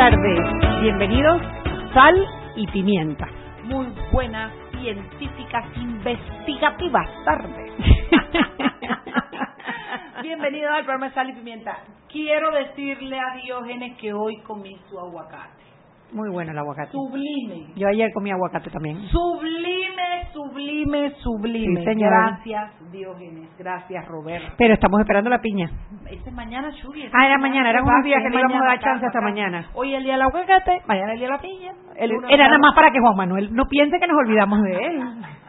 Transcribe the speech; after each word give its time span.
Tardes, 0.00 0.40
bienvenidos 0.80 1.42
a 1.42 1.92
Sal 1.92 2.26
y 2.56 2.66
Pimienta. 2.68 3.28
Muy 3.64 3.86
buenas, 4.10 4.50
científicas, 4.80 5.62
investigativas 5.76 7.06
tardes. 7.22 7.70
Bienvenidos 10.22 10.72
al 10.72 10.86
programa 10.86 11.12
Sal 11.12 11.28
y 11.28 11.34
Pimienta. 11.34 11.80
Quiero 12.08 12.50
decirle 12.50 13.18
a 13.18 13.34
Diógenes 13.44 13.98
que 13.98 14.14
hoy 14.14 14.40
comí 14.40 14.74
su 14.88 14.98
aguacate. 14.98 15.69
Muy 16.12 16.28
bueno 16.30 16.50
el 16.52 16.58
aguacate. 16.58 16.92
Sublime. 16.92 17.72
Yo 17.76 17.88
ayer 17.88 18.10
comí 18.12 18.30
aguacate 18.30 18.70
también. 18.70 19.00
Sublime, 19.08 20.26
sublime, 20.32 21.10
sublime. 21.22 21.80
Sí, 21.80 21.84
señora. 21.86 22.26
Gracias, 22.30 22.90
Diógenes. 22.92 23.48
Gracias, 23.58 24.08
Roberto. 24.08 24.52
Pero 24.58 24.74
estamos 24.74 25.00
esperando 25.00 25.30
la 25.30 25.40
piña. 25.40 25.70
Este 26.10 26.28
es 26.28 26.34
mañana, 26.34 26.68
este 26.68 27.10
Ah, 27.12 27.26
era 27.26 27.38
mañana, 27.38 27.70
eran 27.70 27.84
¿qué 27.84 27.90
unos 27.90 28.04
días 28.04 28.22
que 28.22 28.30
no 28.30 28.38
íbamos 28.40 28.62
a 28.62 28.66
dar 28.66 28.80
chance 28.80 29.06
hasta 29.06 29.20
mañana. 29.20 29.66
Hoy 29.74 29.94
el 29.94 30.02
día 30.02 30.14
del 30.14 30.22
aguacate, 30.22 30.82
mañana 30.86 31.12
el 31.12 31.18
día 31.18 31.28
de 31.28 31.34
la 31.34 31.40
piña. 31.40 31.72
El 31.96 32.12
Era 32.28 32.46
nada 32.46 32.58
más 32.58 32.74
para 32.74 32.90
que 32.90 32.98
Juan 33.00 33.16
Manuel 33.16 33.54
no 33.54 33.66
piense 33.66 33.98
que 33.98 34.06
nos 34.06 34.18
olvidamos 34.18 34.62
de 34.62 34.72
él. 34.86 35.00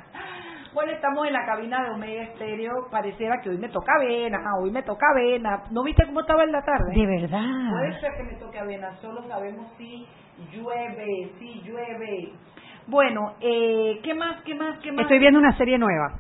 Bueno, 0.74 0.94
estamos 0.94 1.28
en 1.28 1.34
la 1.34 1.46
cabina 1.46 1.84
de 1.84 1.90
Omega 1.90 2.24
Estéreo. 2.24 2.72
Pareciera 2.90 3.42
que 3.44 3.50
hoy 3.50 3.58
me 3.58 3.68
toca 3.68 3.92
avena, 4.00 4.38
hoy 4.62 4.72
me 4.72 4.82
toca 4.84 5.06
avena. 5.12 5.64
¿No 5.70 5.84
viste 5.84 6.06
cómo 6.06 6.22
estaba 6.22 6.46
en 6.46 6.54
la 6.54 6.62
tarde? 6.62 6.94
De 6.96 7.06
verdad. 7.06 7.44
Puede 7.72 8.00
ser 8.00 8.12
que 8.16 8.24
me 8.24 8.40
toque 8.40 8.58
avena, 8.58 8.96
solo 9.02 9.22
sabemos 9.28 9.68
si 9.78 10.08
llueve, 10.52 11.32
si 11.40 11.62
llueve. 11.62 12.30
Bueno, 12.88 13.36
eh, 13.42 14.00
¿qué 14.04 14.14
más, 14.14 14.42
qué 14.44 14.56
más, 14.56 14.80
qué 14.80 14.92
más? 14.92 15.04
Estoy 15.04 15.20
viendo 15.20 15.40
una 15.40 15.56
serie 15.58 15.78
nueva. 15.78 16.20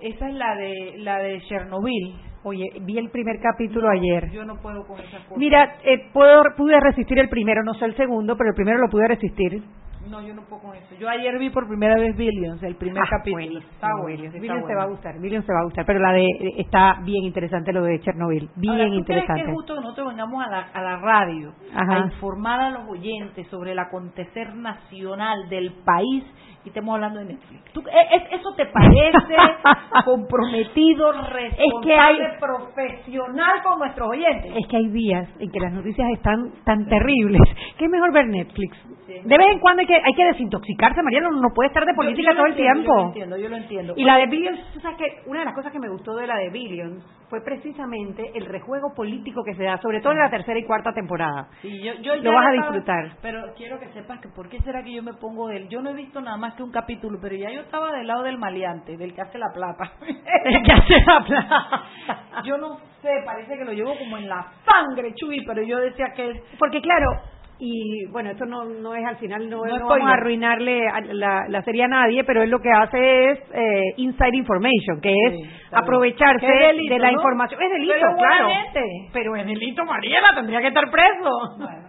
Esa 0.00 0.28
es 0.28 0.34
la 0.34 0.54
de 0.54 0.94
la 0.98 1.18
de 1.18 1.40
Chernobyl. 1.42 2.16
Oye, 2.42 2.70
vi 2.82 2.96
el 2.96 3.10
primer 3.10 3.38
capítulo 3.40 3.90
ayer. 3.90 4.30
Yo 4.30 4.44
no 4.44 4.56
puedo 4.56 4.86
con 4.86 4.98
esa 4.98 5.18
cosa. 5.18 5.34
Mira, 5.36 5.76
eh, 5.84 6.08
puedo, 6.12 6.42
pude 6.56 6.78
resistir 6.80 7.18
el 7.18 7.28
primero, 7.28 7.62
no 7.62 7.74
sé 7.74 7.84
el 7.84 7.96
segundo, 7.96 8.34
pero 8.36 8.50
el 8.50 8.56
primero 8.56 8.78
lo 8.78 8.88
pude 8.88 9.08
resistir. 9.08 9.62
No, 10.08 10.20
yo 10.26 10.34
no 10.34 10.42
puedo 10.42 10.62
con 10.62 10.74
eso. 10.76 10.94
Yo 10.98 11.08
ayer 11.08 11.38
vi 11.38 11.50
por 11.50 11.68
primera 11.68 11.94
vez 11.96 12.16
Billions, 12.16 12.62
el 12.62 12.74
primer 12.76 13.02
Ah, 13.02 13.06
capítulo. 13.10 13.36
buenísimo, 13.44 13.70
Está 13.72 13.88
bueno. 13.92 14.06
Billions. 14.06 14.34
está 14.34 14.40
Billions 14.40 14.60
te 14.60 14.64
bueno. 14.66 14.78
va 14.78 14.84
a 14.84 14.88
gustar, 14.88 15.20
Billions 15.20 15.46
te 15.46 15.52
va 15.52 15.60
a 15.60 15.64
gustar, 15.64 15.84
pero 15.86 15.98
la 16.00 16.12
de 16.12 16.26
está 16.56 17.00
bien 17.04 17.24
interesante 17.24 17.72
lo 17.72 17.82
de 17.84 18.00
Chernobyl, 18.00 18.48
bien 18.56 18.72
Ahora, 18.74 18.86
¿tú 18.88 18.94
interesante. 18.94 19.32
crees 19.32 19.44
que 19.46 19.50
es 19.50 19.54
justo 19.56 19.74
que 19.74 19.80
nosotros 19.82 20.08
vengamos 20.08 20.44
a 20.46 20.48
la, 20.50 20.60
a 20.72 20.82
la 20.82 20.96
radio 20.96 21.52
Ajá. 21.74 21.96
a 21.96 21.98
informar 22.06 22.60
a 22.60 22.70
los 22.70 22.88
oyentes 22.88 23.46
sobre 23.48 23.72
el 23.72 23.78
acontecer 23.78 24.54
nacional 24.54 25.48
del 25.50 25.72
país 25.84 26.24
y 26.64 26.68
estemos 26.68 26.94
hablando 26.94 27.20
de 27.20 27.26
Netflix? 27.26 27.72
¿Tú- 27.72 27.80
es- 27.80 28.38
¿Eso 28.40 28.54
te 28.54 28.66
parece 28.66 29.34
comprometido, 30.04 31.12
responsable, 31.12 31.80
que 31.86 31.94
hay- 31.94 32.18
profesional 32.38 33.62
con 33.62 33.78
nuestros 33.78 34.08
oyentes? 34.10 34.52
Es 34.56 34.66
que 34.68 34.76
hay 34.76 34.88
días 34.88 35.28
en 35.38 35.50
que 35.50 35.60
las 35.60 35.72
noticias 35.72 36.06
están 36.14 36.50
tan 36.64 36.86
terribles 36.86 37.40
que 37.78 37.84
es 37.84 37.90
mejor 37.90 38.12
ver 38.12 38.26
Netflix. 38.28 38.76
Sí. 39.10 39.20
De 39.28 39.38
vez 39.38 39.46
en 39.52 39.58
cuando 39.58 39.80
hay 39.80 39.86
que, 39.86 39.94
hay 39.96 40.14
que 40.14 40.24
desintoxicarse, 40.24 41.02
María, 41.02 41.20
no, 41.20 41.48
puede 41.54 41.68
estar 41.68 41.84
de 41.84 41.94
política 41.94 42.30
Yo- 42.30 42.34
yo 42.34 42.36
todo 42.36 42.46
el 42.46 42.54
tiempo. 42.54 42.90
Yo 42.94 43.00
lo 43.00 43.06
entiendo, 43.08 43.36
yo 43.36 43.48
lo 43.48 43.56
entiendo. 43.56 43.94
Y 43.96 44.04
la 44.04 44.16
de 44.18 44.26
Billions, 44.26 44.72
tú 44.72 44.80
sabes 44.80 44.98
que 44.98 45.22
una 45.28 45.40
de 45.40 45.44
las 45.46 45.54
cosas 45.54 45.72
que 45.72 45.78
me 45.80 45.88
gustó 45.88 46.14
de 46.16 46.26
la 46.26 46.36
de 46.36 46.50
Billions 46.50 47.04
fue 47.28 47.40
precisamente 47.44 48.30
el 48.34 48.46
rejuego 48.46 48.92
político 48.94 49.42
que 49.44 49.54
se 49.54 49.64
da, 49.64 49.78
sobre 49.78 50.00
todo 50.00 50.12
en 50.12 50.18
la 50.20 50.30
tercera 50.30 50.58
y 50.58 50.64
cuarta 50.64 50.92
temporada. 50.92 51.48
Sí, 51.62 51.82
yo, 51.82 51.94
yo 52.02 52.16
Lo 52.16 52.32
vas 52.32 52.46
a 52.46 52.50
estaba- 52.54 52.72
disfrutar. 52.76 53.16
Pero 53.22 53.52
quiero 53.56 53.78
que 53.80 53.88
sepas 53.88 54.20
que 54.20 54.28
por 54.28 54.48
qué 54.48 54.58
será 54.60 54.82
que 54.82 54.92
yo 54.92 55.02
me 55.02 55.14
pongo 55.14 55.48
del... 55.48 55.68
Yo 55.68 55.80
no 55.80 55.90
he 55.90 55.94
visto 55.94 56.20
nada 56.20 56.36
más 56.36 56.54
que 56.54 56.62
un 56.62 56.70
capítulo, 56.72 57.18
pero 57.20 57.34
ya 57.36 57.50
yo 57.50 57.60
estaba 57.62 57.92
del 57.92 58.06
lado 58.06 58.22
del 58.22 58.38
maleante, 58.38 58.96
del 58.96 59.14
que 59.14 59.22
hace 59.22 59.38
la 59.38 59.48
plata. 59.54 59.92
El 60.44 60.62
que 60.62 60.72
hace 60.72 60.94
la 61.06 61.24
plata. 61.24 61.82
yo 62.44 62.56
no 62.58 62.78
sé, 63.02 63.10
parece 63.24 63.56
que 63.58 63.64
lo 63.64 63.72
llevo 63.72 63.96
como 63.98 64.16
en 64.16 64.28
la 64.28 64.46
sangre, 64.64 65.12
Chuy, 65.14 65.44
pero 65.46 65.62
yo 65.62 65.78
decía 65.78 66.06
que... 66.14 66.42
Porque 66.58 66.80
claro, 66.80 67.06
y 67.60 68.06
bueno, 68.06 68.30
esto 68.30 68.46
no, 68.46 68.64
no 68.64 68.94
es 68.94 69.04
al 69.04 69.16
final, 69.18 69.48
no, 69.48 69.64
No 69.64 69.86
vamos 69.86 70.08
a 70.08 70.14
arruinarle 70.14 70.88
a 70.88 71.00
la, 71.00 71.44
la 71.48 71.62
serie 71.62 71.84
a 71.84 71.88
nadie, 71.88 72.24
pero 72.24 72.42
él 72.42 72.50
lo 72.50 72.58
que 72.60 72.70
hace 72.70 73.30
es 73.30 73.38
eh, 73.52 73.94
inside 73.98 74.36
information, 74.36 75.00
que 75.00 75.12
es 75.12 75.32
Sí, 75.34 75.50
aprovecharse 75.70 76.46
delito, 76.46 76.94
de 76.94 77.00
la 77.00 77.12
información. 77.12 77.62
Es 77.62 77.70
delito, 77.70 77.94
Pero 77.94 78.16
claro. 78.16 78.48
Pero 79.12 79.36
es 79.36 79.46
delito, 79.46 79.84
Mariela, 79.84 80.34
tendría 80.34 80.60
que 80.60 80.68
estar 80.68 80.90
preso. 80.90 81.30
Bueno, 81.58 81.88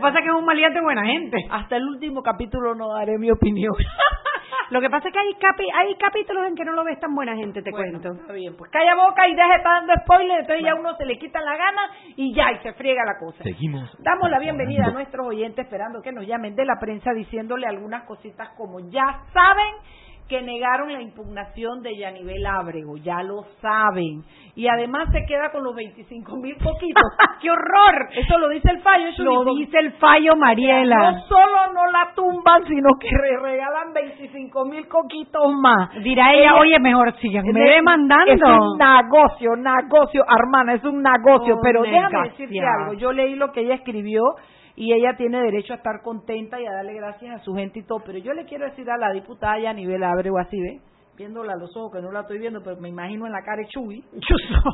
pasa 0.00 0.20
que 0.20 0.26
es 0.26 0.34
un 0.34 0.44
maleante 0.44 0.80
buena 0.80 1.04
gente. 1.04 1.38
Hasta 1.50 1.76
el 1.76 1.84
último 1.86 2.22
capítulo 2.22 2.74
no 2.74 2.88
daré 2.92 3.16
mi 3.18 3.30
opinión. 3.30 3.74
Lo 4.70 4.80
que 4.80 4.90
pasa 4.90 5.08
es 5.08 5.14
que 5.14 5.20
hay, 5.20 5.32
capi- 5.34 5.70
hay 5.74 5.94
capítulos 5.96 6.46
en 6.46 6.54
que 6.54 6.64
no 6.64 6.72
lo 6.72 6.84
ves 6.84 6.98
tan 7.00 7.14
buena 7.14 7.34
gente, 7.36 7.62
te 7.62 7.70
Bueno, 7.70 8.00
cuento. 8.00 8.20
Está 8.22 8.32
bien, 8.32 8.56
pues 8.56 8.70
calla 8.70 8.94
boca 8.94 9.26
y 9.28 9.34
deje 9.34 9.48
de 9.48 9.56
estar 9.56 9.80
dando 9.80 9.92
spoilers, 10.02 10.40
entonces 10.40 10.64
ya 10.64 10.74
uno 10.74 10.96
se 10.96 11.04
le 11.06 11.18
quita 11.18 11.40
la 11.40 11.56
gana 11.56 11.82
y 12.16 12.34
ya, 12.34 12.52
y 12.52 12.58
se 12.58 12.72
friega 12.74 13.02
la 13.04 13.18
cosa. 13.18 13.42
Seguimos. 13.42 13.90
Damos 14.00 14.30
la 14.30 14.38
bienvenida 14.38 14.86
a 14.86 14.90
nuestros 14.90 15.26
oyentes 15.26 15.64
esperando 15.64 16.00
que 16.02 16.12
nos 16.12 16.26
llamen 16.26 16.54
de 16.54 16.64
la 16.64 16.78
prensa 16.80 17.12
diciéndole 17.12 17.66
algunas 17.66 18.04
cositas 18.04 18.50
como 18.56 18.80
ya 18.90 19.20
saben 19.32 19.74
que 20.32 20.40
negaron 20.40 20.90
la 20.90 21.02
impugnación 21.02 21.82
de 21.82 21.94
Yanivel 21.94 22.46
Ábrego, 22.46 22.96
ya 22.96 23.22
lo 23.22 23.44
saben. 23.60 24.22
Y 24.56 24.66
además 24.66 25.08
se 25.12 25.26
queda 25.26 25.50
con 25.52 25.62
los 25.62 25.74
25 25.74 26.36
mil 26.36 26.56
poquitos. 26.56 27.02
¡Qué 27.42 27.50
horror! 27.50 28.08
Eso 28.16 28.38
lo 28.38 28.48
dice 28.48 28.70
el 28.70 28.80
fallo. 28.80 29.08
eso 29.08 29.22
Lo 29.24 29.54
dice 29.54 29.78
el 29.78 29.92
fallo, 29.92 30.30
no 30.32 30.36
Mariela. 30.40 31.20
solo 31.28 31.72
no 31.74 31.84
la 31.92 32.14
tumban, 32.14 32.64
sino 32.66 32.88
que 32.98 33.08
re- 33.10 33.40
regalan 33.42 33.92
25 33.92 34.64
mil 34.64 34.88
coquitos 34.88 35.52
más. 35.60 35.90
Dirá 36.02 36.32
ella, 36.32 36.54
oye, 36.56 36.78
mejor 36.80 37.12
síganme 37.20 37.50
Es- 37.50 37.76
demandando. 37.76 38.32
Es 38.32 38.40
un 38.42 38.78
negocio, 38.78 39.56
negocio, 39.56 40.24
hermana, 40.38 40.74
es 40.74 40.84
un 40.84 41.02
negocio. 41.02 41.56
Oh, 41.56 41.60
pero 41.62 41.82
déjame 41.82 42.28
decirte 42.30 42.58
algo. 42.60 42.94
Yo 42.94 43.12
leí 43.12 43.34
lo 43.34 43.52
que 43.52 43.60
ella 43.60 43.74
escribió 43.74 44.22
y 44.76 44.92
ella 44.92 45.16
tiene 45.16 45.40
derecho 45.40 45.72
a 45.72 45.76
estar 45.76 46.02
contenta 46.02 46.60
y 46.60 46.66
a 46.66 46.72
darle 46.72 46.94
gracias 46.94 47.40
a 47.40 47.44
su 47.44 47.54
gente 47.54 47.80
y 47.80 47.82
todo. 47.82 48.00
Pero 48.04 48.18
yo 48.18 48.32
le 48.32 48.44
quiero 48.44 48.64
decir 48.64 48.90
a 48.90 48.96
la 48.96 49.12
diputada 49.12 49.68
a 49.68 49.72
nivel 49.72 50.02
Abreu 50.02 50.38
así, 50.38 50.60
¿ve? 50.60 50.80
Viéndola 51.16 51.52
a 51.52 51.56
los 51.56 51.76
ojos, 51.76 51.92
que 51.92 52.00
no 52.00 52.10
la 52.10 52.20
estoy 52.20 52.38
viendo, 52.38 52.62
pero 52.62 52.80
me 52.80 52.88
imagino 52.88 53.26
en 53.26 53.32
la 53.32 53.42
cara 53.42 53.58
de 53.58 53.68
Chuy. 53.68 54.02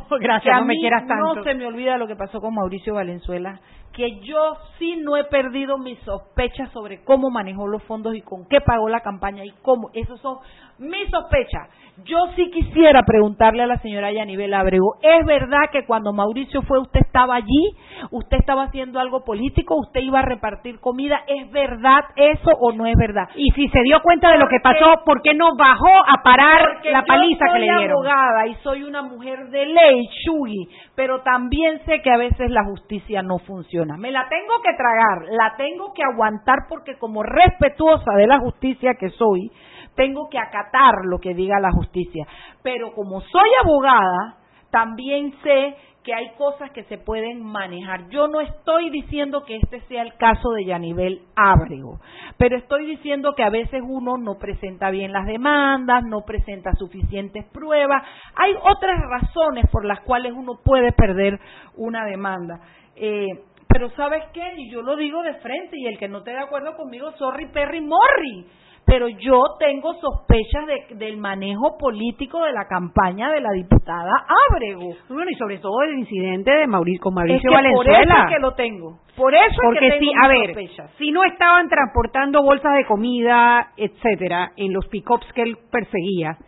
Que 0.08 0.18
gracias, 0.20 0.54
a 0.56 0.60
no 0.60 0.66
me 0.66 0.76
quieras 0.76 1.04
tanto. 1.06 1.34
No 1.34 1.42
se 1.42 1.54
me 1.54 1.66
olvida 1.66 1.98
lo 1.98 2.06
que 2.06 2.14
pasó 2.14 2.40
con 2.40 2.54
Mauricio 2.54 2.94
Valenzuela, 2.94 3.60
que 3.92 4.20
yo 4.20 4.56
sí 4.78 4.96
no 5.02 5.16
he 5.16 5.24
perdido 5.24 5.78
mis 5.78 5.98
sospechas 6.00 6.70
sobre 6.70 7.02
cómo 7.02 7.30
manejó 7.30 7.66
los 7.66 7.82
fondos 7.82 8.14
y 8.14 8.22
con 8.22 8.46
qué 8.48 8.60
pagó 8.60 8.88
la 8.88 9.00
campaña 9.00 9.44
y 9.44 9.50
cómo. 9.62 9.90
Esos 9.94 10.20
son 10.20 10.38
mis 10.78 11.10
sospechas. 11.10 11.68
Yo 12.04 12.18
sí 12.36 12.48
quisiera 12.52 13.02
preguntarle 13.02 13.64
a 13.64 13.66
la 13.66 13.78
señora 13.80 14.12
Yanibel 14.12 14.54
Abreu, 14.54 14.94
¿es 15.02 15.26
verdad 15.26 15.70
que 15.72 15.84
cuando 15.84 16.12
Mauricio 16.12 16.62
fue 16.62 16.78
usted 16.78 17.00
estaba 17.08 17.36
allí? 17.36 17.72
¿Usted 18.10 18.36
estaba 18.36 18.64
haciendo 18.64 19.00
algo 19.00 19.24
político? 19.24 19.76
¿Usted 19.76 20.00
iba 20.00 20.20
a 20.20 20.22
repartir 20.22 20.78
comida? 20.78 21.20
¿Es 21.26 21.50
verdad 21.50 22.04
eso 22.16 22.50
o 22.60 22.72
no 22.72 22.86
es 22.86 22.96
verdad? 22.96 23.28
Y 23.34 23.50
si 23.52 23.68
se 23.68 23.80
dio 23.82 24.00
cuenta 24.02 24.30
de 24.30 24.38
lo 24.38 24.46
que 24.46 24.60
pasó, 24.62 25.02
¿por 25.04 25.22
qué 25.22 25.34
no 25.34 25.56
bajó 25.56 25.90
a 26.06 26.22
parar 26.22 26.80
la 26.84 27.02
paliza 27.04 27.46
yo 27.46 27.52
que 27.52 27.58
soy 27.58 27.60
le 27.60 27.76
dieron? 27.78 27.90
abogada 27.92 28.46
y 28.46 28.54
soy 28.56 28.82
una 28.84 29.02
mujer 29.02 29.48
de 29.48 29.66
ley, 29.66 30.08
Chugi, 30.24 30.68
pero 30.94 31.22
también 31.22 31.80
sé 31.86 32.00
que 32.02 32.10
a 32.10 32.18
veces 32.18 32.50
la 32.50 32.64
justicia 32.64 33.22
no 33.22 33.38
funciona. 33.38 33.96
Me 33.96 34.12
la 34.12 34.28
tengo 34.28 34.60
que 34.62 34.74
tragar, 34.76 35.28
la 35.30 35.56
tengo 35.56 35.92
que 35.94 36.02
aguantar 36.04 36.66
porque 36.68 36.98
como 36.98 37.22
respetuosa 37.22 38.12
de 38.16 38.26
la 38.26 38.38
justicia 38.38 38.94
que 38.98 39.08
soy, 39.10 39.50
tengo 39.94 40.28
que 40.28 40.38
acatar 40.38 40.94
lo 41.04 41.18
que 41.18 41.34
diga 41.34 41.58
la 41.58 41.72
justicia. 41.72 42.26
Pero 42.62 42.92
como 42.92 43.20
soy 43.20 43.50
abogada, 43.64 44.37
también 44.70 45.34
sé 45.42 45.76
que 46.04 46.14
hay 46.14 46.30
cosas 46.38 46.70
que 46.70 46.84
se 46.84 46.96
pueden 46.96 47.42
manejar. 47.42 48.08
Yo 48.08 48.28
no 48.28 48.40
estoy 48.40 48.88
diciendo 48.88 49.44
que 49.44 49.56
este 49.56 49.80
sea 49.88 50.02
el 50.02 50.14
caso 50.16 50.52
de 50.52 50.64
Yanivel 50.64 51.20
Ábrego, 51.36 52.00
pero 52.38 52.56
estoy 52.56 52.86
diciendo 52.86 53.34
que 53.36 53.42
a 53.42 53.50
veces 53.50 53.82
uno 53.86 54.16
no 54.16 54.38
presenta 54.38 54.90
bien 54.90 55.12
las 55.12 55.26
demandas, 55.26 56.04
no 56.04 56.22
presenta 56.22 56.72
suficientes 56.78 57.44
pruebas. 57.52 58.02
Hay 58.36 58.54
otras 58.54 58.98
razones 59.10 59.66
por 59.70 59.84
las 59.84 60.00
cuales 60.00 60.32
uno 60.34 60.60
puede 60.64 60.92
perder 60.92 61.38
una 61.76 62.06
demanda. 62.06 62.60
Eh, 62.96 63.26
pero 63.68 63.90
¿sabes 63.90 64.24
qué? 64.32 64.54
Y 64.56 64.70
yo 64.70 64.80
lo 64.80 64.96
digo 64.96 65.22
de 65.22 65.34
frente, 65.34 65.76
y 65.76 65.86
el 65.86 65.98
que 65.98 66.08
no 66.08 66.18
esté 66.18 66.30
de 66.30 66.40
acuerdo 66.40 66.74
conmigo, 66.74 67.12
sorry, 67.18 67.48
Perry 67.52 67.82
Morri. 67.82 68.46
Pero 68.88 69.06
yo 69.08 69.38
tengo 69.58 69.92
sospechas 70.00 70.66
de, 70.66 70.96
del 70.96 71.18
manejo 71.18 71.76
político 71.76 72.42
de 72.42 72.52
la 72.52 72.66
campaña 72.66 73.30
de 73.30 73.42
la 73.42 73.50
diputada 73.52 74.10
Ábrego. 74.50 74.94
Bueno, 75.10 75.30
y 75.30 75.34
sobre 75.34 75.58
todo 75.58 75.82
el 75.82 75.98
incidente 75.98 76.50
de 76.50 76.66
Mauricio, 76.66 77.02
con 77.02 77.14
Mauricio 77.14 77.36
es 77.36 77.42
que 77.42 77.70
por 77.74 77.86
eso 77.86 78.00
es 78.00 78.34
que 78.34 78.40
lo 78.40 78.54
tengo. 78.54 78.98
Por 79.14 79.34
eso 79.34 79.60
es 79.72 79.78
que 79.78 79.88
tengo 79.90 79.98
si, 79.98 80.06
mis 80.06 80.16
a 80.24 80.28
ver, 80.28 80.46
sospechas. 80.54 80.90
si 80.96 81.10
no 81.10 81.22
estaban 81.24 81.68
transportando 81.68 82.42
bolsas 82.42 82.76
de 82.76 82.86
comida, 82.86 83.72
etcétera, 83.76 84.52
en 84.56 84.72
los 84.72 84.86
pick-ups 84.88 85.30
que 85.34 85.42
él 85.42 85.58
perseguía, 85.70 86.38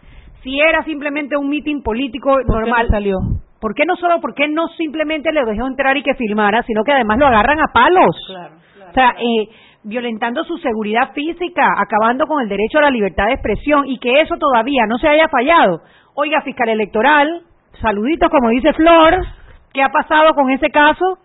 si 0.43 0.59
era 0.61 0.83
simplemente 0.85 1.37
un 1.37 1.51
mitin 1.51 1.83
político 1.83 2.31
¿Por 2.31 2.47
qué 2.47 2.53
normal, 2.53 2.87
no 2.87 2.91
salió? 2.91 3.17
¿por 3.61 3.75
qué 3.75 3.85
no 3.85 3.97
solo, 3.97 4.19
por 4.23 4.35
qué 4.35 4.49
no 4.49 4.69
simplemente 4.79 5.31
le 5.31 5.45
dejó 5.45 5.67
entrar 5.67 5.95
y 5.99 6.03
que 6.03 6.15
filmara, 6.15 6.63
sino 6.63 6.83
que 6.85 6.93
además 6.93 7.19
lo 7.19 7.27
agarran 7.27 7.61
a 7.61 7.71
palos? 7.71 8.17
Claro, 8.27 8.55
claro. 8.75 8.91
O 8.91 8.95
sea, 8.95 9.15
eh, 9.19 9.49
violentando 9.83 10.45
su 10.45 10.59
seguridad 10.59 11.13
física, 11.13 11.75
acabando 11.79 12.27
con 12.27 12.43
el 12.43 12.49
derecho 12.49 12.79
a 12.79 12.83
la 12.83 12.91
libertad 12.91 13.27
de 13.27 13.35
expresión 13.35 13.87
y 13.87 13.99
que 13.99 14.21
eso 14.21 14.37
todavía 14.37 14.87
no 14.87 14.99
se 14.99 15.09
haya 15.09 15.29
fallado. 15.29 15.81
Oiga, 16.15 16.43
fiscal 16.43 16.69
electoral, 16.69 17.43
saluditos 17.81 18.29
como 18.31 18.51
dice 18.51 18.73
Flor, 18.75 19.17
¿qué 19.73 19.83
ha 19.83 19.89
pasado 19.89 20.35
con 20.35 20.51
ese 20.51 20.71
caso? 20.71 21.19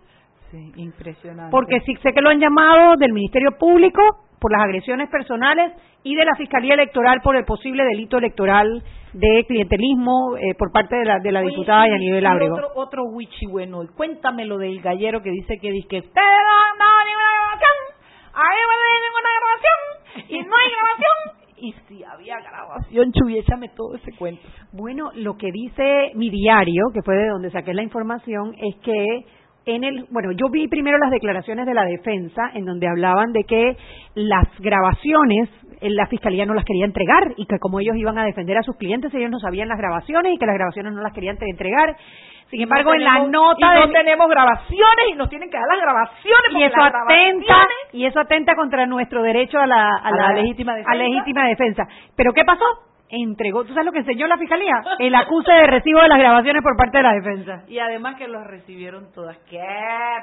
Sí, 0.50 0.72
impresionante. 0.76 1.50
Porque 1.50 1.80
sí 1.80 1.94
sé 2.02 2.12
que 2.12 2.20
lo 2.22 2.30
han 2.30 2.40
llamado 2.40 2.96
del 2.96 3.12
Ministerio 3.12 3.50
Público 3.58 4.00
por 4.40 4.52
las 4.52 4.62
agresiones 4.62 5.10
personales 5.10 5.72
y 6.02 6.14
de 6.14 6.24
la 6.24 6.36
Fiscalía 6.36 6.74
Electoral 6.74 7.20
por 7.22 7.36
el 7.36 7.44
posible 7.44 7.84
delito 7.84 8.16
electoral 8.18 8.82
de 9.12 9.44
clientelismo 9.48 10.36
eh, 10.36 10.54
por 10.56 10.70
parte 10.70 10.94
de 10.96 11.04
la, 11.04 11.18
de 11.18 11.32
la 11.32 11.40
Oye, 11.40 11.48
diputada 11.48 11.88
y- 11.88 11.90
Yanivel 11.90 12.22
y 12.22 12.26
Ábrego. 12.26 12.54
Otro, 12.54 12.68
otro 12.76 13.04
wichi 13.06 13.46
bueno. 13.46 13.80
Cuéntame 13.96 14.44
lo 14.44 14.56
del 14.58 14.80
gallero 14.80 15.20
que 15.22 15.30
dice 15.30 15.58
que 15.60 15.72
dice 15.72 15.88
que 15.88 15.98
ustedes 15.98 16.14
no 16.46 16.52
han 16.72 16.78
dado 16.78 16.98
ninguna 17.06 17.58
Ahí 18.36 18.58
no 18.60 18.72
hay 18.84 19.00
ninguna 19.06 19.30
grabación. 19.40 20.28
Y 20.28 20.38
no 20.42 20.54
hay 20.56 20.70
grabación. 20.76 21.16
Y 21.58 21.72
si 21.88 22.04
había 22.04 22.38
grabación, 22.40 23.12
Chuy, 23.12 23.38
échame 23.38 23.70
todo 23.70 23.94
ese 23.94 24.12
cuento. 24.12 24.42
Bueno, 24.72 25.10
lo 25.14 25.38
que 25.38 25.50
dice 25.50 26.12
mi 26.14 26.28
diario, 26.28 26.84
que 26.92 27.00
fue 27.02 27.16
de 27.16 27.28
donde 27.28 27.50
saqué 27.50 27.72
la 27.72 27.82
información, 27.82 28.54
es 28.58 28.76
que 28.82 29.24
en 29.64 29.84
el, 29.84 30.06
bueno, 30.10 30.32
yo 30.32 30.48
vi 30.50 30.68
primero 30.68 30.98
las 30.98 31.10
declaraciones 31.10 31.66
de 31.66 31.74
la 31.74 31.84
defensa 31.84 32.50
en 32.54 32.66
donde 32.66 32.86
hablaban 32.86 33.32
de 33.32 33.44
que 33.44 33.76
las 34.14 34.46
grabaciones 34.58 35.48
la 35.80 36.06
fiscalía 36.06 36.46
no 36.46 36.54
las 36.54 36.64
quería 36.64 36.84
entregar 36.84 37.32
y 37.36 37.46
que 37.46 37.58
como 37.58 37.80
ellos 37.80 37.96
iban 37.96 38.18
a 38.18 38.24
defender 38.24 38.56
a 38.58 38.62
sus 38.62 38.76
clientes 38.76 39.12
ellos 39.14 39.30
no 39.30 39.38
sabían 39.38 39.68
las 39.68 39.78
grabaciones 39.78 40.32
y 40.34 40.38
que 40.38 40.46
las 40.46 40.54
grabaciones 40.56 40.92
no 40.92 41.02
las 41.02 41.12
querían 41.12 41.36
entregar. 41.40 41.96
Sin 42.50 42.60
embargo, 42.62 42.90
No 42.90 42.94
en 42.96 43.04
la 43.04 43.18
nota 43.26 43.74
y 43.76 43.80
de 43.80 43.86
no 43.86 43.92
tenemos 43.92 44.28
grabaciones 44.28 45.06
y 45.10 45.14
nos 45.16 45.28
tienen 45.28 45.50
que 45.50 45.56
dar 45.58 45.66
las 45.66 45.80
grabaciones. 45.80 46.52
y 46.52 46.62
eso 46.62 46.80
atenta 46.80 46.98
grabaciones- 47.44 47.66
y 47.92 48.06
eso 48.06 48.20
atenta 48.20 48.54
contra 48.54 48.86
nuestro 48.86 49.22
derecho 49.22 49.58
a 49.58 49.66
la, 49.66 49.96
A 49.96 50.10
la 50.12 50.32
legítima 50.32 50.76
defensa. 50.76 50.92
a 50.92 50.94
legítima 50.94 51.48
defensa. 51.48 51.88
Pero 52.16 52.32
qué 52.32 52.44
pasó? 52.44 52.64
Entregó, 53.08 53.62
¿tú 53.64 53.68
sabes 53.72 53.86
lo 53.86 53.92
que 53.92 53.98
enseñó 54.00 54.26
la 54.26 54.36
fiscalía? 54.36 54.82
El 54.98 55.14
acuse 55.14 55.52
de 55.52 55.66
recibo 55.68 56.00
de 56.02 56.08
las 56.08 56.18
grabaciones 56.18 56.60
por 56.62 56.76
parte 56.76 56.98
de 56.98 57.02
la 57.04 57.12
defensa. 57.14 57.62
Y 57.68 57.78
además 57.78 58.16
que 58.16 58.26
los 58.28 58.44
recibieron 58.44 59.12
todas. 59.12 59.36
¡Qué 59.48 59.60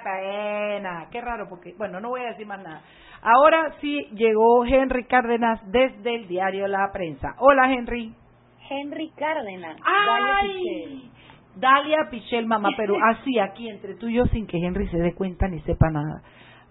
pena! 0.03 1.07
Qué 1.11 1.21
raro, 1.21 1.47
porque, 1.49 1.73
bueno, 1.77 1.99
no 1.99 2.09
voy 2.09 2.21
a 2.21 2.29
decir 2.31 2.45
más 2.45 2.59
nada. 2.61 2.81
Ahora 3.23 3.73
sí 3.79 4.09
llegó 4.15 4.65
Henry 4.65 5.05
Cárdenas 5.05 5.61
desde 5.71 6.15
el 6.15 6.27
diario 6.27 6.67
La 6.67 6.91
Prensa. 6.91 7.35
Hola, 7.39 7.71
Henry. 7.71 8.13
Henry 8.69 9.11
Cárdenas. 9.15 9.77
¡Ay! 9.85 11.09
Dalia 11.55 12.09
Pichel, 12.11 12.45
mamá, 12.47 12.69
pero 12.77 12.95
así 13.11 13.39
aquí 13.39 13.69
entre 13.69 13.95
tú 13.95 14.09
y 14.09 14.15
yo 14.15 14.25
sin 14.25 14.45
que 14.45 14.57
Henry 14.57 14.89
se 14.89 14.97
dé 14.97 15.13
cuenta 15.13 15.47
ni 15.47 15.61
sepa 15.61 15.89
nada. 15.89 16.21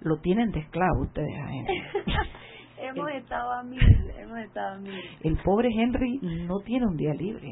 Lo 0.00 0.18
tienen 0.18 0.50
de 0.50 0.60
esclavo 0.60 1.02
ustedes 1.02 1.34
a 1.38 1.54
Henry. 1.54 1.82
hemos 2.82 3.10
estado 3.12 3.52
a 3.52 3.62
mil, 3.62 4.10
hemos 4.18 4.38
estado 4.40 4.74
a 4.74 4.78
mil. 4.78 5.00
El 5.22 5.38
pobre 5.38 5.70
Henry 5.72 6.18
no 6.20 6.58
tiene 6.66 6.86
un 6.86 6.98
día 6.98 7.14
libre. 7.14 7.48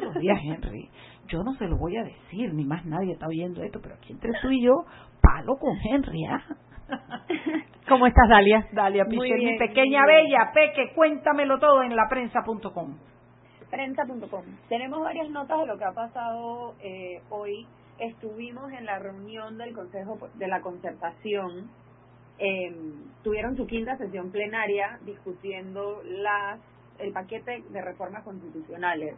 Los 0.00 0.14
días, 0.14 0.38
Henry. 0.42 0.88
Yo 1.28 1.44
no 1.44 1.54
se 1.54 1.68
lo 1.68 1.76
voy 1.76 1.96
a 1.96 2.02
decir, 2.02 2.52
ni 2.54 2.64
más 2.64 2.84
nadie 2.86 3.12
está 3.12 3.28
oyendo 3.28 3.62
esto, 3.62 3.78
pero 3.80 3.94
aquí 3.94 4.12
entre 4.12 4.32
tú 4.42 4.50
y 4.50 4.64
yo, 4.64 4.84
palo 5.22 5.56
con 5.58 5.76
Henry, 5.76 6.24
¿ah? 6.24 6.42
¿Cómo 7.88 8.06
estás, 8.06 8.28
Dalia? 8.28 8.66
Dalia 8.72 9.04
Muy 9.04 9.18
Pichel, 9.18 9.38
mi 9.38 9.44
bien, 9.44 9.58
pequeña 9.58 10.04
bella, 10.06 10.50
Peque, 10.52 10.92
cuéntamelo 10.94 11.58
todo 11.58 11.82
en 11.82 11.94
laprensa.com. 11.94 12.96
Prensa.com. 13.70 14.44
Tenemos 14.68 15.00
varias 15.00 15.30
notas 15.30 15.60
de 15.60 15.66
lo 15.66 15.78
que 15.78 15.84
ha 15.84 15.92
pasado 15.92 16.74
eh, 16.80 17.20
hoy. 17.30 17.66
Estuvimos 17.98 18.72
en 18.72 18.84
la 18.86 18.98
reunión 18.98 19.56
del 19.58 19.74
Consejo 19.74 20.18
de 20.34 20.48
la 20.48 20.60
Concertación. 20.60 21.70
Eh, 22.38 22.74
tuvieron 23.22 23.56
su 23.56 23.66
quinta 23.66 23.96
sesión 23.96 24.30
plenaria 24.30 24.98
discutiendo 25.04 26.02
las 26.04 26.60
el 26.98 27.12
paquete 27.12 27.62
de 27.70 27.82
reformas 27.82 28.24
constitucionales. 28.24 29.16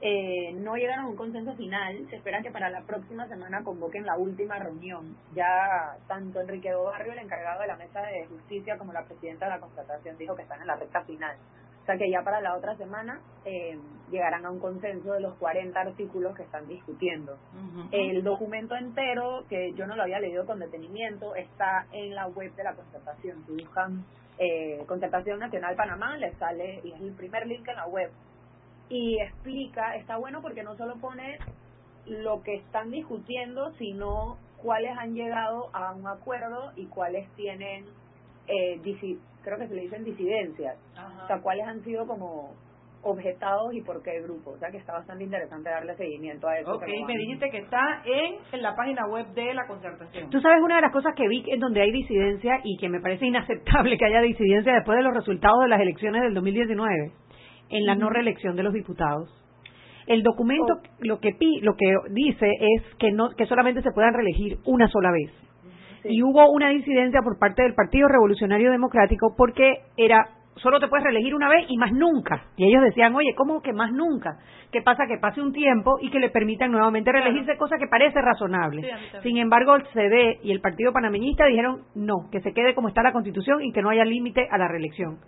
Eh, 0.00 0.52
no 0.54 0.76
llegaron 0.76 1.06
a 1.06 1.08
un 1.08 1.16
consenso 1.16 1.54
final. 1.54 2.06
Se 2.10 2.16
espera 2.16 2.42
que 2.42 2.50
para 2.50 2.70
la 2.70 2.82
próxima 2.82 3.26
semana 3.28 3.62
convoquen 3.62 4.04
la 4.04 4.16
última 4.16 4.58
reunión. 4.58 5.16
Ya 5.34 5.96
tanto 6.06 6.40
Enrique 6.40 6.74
Barrio, 6.74 7.12
el 7.12 7.20
encargado 7.20 7.60
de 7.62 7.68
la 7.68 7.76
Mesa 7.76 8.02
de 8.02 8.26
Justicia, 8.26 8.76
como 8.76 8.92
la 8.92 9.04
presidenta 9.04 9.46
de 9.46 9.52
la 9.52 9.60
Concertación 9.60 10.18
dijo 10.18 10.34
que 10.34 10.42
están 10.42 10.60
en 10.60 10.66
la 10.66 10.76
recta 10.76 11.02
final. 11.04 11.36
O 11.84 11.86
sea 11.86 11.98
que 11.98 12.10
ya 12.10 12.22
para 12.22 12.40
la 12.40 12.56
otra 12.56 12.74
semana 12.76 13.20
eh, 13.44 13.78
llegarán 14.10 14.46
a 14.46 14.50
un 14.50 14.58
consenso 14.58 15.12
de 15.12 15.20
los 15.20 15.34
40 15.34 15.78
artículos 15.78 16.34
que 16.34 16.42
están 16.42 16.66
discutiendo. 16.66 17.36
El 17.92 18.24
documento 18.24 18.74
entero, 18.74 19.44
que 19.50 19.74
yo 19.74 19.86
no 19.86 19.94
lo 19.94 20.02
había 20.02 20.18
leído 20.18 20.46
con 20.46 20.60
detenimiento, 20.60 21.34
está 21.34 21.86
en 21.92 22.14
la 22.14 22.26
web 22.28 22.54
de 22.54 22.64
la 22.64 22.72
concertación. 22.72 23.44
Si 23.46 23.52
buscan 23.52 24.02
eh, 24.38 24.82
Concertación 24.86 25.38
Nacional 25.38 25.76
Panamá, 25.76 26.16
les 26.16 26.34
sale, 26.38 26.80
y 26.84 26.92
es 26.92 27.00
el 27.02 27.12
primer 27.12 27.46
link 27.46 27.68
en 27.68 27.76
la 27.76 27.86
web. 27.86 28.10
Y 28.88 29.18
explica, 29.20 29.96
está 29.96 30.16
bueno 30.18 30.40
porque 30.42 30.62
no 30.62 30.76
solo 30.76 30.94
pone 31.00 31.38
lo 32.06 32.42
que 32.42 32.54
están 32.56 32.90
discutiendo, 32.90 33.72
sino 33.78 34.36
cuáles 34.58 34.96
han 34.98 35.14
llegado 35.14 35.68
a 35.74 35.92
un 35.94 36.06
acuerdo 36.06 36.72
y 36.76 36.86
cuáles 36.86 37.28
tienen, 37.36 37.84
eh, 38.46 38.78
disi- 38.82 39.18
creo 39.42 39.58
que 39.58 39.68
se 39.68 39.74
le 39.74 39.82
dicen 39.82 40.04
disidencias. 40.04 40.76
O 41.24 41.26
sea, 41.26 41.40
cuáles 41.40 41.66
han 41.66 41.82
sido 41.82 42.06
como 42.06 42.52
objetados 43.02 43.74
y 43.74 43.82
por 43.82 44.02
qué 44.02 44.20
grupo. 44.22 44.52
O 44.52 44.58
sea, 44.58 44.70
que 44.70 44.78
está 44.78 44.94
bastante 44.94 45.24
interesante 45.24 45.68
darle 45.68 45.94
seguimiento 45.96 46.48
a 46.48 46.58
eso. 46.58 46.72
Ok, 46.74 46.84
me 46.86 47.02
van- 47.02 47.16
dijiste 47.18 47.50
que 47.50 47.58
está 47.58 48.02
en, 48.06 48.36
en 48.52 48.62
la 48.62 48.74
página 48.74 49.06
web 49.06 49.26
de 49.34 49.52
la 49.52 49.66
concertación. 49.66 50.30
Tú 50.30 50.40
sabes 50.40 50.62
una 50.62 50.76
de 50.76 50.82
las 50.82 50.92
cosas 50.92 51.14
que 51.14 51.28
vi 51.28 51.44
en 51.48 51.60
donde 51.60 51.82
hay 51.82 51.92
disidencia 51.92 52.60
y 52.64 52.78
que 52.78 52.88
me 52.88 53.00
parece 53.00 53.26
inaceptable 53.26 53.98
que 53.98 54.06
haya 54.06 54.20
disidencia 54.22 54.72
después 54.72 54.96
de 54.96 55.02
los 55.04 55.12
resultados 55.12 55.60
de 55.62 55.68
las 55.68 55.80
elecciones 55.82 56.22
del 56.22 56.32
2019, 56.34 57.12
en 57.70 57.86
la 57.86 57.94
no 57.94 58.10
reelección 58.10 58.56
de 58.56 58.62
los 58.62 58.72
diputados. 58.72 59.30
El 60.06 60.22
documento 60.22 60.80
lo 61.00 61.18
que 61.18 61.34
lo 61.62 61.76
que 61.76 61.86
dice 62.10 62.50
es 62.60 62.82
que 62.98 63.10
no 63.10 63.30
que 63.30 63.46
solamente 63.46 63.82
se 63.82 63.90
puedan 63.92 64.14
reelegir 64.14 64.58
una 64.64 64.88
sola 64.88 65.10
vez. 65.10 65.32
Y 66.04 66.22
hubo 66.22 66.50
una 66.50 66.68
disidencia 66.68 67.20
por 67.22 67.38
parte 67.38 67.62
del 67.62 67.74
Partido 67.74 68.08
Revolucionario 68.08 68.70
Democrático 68.70 69.34
porque 69.36 69.78
era 69.96 70.28
solo 70.56 70.78
te 70.80 70.88
puedes 70.88 71.04
reelegir 71.04 71.34
una 71.34 71.48
vez 71.48 71.66
y 71.68 71.76
más 71.76 71.92
nunca. 71.92 72.44
Y 72.56 72.66
ellos 72.66 72.82
decían, 72.82 73.14
oye, 73.14 73.34
¿cómo 73.36 73.60
que 73.60 73.72
más 73.72 73.92
nunca? 73.92 74.38
¿Qué 74.70 74.82
pasa? 74.82 75.06
Que 75.06 75.18
pase 75.18 75.40
un 75.40 75.52
tiempo 75.52 75.98
y 76.00 76.10
que 76.10 76.18
le 76.18 76.30
permitan 76.30 76.70
nuevamente 76.70 77.12
reelegirse, 77.12 77.56
cosa 77.56 77.76
que 77.78 77.86
parece 77.86 78.20
razonable. 78.20 78.82
Sí. 78.82 79.18
Sin 79.22 79.38
embargo, 79.38 79.74
el 79.76 79.86
CD 79.92 80.38
y 80.42 80.52
el 80.52 80.60
Partido 80.60 80.92
Panameñista 80.92 81.46
dijeron, 81.46 81.82
no, 81.94 82.28
que 82.30 82.40
se 82.40 82.52
quede 82.52 82.74
como 82.74 82.88
está 82.88 83.02
la 83.02 83.12
Constitución 83.12 83.62
y 83.62 83.72
que 83.72 83.82
no 83.82 83.90
haya 83.90 84.04
límite 84.04 84.48
a 84.50 84.58
la 84.58 84.68
reelección. 84.68 85.18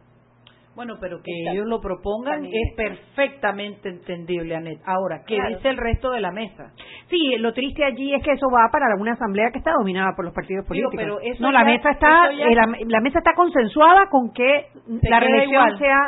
Bueno, 0.77 0.95
pero 1.01 1.23
que 1.23 1.33
ellos 1.51 1.67
lo 1.67 1.81
propongan 1.81 2.45
es 2.45 2.75
perfectamente 2.77 3.89
entendible, 3.89 4.55
Anet. 4.55 4.79
Ahora, 4.85 5.23
¿qué 5.27 5.37
Claro. 5.37 5.57
dice 5.57 5.69
el 5.71 5.77
resto 5.79 6.11
de 6.11 6.21
la 6.21 6.31
mesa? 6.31 6.71
Sí, 7.09 7.37
lo 7.39 7.53
triste 7.55 7.83
allí 7.85 8.13
es 8.15 8.23
que 8.23 8.33
eso 8.33 8.47
va 8.55 8.69
para 8.71 8.85
una 9.01 9.13
asamblea 9.15 9.51
que 9.51 9.59
está 9.59 9.73
dominada 9.73 10.13
por 10.15 10.27
los 10.27 10.35
partidos 10.35 10.69
Digo, 10.69 10.91
políticos. 10.91 11.19
pero 11.21 11.33
eso 11.33 11.43
no, 11.43 11.51
la 11.51 11.65
mesa 11.65 11.91
está, 11.91 12.31
ya- 12.31 12.47
eh, 12.47 12.55
la, 12.55 12.67
la 12.87 13.01
mesa 13.01 13.19
está 13.19 13.33
consensuada 13.35 14.09
con 14.11 14.33
que 14.35 14.67
Se 15.01 15.09
la 15.09 15.19
reelección 15.21 15.63
igual. 15.65 15.79
sea 15.79 15.99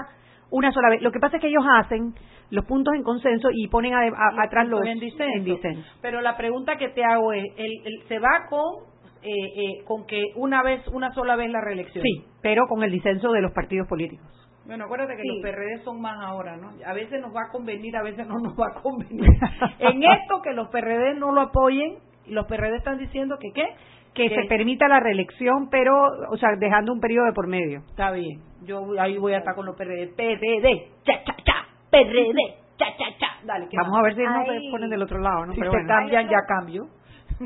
una 0.50 0.70
sola 0.70 0.90
vez. 0.90 1.00
Lo 1.02 1.10
que 1.12 1.18
pasa 1.18 1.36
es 1.36 1.40
que 1.42 1.48
ellos 1.48 1.64
hacen 1.78 2.12
los 2.50 2.64
puntos 2.66 2.94
en 2.94 3.02
consenso 3.02 3.48
y 3.52 3.68
ponen 3.68 3.94
a- 3.94 4.00
a- 4.00 4.42
atrás 4.44 4.68
los 4.68 4.84
en 4.86 4.98
disenso. 5.00 5.34
en 5.36 5.44
disenso. 5.44 5.90
Pero 6.02 6.20
la 6.20 6.36
pregunta 6.36 6.76
que 6.76 6.88
te 6.90 7.02
hago 7.04 7.32
es, 7.32 7.44
el, 7.56 7.72
el- 7.86 8.02
¿se 8.08 8.18
va 8.18 8.46
con 8.50 8.86
eh, 9.20 9.26
eh, 9.30 9.84
con 9.84 10.06
que 10.06 10.26
una 10.36 10.62
vez, 10.62 10.86
una 10.88 11.12
sola 11.12 11.34
vez 11.36 11.50
la 11.50 11.60
reelección? 11.60 12.02
Sí, 12.04 12.24
pero 12.40 12.66
con 12.68 12.84
el 12.84 12.92
disenso 12.92 13.32
de 13.32 13.40
los 13.42 13.50
partidos 13.52 13.88
políticos. 13.88 14.26
Bueno, 14.68 14.84
acuérdate 14.84 15.16
que 15.16 15.22
Sí. 15.22 15.28
los 15.28 15.42
PRD 15.42 15.82
son 15.82 16.00
más 16.00 16.16
ahora, 16.20 16.56
¿no? 16.56 16.70
A 16.86 16.92
veces 16.92 17.20
nos 17.22 17.34
va 17.34 17.44
a 17.48 17.50
convenir, 17.50 17.96
a 17.96 18.02
veces 18.02 18.26
no 18.26 18.38
nos 18.38 18.52
va 18.52 18.66
a 18.68 18.80
convenir. 18.82 19.24
en 19.80 20.02
esto 20.04 20.42
que 20.42 20.52
los 20.52 20.68
PRD 20.68 21.14
no 21.14 21.32
lo 21.32 21.40
apoyen, 21.40 21.96
y 22.26 22.32
los 22.32 22.46
PRD 22.46 22.76
están 22.76 22.98
diciendo 22.98 23.38
que 23.40 23.48
qué? 23.54 23.66
Que 24.14 24.28
se 24.28 24.44
permita 24.48 24.86
la 24.88 25.00
reelección, 25.00 25.70
pero, 25.70 25.94
o 26.30 26.36
sea, 26.36 26.50
dejando 26.58 26.92
un 26.92 27.00
periodo 27.00 27.26
de 27.26 27.32
por 27.32 27.46
medio. 27.46 27.80
Está 27.88 28.10
bien, 28.10 28.42
yo 28.62 28.84
ahí 29.00 29.16
voy 29.16 29.32
a 29.32 29.38
estar 29.38 29.54
con 29.54 29.64
los 29.64 29.74
PRD. 29.76 30.08
PRD, 30.08 30.88
cha, 31.04 31.24
cha, 31.24 31.36
cha, 31.44 31.66
PRD, 31.90 32.34
cha, 32.76 32.86
cha, 32.98 33.18
cha. 33.18 33.26
Dale, 33.44 33.68
¿qué 33.70 33.76
Vamos 33.78 33.92
más? 33.92 34.00
a 34.00 34.02
ver 34.02 34.14
si 34.16 34.22
no 34.22 34.38
Ay. 34.52 34.66
se 34.66 34.70
ponen 34.70 34.90
del 34.90 35.02
otro 35.02 35.18
lado, 35.18 35.46
¿no? 35.46 35.52
Si 35.54 35.60
Pero 35.60 35.70
se 35.72 35.76
bueno. 35.78 35.88
cambian, 35.88 36.28
ya 36.28 36.38
cambio. 36.46 36.88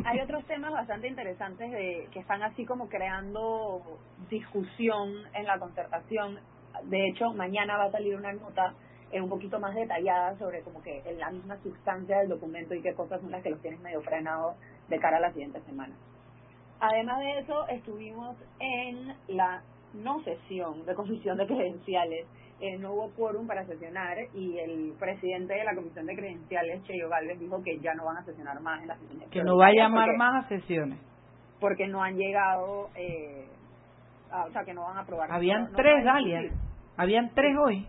Hay 0.06 0.20
otros 0.24 0.44
temas 0.46 0.72
bastante 0.72 1.06
interesantes 1.06 1.70
de, 1.70 2.08
que 2.12 2.18
están 2.20 2.42
así 2.42 2.64
como 2.64 2.88
creando 2.88 3.82
discusión 4.30 5.08
en 5.34 5.46
la 5.46 5.58
concertación. 5.58 6.38
De 6.84 7.08
hecho, 7.08 7.32
mañana 7.32 7.76
va 7.76 7.84
a 7.84 7.90
salir 7.90 8.16
una 8.16 8.32
nota 8.32 8.74
eh, 9.12 9.20
un 9.20 9.28
poquito 9.28 9.60
más 9.60 9.74
detallada 9.74 10.36
sobre 10.38 10.62
como 10.62 10.82
que 10.82 11.02
la 11.18 11.30
misma 11.30 11.56
sustancia 11.58 12.18
del 12.18 12.28
documento 12.28 12.74
y 12.74 12.80
qué 12.82 12.94
cosas 12.94 13.20
son 13.20 13.30
las 13.30 13.42
que 13.42 13.50
los 13.50 13.60
tienen 13.60 13.82
medio 13.82 14.00
frenados 14.00 14.56
de 14.88 14.98
cara 14.98 15.18
a 15.18 15.20
la 15.20 15.32
siguiente 15.32 15.60
semana. 15.62 15.94
Además 16.80 17.20
de 17.20 17.38
eso, 17.38 17.68
estuvimos 17.68 18.36
en 18.58 19.14
la 19.28 19.62
no 19.94 20.22
sesión 20.24 20.84
de 20.86 20.94
comisión 20.94 21.36
de 21.38 21.46
credenciales. 21.46 22.26
Eh, 22.60 22.78
no 22.78 22.92
hubo 22.92 23.10
quórum 23.10 23.46
para 23.46 23.66
sesionar 23.66 24.16
y 24.34 24.58
el 24.58 24.94
presidente 24.98 25.54
de 25.54 25.64
la 25.64 25.74
comisión 25.74 26.06
de 26.06 26.14
credenciales, 26.14 26.82
Cheyo 26.84 27.08
Galvez, 27.08 27.38
dijo 27.38 27.62
que 27.62 27.78
ya 27.80 27.92
no 27.94 28.04
van 28.04 28.18
a 28.18 28.24
sesionar 28.24 28.60
más 28.60 28.80
en 28.82 28.88
la 28.88 28.96
sesión. 28.96 29.30
Que 29.30 29.42
no 29.42 29.56
va 29.56 29.66
a 29.66 29.72
llamar 29.72 30.16
más 30.16 30.44
a 30.44 30.48
sesiones. 30.48 30.98
Porque 31.60 31.86
no 31.86 32.02
han 32.02 32.16
llegado, 32.16 32.90
eh, 32.94 33.46
o 34.32 34.50
sea, 34.50 34.64
que 34.64 34.74
no 34.74 34.82
van 34.82 34.98
a 34.98 35.00
aprobar. 35.02 35.30
Habían 35.30 35.72
tres, 35.72 36.04
Dalia. 36.04 36.50
Habían 36.96 37.30
tres 37.34 37.56
hoy. 37.64 37.86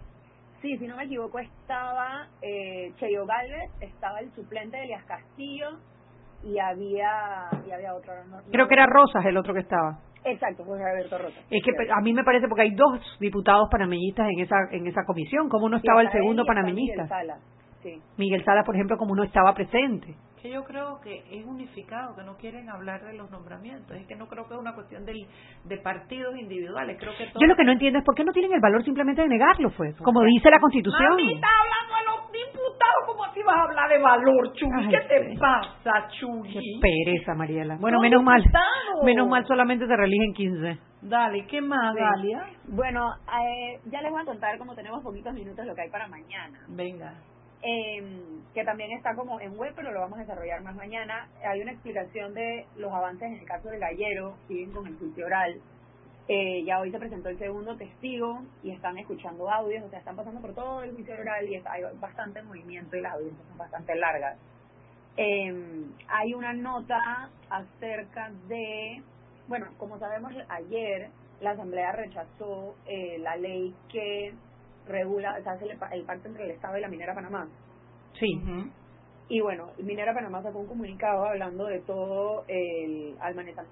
Sí, 0.61 0.77
si 0.77 0.87
no 0.87 0.95
me 0.95 1.03
equivoco, 1.03 1.39
estaba 1.39 2.27
eh, 2.41 2.93
Cheyo 2.95 3.25
Galvez, 3.25 3.69
estaba 3.81 4.19
el 4.19 4.31
suplente 4.31 4.77
de 4.77 4.83
Elias 4.83 5.03
Castillo 5.05 5.77
y 6.43 6.57
había 6.57 7.49
y 7.67 7.71
había 7.71 7.93
otro. 7.93 8.13
Creo 8.51 8.67
que 8.67 8.73
era 8.73 8.85
Rosas 8.85 9.25
el 9.25 9.37
otro 9.37 9.53
que 9.53 9.59
estaba. 9.59 9.99
Exacto, 10.23 10.63
José 10.63 10.83
Alberto 10.83 11.17
Rosas. 11.17 11.43
Es 11.49 11.63
que 11.63 11.71
a 11.91 11.99
mí 12.01 12.13
me 12.13 12.23
parece 12.23 12.47
porque 12.47 12.61
hay 12.61 12.75
dos 12.75 13.01
diputados 13.19 13.67
panameñistas 13.69 14.25
en 14.29 14.39
esa 14.39 14.55
en 14.71 14.87
esa 14.87 15.03
comisión, 15.05 15.49
como 15.49 15.65
uno 15.65 15.77
estaba 15.77 16.01
el 16.01 16.11
segundo 16.11 16.45
panameñista. 16.45 17.03
Miguel 17.03 17.09
Sala, 17.09 17.37
sí. 17.81 18.01
Miguel 18.17 18.45
Sala, 18.45 18.63
por 18.63 18.75
ejemplo, 18.75 18.97
como 18.97 19.15
no 19.15 19.23
estaba 19.23 19.53
presente 19.53 20.15
que 20.43 20.51
yo 20.51 20.65
creo 20.65 20.99
que 20.99 21.23
es 21.31 21.45
unificado, 21.45 22.13
que 22.17 22.23
no 22.23 22.35
quieren 22.35 22.69
hablar 22.69 23.01
de 23.05 23.13
los 23.13 23.31
nombramientos, 23.31 23.95
es 23.95 24.05
que 24.05 24.15
no 24.15 24.27
creo 24.27 24.45
que 24.45 24.55
es 24.55 24.59
una 24.59 24.75
cuestión 24.75 25.05
del, 25.05 25.25
de 25.63 25.77
partidos 25.77 26.35
individuales, 26.35 26.97
creo 26.99 27.13
que 27.17 27.31
Yo 27.39 27.47
lo 27.47 27.55
que 27.55 27.63
no 27.63 27.71
entiendo 27.71 27.99
es 27.99 28.05
por 28.05 28.13
qué 28.13 28.25
no 28.25 28.33
tienen 28.33 28.51
el 28.51 28.59
valor 28.59 28.83
simplemente 28.83 29.21
de 29.21 29.29
negarlo, 29.29 29.71
pues, 29.71 29.95
como 30.01 30.21
dice 30.23 30.51
la 30.51 30.59
Constitución. 30.59 31.11
Mamita, 31.11 31.47
hablando 31.47 31.95
de 31.95 32.05
los 32.11 32.31
diputados, 32.33 33.03
¿cómo 33.07 33.23
así 33.23 33.41
vas 33.41 33.55
a 33.55 33.61
hablar 33.61 33.89
de 33.89 33.99
valor, 33.99 34.51
Chugui? 34.51 34.89
¿Qué 34.89 34.99
te 35.07 35.39
pasa, 35.39 36.09
Chugui? 36.19 36.51
Qué 36.51 36.59
pereza, 36.81 37.33
Mariela. 37.35 37.77
Bueno, 37.79 38.01
menos 38.01 38.21
mal, 38.21 38.43
menos 39.05 39.29
mal 39.29 39.47
solamente 39.47 39.87
se 39.87 39.95
religen 39.95 40.33
15. 40.33 40.77
Dale, 41.03 41.45
¿qué 41.47 41.61
más, 41.61 41.95
Dalia? 41.95 42.47
Bueno, 42.67 43.13
eh, 43.31 43.79
ya 43.85 44.01
les 44.01 44.11
voy 44.11 44.21
a 44.21 44.25
contar, 44.25 44.57
como 44.57 44.75
tenemos 44.75 45.01
poquitos 45.01 45.33
minutos, 45.33 45.65
lo 45.65 45.73
que 45.73 45.83
hay 45.83 45.89
para 45.89 46.09
mañana. 46.09 46.59
Venga 46.67 47.13
eh, 47.63 48.03
que 48.53 48.63
también 48.63 48.91
está 48.91 49.15
como 49.15 49.39
en 49.39 49.57
web, 49.57 49.73
pero 49.75 49.91
lo 49.91 50.01
vamos 50.01 50.19
a 50.19 50.21
desarrollar 50.21 50.61
más 50.61 50.75
mañana. 50.75 51.27
Hay 51.43 51.61
una 51.61 51.71
explicación 51.71 52.33
de 52.33 52.65
los 52.77 52.91
avances 52.91 53.23
en 53.23 53.39
el 53.39 53.45
caso 53.45 53.69
del 53.69 53.79
gallero, 53.79 54.35
siguen 54.47 54.71
con 54.71 54.85
el 54.85 54.97
juicio 54.97 55.25
oral. 55.25 55.59
Eh, 56.27 56.63
ya 56.63 56.79
hoy 56.79 56.91
se 56.91 56.99
presentó 56.99 57.29
el 57.29 57.37
segundo 57.37 57.75
testigo 57.75 58.43
y 58.63 58.71
están 58.71 58.97
escuchando 58.97 59.49
audios, 59.49 59.83
o 59.83 59.89
sea, 59.89 59.99
están 59.99 60.15
pasando 60.15 60.39
por 60.39 60.53
todo 60.53 60.83
el 60.83 60.93
juicio 60.93 61.15
oral 61.15 61.49
y 61.49 61.55
hay 61.55 61.83
bastante 61.99 62.41
movimiento 62.43 62.95
y 62.95 63.01
las 63.01 63.13
audiencias 63.13 63.47
son 63.47 63.57
bastante 63.57 63.95
largas. 63.95 64.37
Eh, 65.17 65.85
hay 66.07 66.33
una 66.33 66.53
nota 66.53 67.29
acerca 67.49 68.31
de, 68.47 69.01
bueno, 69.47 69.67
como 69.77 69.99
sabemos 69.99 70.33
ayer 70.49 71.09
la 71.41 71.51
Asamblea 71.51 71.91
rechazó 71.91 72.75
eh, 72.85 73.17
la 73.19 73.35
ley 73.35 73.75
que 73.89 74.33
regula, 74.87 75.35
o 75.39 75.43
sea, 75.43 75.53
hace 75.53 75.65
el, 75.65 76.05
pacto 76.05 76.27
entre 76.27 76.45
el 76.45 76.51
Estado 76.51 76.77
y 76.77 76.81
la 76.81 76.87
minera 76.87 77.13
Panamá. 77.13 77.47
Sí. 78.19 78.39
Y 79.29 79.41
bueno, 79.41 79.71
Minera 79.81 80.13
Panamá 80.13 80.41
sacó 80.43 80.59
un 80.59 80.67
comunicado 80.67 81.25
hablando 81.25 81.65
de 81.65 81.79
todo 81.81 82.43
el, 82.47 83.15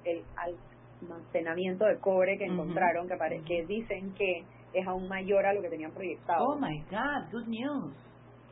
el 0.06 0.24
almacenamiento 1.01 1.86
de 1.86 2.00
cobre 2.00 2.38
que 2.38 2.46
encontraron, 2.46 3.08
que, 3.08 3.44
que 3.46 3.65
dicen 3.65 4.13
que 4.13 4.44
es 4.74 4.88
aún 4.88 5.08
mayor 5.08 5.46
a 5.46 5.53
lo 5.53 5.62
que 5.62 5.70
tenían 5.70 5.91
proyectado. 5.91 6.46
Oh 6.46 6.56
my 6.60 6.82
God, 6.89 7.32
good 7.32 7.48
news. 7.48 7.94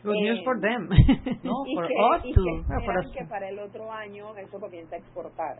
Good 0.03 0.15
news 0.15 0.39
for 0.45 0.59
them. 0.59 0.87
no, 1.43 1.53
for 1.73 1.85
us 2.15 2.23
too. 2.33 3.13
Que, 3.13 3.25
para 3.25 3.49
el 3.49 3.59
otro 3.59 3.91
año 3.91 4.35
eso 4.37 4.59
comienza 4.59 4.95
a 4.95 4.99
exportar. 4.99 5.59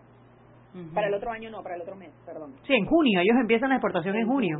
Para 0.93 1.07
el 1.07 1.13
otro 1.15 1.31
año 1.31 1.49
no, 1.49 1.63
para 1.63 1.75
el 1.75 1.81
otro 1.81 1.95
mes, 1.95 2.11
perdón. 2.25 2.53
Sí, 2.67 2.73
en 2.73 2.85
junio, 2.85 3.21
ellos 3.21 3.35
empiezan 3.41 3.69
la 3.69 3.75
exportación 3.75 4.15
en, 4.15 4.27
junio. 4.27 4.57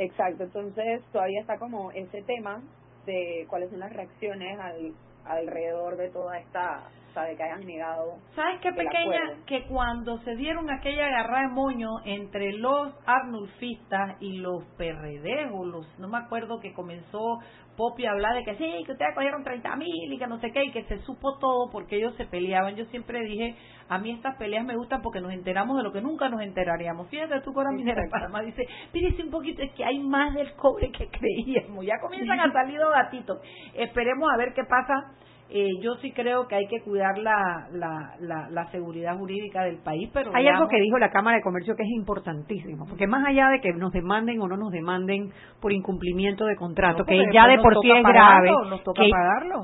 Exacto, 0.00 0.44
entonces 0.44 1.02
todavía 1.12 1.42
está 1.42 1.58
como 1.58 1.92
ese 1.92 2.22
tema 2.22 2.62
de 3.04 3.44
cuáles 3.50 3.68
son 3.68 3.80
las 3.80 3.92
reacciones 3.92 4.58
al, 4.58 4.94
alrededor 5.26 5.98
de 5.98 6.08
toda 6.08 6.38
esta, 6.38 6.84
sabe 7.12 7.36
que 7.36 7.42
hayan 7.42 7.64
negado. 7.64 8.18
¿Sabes 8.34 8.60
qué 8.60 8.72
pequeña? 8.72 9.20
Que 9.46 9.66
cuando 9.66 10.18
se 10.20 10.36
dieron 10.36 10.70
aquella 10.70 11.06
agarrada 11.06 11.48
de 11.48 11.54
moño 11.54 11.88
entre 12.04 12.52
los 12.52 12.92
arnulfistas 13.06 14.16
y 14.20 14.38
los 14.38 14.64
PRD, 14.76 15.50
o 15.52 15.64
los, 15.64 15.86
no 15.98 16.08
me 16.08 16.18
acuerdo 16.18 16.60
que 16.60 16.72
comenzó 16.72 17.40
Popi 17.76 18.04
a 18.04 18.10
hablar 18.10 18.34
de 18.34 18.44
que 18.44 18.56
sí, 18.56 18.84
que 18.84 18.92
ustedes 18.92 19.14
cogieron 19.14 19.42
30 19.42 19.76
mil 19.76 20.12
y 20.12 20.18
que 20.18 20.26
no 20.26 20.38
sé 20.40 20.52
qué, 20.52 20.64
y 20.64 20.70
que 20.70 20.84
se 20.84 20.98
supo 20.98 21.38
todo 21.38 21.70
porque 21.70 21.96
ellos 21.96 22.14
se 22.16 22.26
peleaban. 22.26 22.76
Yo 22.76 22.84
siempre 22.86 23.20
dije, 23.20 23.56
a 23.88 23.98
mí 23.98 24.10
estas 24.10 24.36
peleas 24.36 24.66
me 24.66 24.76
gustan 24.76 25.00
porque 25.00 25.20
nos 25.20 25.32
enteramos 25.32 25.76
de 25.78 25.84
lo 25.84 25.92
que 25.92 26.02
nunca 26.02 26.28
nos 26.28 26.42
enteraríamos. 26.42 27.08
Fíjate 27.08 27.40
tú 27.40 27.52
con 27.54 27.64
la 27.64 27.70
minera 27.70 28.02
de 28.02 28.10
Panamá, 28.10 28.42
dice, 28.42 28.66
pídese 28.92 29.22
un 29.22 29.30
poquito, 29.30 29.62
es 29.62 29.72
que 29.72 29.84
hay 29.84 29.98
más 29.98 30.34
del 30.34 30.52
cobre 30.56 30.90
que 30.90 31.08
creíamos. 31.08 31.86
Ya 31.86 31.98
comienzan 32.00 32.40
a 32.40 32.52
salir 32.52 32.78
los 32.78 32.92
gatitos. 32.92 33.40
Esperemos 33.74 34.28
a 34.30 34.36
ver 34.36 34.52
qué 34.52 34.64
pasa 34.64 35.14
eh, 35.52 35.80
yo 35.82 35.96
sí 35.96 36.12
creo 36.12 36.46
que 36.46 36.54
hay 36.54 36.66
que 36.68 36.80
cuidar 36.80 37.18
la, 37.18 37.68
la, 37.72 38.48
la, 38.50 38.70
seguridad 38.70 39.16
jurídica 39.18 39.64
del 39.64 39.78
país, 39.78 40.08
pero 40.12 40.30
hay 40.34 40.46
algo 40.46 40.68
que 40.68 40.80
dijo 40.80 40.98
la 40.98 41.10
Cámara 41.10 41.38
de 41.38 41.42
Comercio 41.42 41.74
que 41.74 41.82
es 41.82 41.90
importantísimo, 41.90 42.86
porque 42.86 43.06
más 43.08 43.26
allá 43.26 43.48
de 43.48 43.60
que 43.60 43.72
nos 43.72 43.92
demanden 43.92 44.40
o 44.40 44.46
no 44.46 44.56
nos 44.56 44.70
demanden 44.70 45.30
por 45.60 45.72
incumplimiento 45.72 46.44
de 46.46 46.54
contrato, 46.54 47.04
que 47.04 47.24
ya 47.32 47.48
de 47.48 47.58
por 47.58 47.74
sí 47.80 47.90
es 47.90 48.02
grave, 48.02 48.50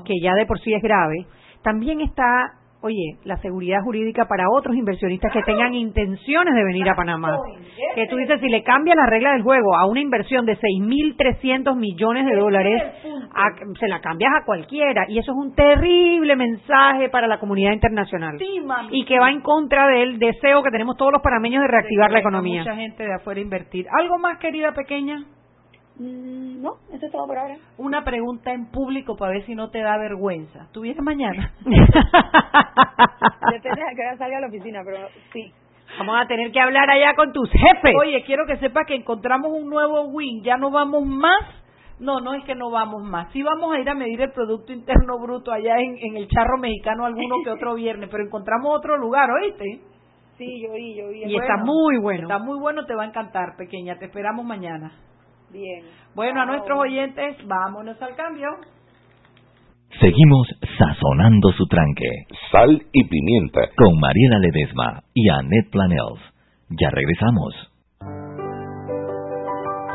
que 0.03 0.13
ya 0.21 0.33
de 0.33 0.45
por 0.45 0.59
sí 0.59 0.73
es 0.73 0.81
grave, 0.81 1.25
también 1.63 2.01
está 2.01 2.53
oye, 2.81 3.17
la 3.23 3.37
seguridad 3.37 3.81
jurídica 3.83 4.25
para 4.27 4.49
otros 4.49 4.75
inversionistas 4.75 5.31
que 5.31 5.41
tengan 5.43 5.73
intenciones 5.73 6.53
de 6.53 6.63
venir 6.63 6.89
a 6.89 6.95
Panamá. 6.95 7.37
Que 7.95 8.07
tú 8.07 8.17
dices, 8.17 8.39
si 8.39 8.47
le 8.49 8.63
cambia 8.63 8.95
la 8.95 9.07
regla 9.07 9.33
del 9.33 9.43
juego 9.43 9.75
a 9.75 9.87
una 9.87 9.99
inversión 9.99 10.45
de 10.45 10.57
6.300 10.57 11.75
millones 11.75 12.25
de 12.25 12.35
dólares, 12.35 12.83
se 13.79 13.87
la 13.87 13.99
cambias 13.99 14.31
a 14.41 14.45
cualquiera. 14.45 15.05
Y 15.09 15.19
eso 15.19 15.31
es 15.31 15.37
un 15.37 15.55
terrible 15.55 16.35
mensaje 16.35 17.09
para 17.09 17.27
la 17.27 17.39
comunidad 17.39 17.73
internacional. 17.73 18.37
y 18.91 19.05
que 19.05 19.19
va 19.19 19.31
en 19.31 19.41
contra 19.41 19.87
del 19.87 20.19
deseo 20.19 20.63
que 20.63 20.71
tenemos 20.71 20.97
todos 20.97 21.11
los 21.11 21.21
panameños 21.21 21.61
de 21.61 21.67
reactivar 21.67 22.11
la 22.11 22.19
economía. 22.19 22.61
Mucha 22.61 22.75
gente 22.75 23.03
de 23.03 23.13
afuera 23.13 23.39
invertir. 23.39 23.87
¿Algo 23.91 24.17
más, 24.17 24.37
querida 24.39 24.73
pequeña? 24.73 25.23
Mm, 25.99 26.61
no, 26.61 26.75
eso 26.93 27.05
es 27.05 27.11
todo 27.11 27.25
por 27.25 27.37
ahora. 27.37 27.57
Una 27.77 28.03
pregunta 28.03 28.51
en 28.51 28.69
público 28.71 29.15
para 29.15 29.33
ver 29.33 29.45
si 29.45 29.55
no 29.55 29.69
te 29.69 29.81
da 29.81 29.97
vergüenza. 29.97 30.67
¿Tú 30.71 30.81
vienes 30.81 31.01
mañana? 31.03 31.53
Depende 33.51 33.81
de 33.81 33.95
que 33.95 34.01
hora 34.01 34.17
salga 34.17 34.37
a 34.37 34.41
la 34.41 34.47
oficina, 34.47 34.81
pero 34.85 35.07
sí. 35.33 35.51
Vamos 35.97 36.15
a 36.19 36.27
tener 36.27 36.51
que 36.51 36.59
hablar 36.59 36.89
allá 36.89 37.15
con 37.15 37.31
tus 37.31 37.49
jefes. 37.49 37.95
Oye, 37.99 38.23
quiero 38.25 38.45
que 38.45 38.57
sepas 38.57 38.85
que 38.85 38.95
encontramos 38.95 39.51
un 39.51 39.69
nuevo 39.69 40.03
win. 40.09 40.43
Ya 40.43 40.57
no 40.57 40.69
vamos 40.69 41.05
más. 41.05 41.41
No, 41.99 42.19
no 42.19 42.35
es 42.35 42.43
que 42.43 42.53
no 42.53 42.69
vamos 42.69 43.01
más. 43.03 43.31
Sí 43.31 43.41
vamos 43.41 43.73
a 43.73 43.79
ir 43.79 43.89
a 43.89 43.95
medir 43.95 44.21
el 44.21 44.31
Producto 44.31 44.71
Interno 44.71 45.17
Bruto 45.17 45.51
allá 45.51 45.79
en, 45.79 45.97
en 45.99 46.17
el 46.17 46.27
charro 46.27 46.59
mexicano 46.59 47.05
alguno 47.05 47.37
que 47.43 47.49
otro 47.49 47.73
viernes, 47.73 48.09
pero 48.11 48.23
encontramos 48.23 48.77
otro 48.77 48.97
lugar, 48.97 49.29
¿oíste? 49.31 49.79
Sí, 50.37 50.61
yo 50.61 50.73
vi, 50.73 50.95
yo 50.95 51.09
vi. 51.09 51.23
Y 51.25 51.35
está 51.35 51.57
muy 51.57 51.97
bueno. 51.97 52.23
Está 52.23 52.37
muy 52.37 52.59
bueno, 52.59 52.85
te 52.85 52.93
va 52.93 53.03
a 53.03 53.07
encantar, 53.07 53.55
pequeña. 53.57 53.97
Te 53.97 54.05
esperamos 54.05 54.45
mañana. 54.45 54.91
Bien. 55.51 55.83
Bueno, 56.13 56.41
a 56.41 56.45
nuestros 56.45 56.77
oyentes, 56.79 57.37
vámonos 57.47 58.01
al 58.01 58.15
cambio. 58.15 58.49
Seguimos 59.99 60.47
sazonando 60.77 61.51
su 61.53 61.65
tranque. 61.67 62.09
Sal 62.51 62.81
y 62.91 63.03
pimienta. 63.07 63.61
Con 63.77 63.99
Mariela 63.99 64.39
Ledesma 64.39 65.01
y 65.13 65.29
Annette 65.29 65.71
Planels. 65.71 66.21
Ya 66.69 66.89
regresamos. 66.91 67.53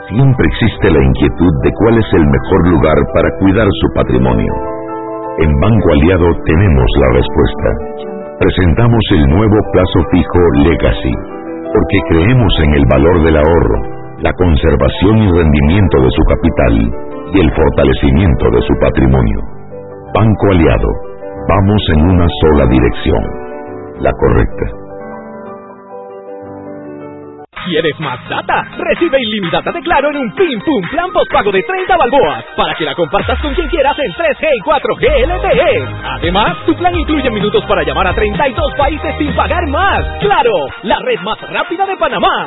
Siempre 0.09 0.47
existe 0.47 0.91
la 0.91 1.05
inquietud 1.05 1.53
de 1.63 1.71
cuál 1.79 1.99
es 1.99 2.09
el 2.15 2.27
mejor 2.27 2.69
lugar 2.69 2.99
para 3.15 3.29
cuidar 3.39 3.69
su 3.69 3.87
patrimonio. 3.95 4.53
En 5.39 5.53
Banco 5.61 5.93
Aliado 5.93 6.29
tenemos 6.45 6.89
la 7.01 7.09
respuesta. 7.13 7.69
Presentamos 8.41 9.05
el 9.13 9.27
nuevo 9.29 9.57
plazo 9.73 9.99
fijo 10.11 10.41
Legacy, 10.65 11.15
porque 11.73 11.99
creemos 12.09 12.53
en 12.65 12.75
el 12.75 12.85
valor 12.91 13.25
del 13.25 13.37
ahorro 13.37 14.02
la 14.23 14.33
conservación 14.35 15.19
y 15.19 15.29
rendimiento 15.33 15.99
de 16.01 16.11
su 16.15 16.23
capital 16.31 16.75
y 17.35 17.41
el 17.41 17.51
fortalecimiento 17.51 18.51
de 18.55 18.63
su 18.63 18.75
patrimonio. 18.81 19.41
Banco 20.15 20.47
Aliado, 20.53 20.89
vamos 21.49 21.83
en 21.97 22.01
una 22.11 22.27
sola 22.41 22.67
dirección, 22.71 23.23
la 23.99 24.13
correcta. 24.13 24.67
¿Quieres 27.67 27.99
más 28.01 28.19
data? 28.29 28.63
Recibe 28.77 29.19
ilimitada 29.23 29.73
de 29.73 29.81
Claro 29.81 30.11
en 30.11 30.17
un 30.19 30.35
Pim 30.35 30.61
Pum 30.67 30.83
Plan 30.91 31.11
Postpago 31.13 31.51
de 31.51 31.63
30 31.63 31.97
balboas 31.97 32.45
para 32.57 32.75
que 32.75 32.85
la 32.85 32.95
compartas 32.95 33.41
con 33.41 33.55
quien 33.55 33.69
quieras 33.69 33.97
en 33.99 34.13
3G 34.13 34.49
y 34.55 34.61
4G 34.63 35.27
LTE. 35.27 35.89
Además, 36.05 36.57
tu 36.67 36.75
plan 36.77 36.95
incluye 36.95 37.31
minutos 37.31 37.65
para 37.67 37.83
llamar 37.83 38.09
a 38.09 38.15
32 38.15 38.75
países 38.77 39.15
sin 39.19 39.35
pagar 39.35 39.67
más. 39.69 40.05
¡Claro! 40.21 40.53
La 40.83 40.99
red 41.01 41.21
más 41.21 41.41
rápida 41.41 41.87
de 41.87 41.97
Panamá. 41.97 42.47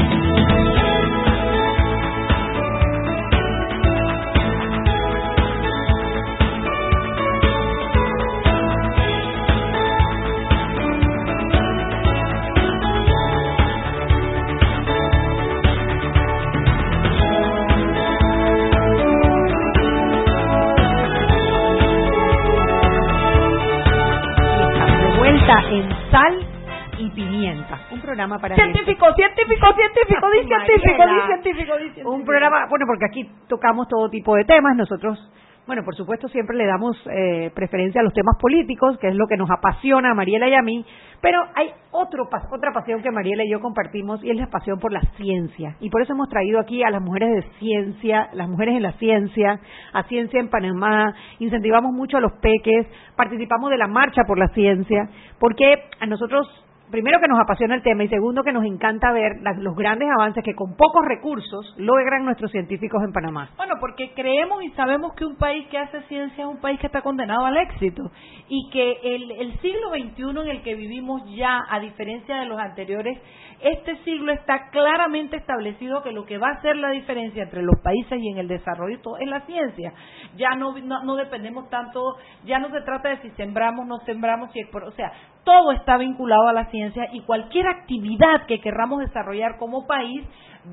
Programa 28.21 28.39
para 28.39 28.55
Científico, 28.55 29.05
científico, 29.15 29.67
científico, 29.73 30.29
di 30.29 30.47
científico, 30.47 31.05
di 31.05 31.21
científico, 31.25 31.77
di 31.77 31.83
científico. 31.83 32.11
un 32.11 32.23
programa, 32.23 32.67
bueno, 32.69 32.85
porque 32.85 33.05
aquí 33.05 33.29
tocamos 33.47 33.87
todo 33.87 34.09
tipo 34.09 34.35
de 34.35 34.45
temas, 34.45 34.75
nosotros, 34.75 35.17
bueno, 35.65 35.83
por 35.83 35.95
supuesto 35.95 36.27
siempre 36.27 36.57
le 36.57 36.65
damos 36.65 36.97
eh, 37.09 37.51
preferencia 37.55 38.01
a 38.01 38.03
los 38.03 38.13
temas 38.13 38.35
políticos, 38.39 38.97
que 38.99 39.07
es 39.07 39.15
lo 39.15 39.27
que 39.27 39.37
nos 39.37 39.49
apasiona 39.49 40.11
a 40.11 40.13
Mariela 40.13 40.47
y 40.49 40.53
a 40.53 40.61
mí, 40.61 40.85
pero 41.21 41.39
hay 41.55 41.69
otro 41.91 42.23
otra 42.51 42.71
pasión 42.73 43.01
que 43.01 43.11
Mariela 43.11 43.43
y 43.43 43.51
yo 43.51 43.59
compartimos 43.59 44.23
y 44.23 44.31
es 44.31 44.37
la 44.37 44.47
pasión 44.47 44.79
por 44.79 44.91
la 44.91 45.01
ciencia. 45.17 45.75
Y 45.79 45.89
por 45.89 46.01
eso 46.01 46.13
hemos 46.13 46.29
traído 46.29 46.59
aquí 46.59 46.83
a 46.83 46.89
las 46.89 47.01
mujeres 47.01 47.29
de 47.29 47.49
ciencia, 47.59 48.29
las 48.33 48.49
mujeres 48.49 48.75
en 48.75 48.83
la 48.83 48.93
ciencia, 48.93 49.59
a 49.93 50.03
Ciencia 50.03 50.39
en 50.39 50.49
Panamá, 50.49 51.13
incentivamos 51.39 51.91
mucho 51.93 52.17
a 52.17 52.21
los 52.21 52.33
peques, 52.33 52.87
participamos 53.15 53.69
de 53.69 53.77
la 53.77 53.87
marcha 53.87 54.23
por 54.27 54.37
la 54.37 54.47
ciencia, 54.49 55.09
porque 55.39 55.85
a 55.99 56.05
nosotros 56.05 56.47
primero 56.91 57.19
que 57.19 57.27
nos 57.27 57.39
apasiona 57.39 57.75
el 57.75 57.81
tema 57.81 58.03
y 58.03 58.09
segundo 58.09 58.43
que 58.43 58.51
nos 58.51 58.65
encanta 58.65 59.11
ver 59.11 59.41
las- 59.41 59.57
los 59.57 59.75
grandes 59.75 60.09
avances 60.11 60.43
que 60.43 60.53
con 60.53 60.75
pocos 60.75 61.03
recursos 61.07 61.73
logran 61.77 62.25
nuestros 62.25 62.51
científicos 62.51 63.01
en 63.03 63.13
Panamá. 63.13 63.49
Bueno, 63.57 63.75
porque 63.79 64.13
creemos 64.13 64.61
y 64.63 64.69
sabemos 64.71 65.13
que 65.15 65.25
un 65.25 65.37
país 65.37 65.67
que 65.69 65.77
hace 65.77 66.01
ciencia 66.03 66.43
es 66.43 66.49
un 66.49 66.59
país 66.59 66.79
que 66.79 66.87
está 66.87 67.01
condenado 67.01 67.45
al 67.45 67.57
éxito 67.57 68.11
y 68.49 68.69
que 68.71 68.97
el, 69.15 69.31
el 69.31 69.59
siglo 69.61 69.89
XXI 69.91 70.41
en 70.41 70.49
el 70.49 70.61
que 70.63 70.75
vivimos 70.75 71.21
ya, 71.35 71.59
a 71.69 71.79
diferencia 71.79 72.35
de 72.37 72.45
los 72.45 72.59
anteriores, 72.59 73.17
este 73.61 73.95
siglo 74.03 74.31
está 74.33 74.69
claramente 74.71 75.37
establecido 75.37 76.01
que 76.01 76.11
lo 76.11 76.25
que 76.25 76.39
va 76.39 76.47
a 76.47 76.57
hacer 76.57 76.75
la 76.77 76.89
diferencia 76.89 77.43
entre 77.43 77.61
los 77.61 77.79
países 77.83 78.19
y 78.19 78.29
en 78.29 78.39
el 78.39 78.47
desarrollo 78.47 78.97
es 79.19 79.27
la 79.29 79.41
ciencia. 79.41 79.93
Ya 80.35 80.55
no, 80.57 80.75
no, 80.79 81.03
no 81.03 81.15
dependemos 81.15 81.69
tanto, 81.69 82.17
ya 82.43 82.57
no 82.59 82.69
se 82.71 82.81
trata 82.81 83.09
de 83.09 83.17
si 83.21 83.29
sembramos, 83.31 83.85
no 83.85 83.99
sembramos, 83.99 84.51
si 84.51 84.61
o 84.63 84.91
sea, 84.91 85.11
todo 85.43 85.71
está 85.73 85.97
vinculado 85.97 86.47
a 86.47 86.53
la 86.53 86.65
ciencia 86.65 86.80
y 87.13 87.21
cualquier 87.21 87.67
actividad 87.67 88.45
que 88.47 88.59
querramos 88.59 88.99
desarrollar 88.99 89.57
como 89.57 89.85
país 89.85 90.23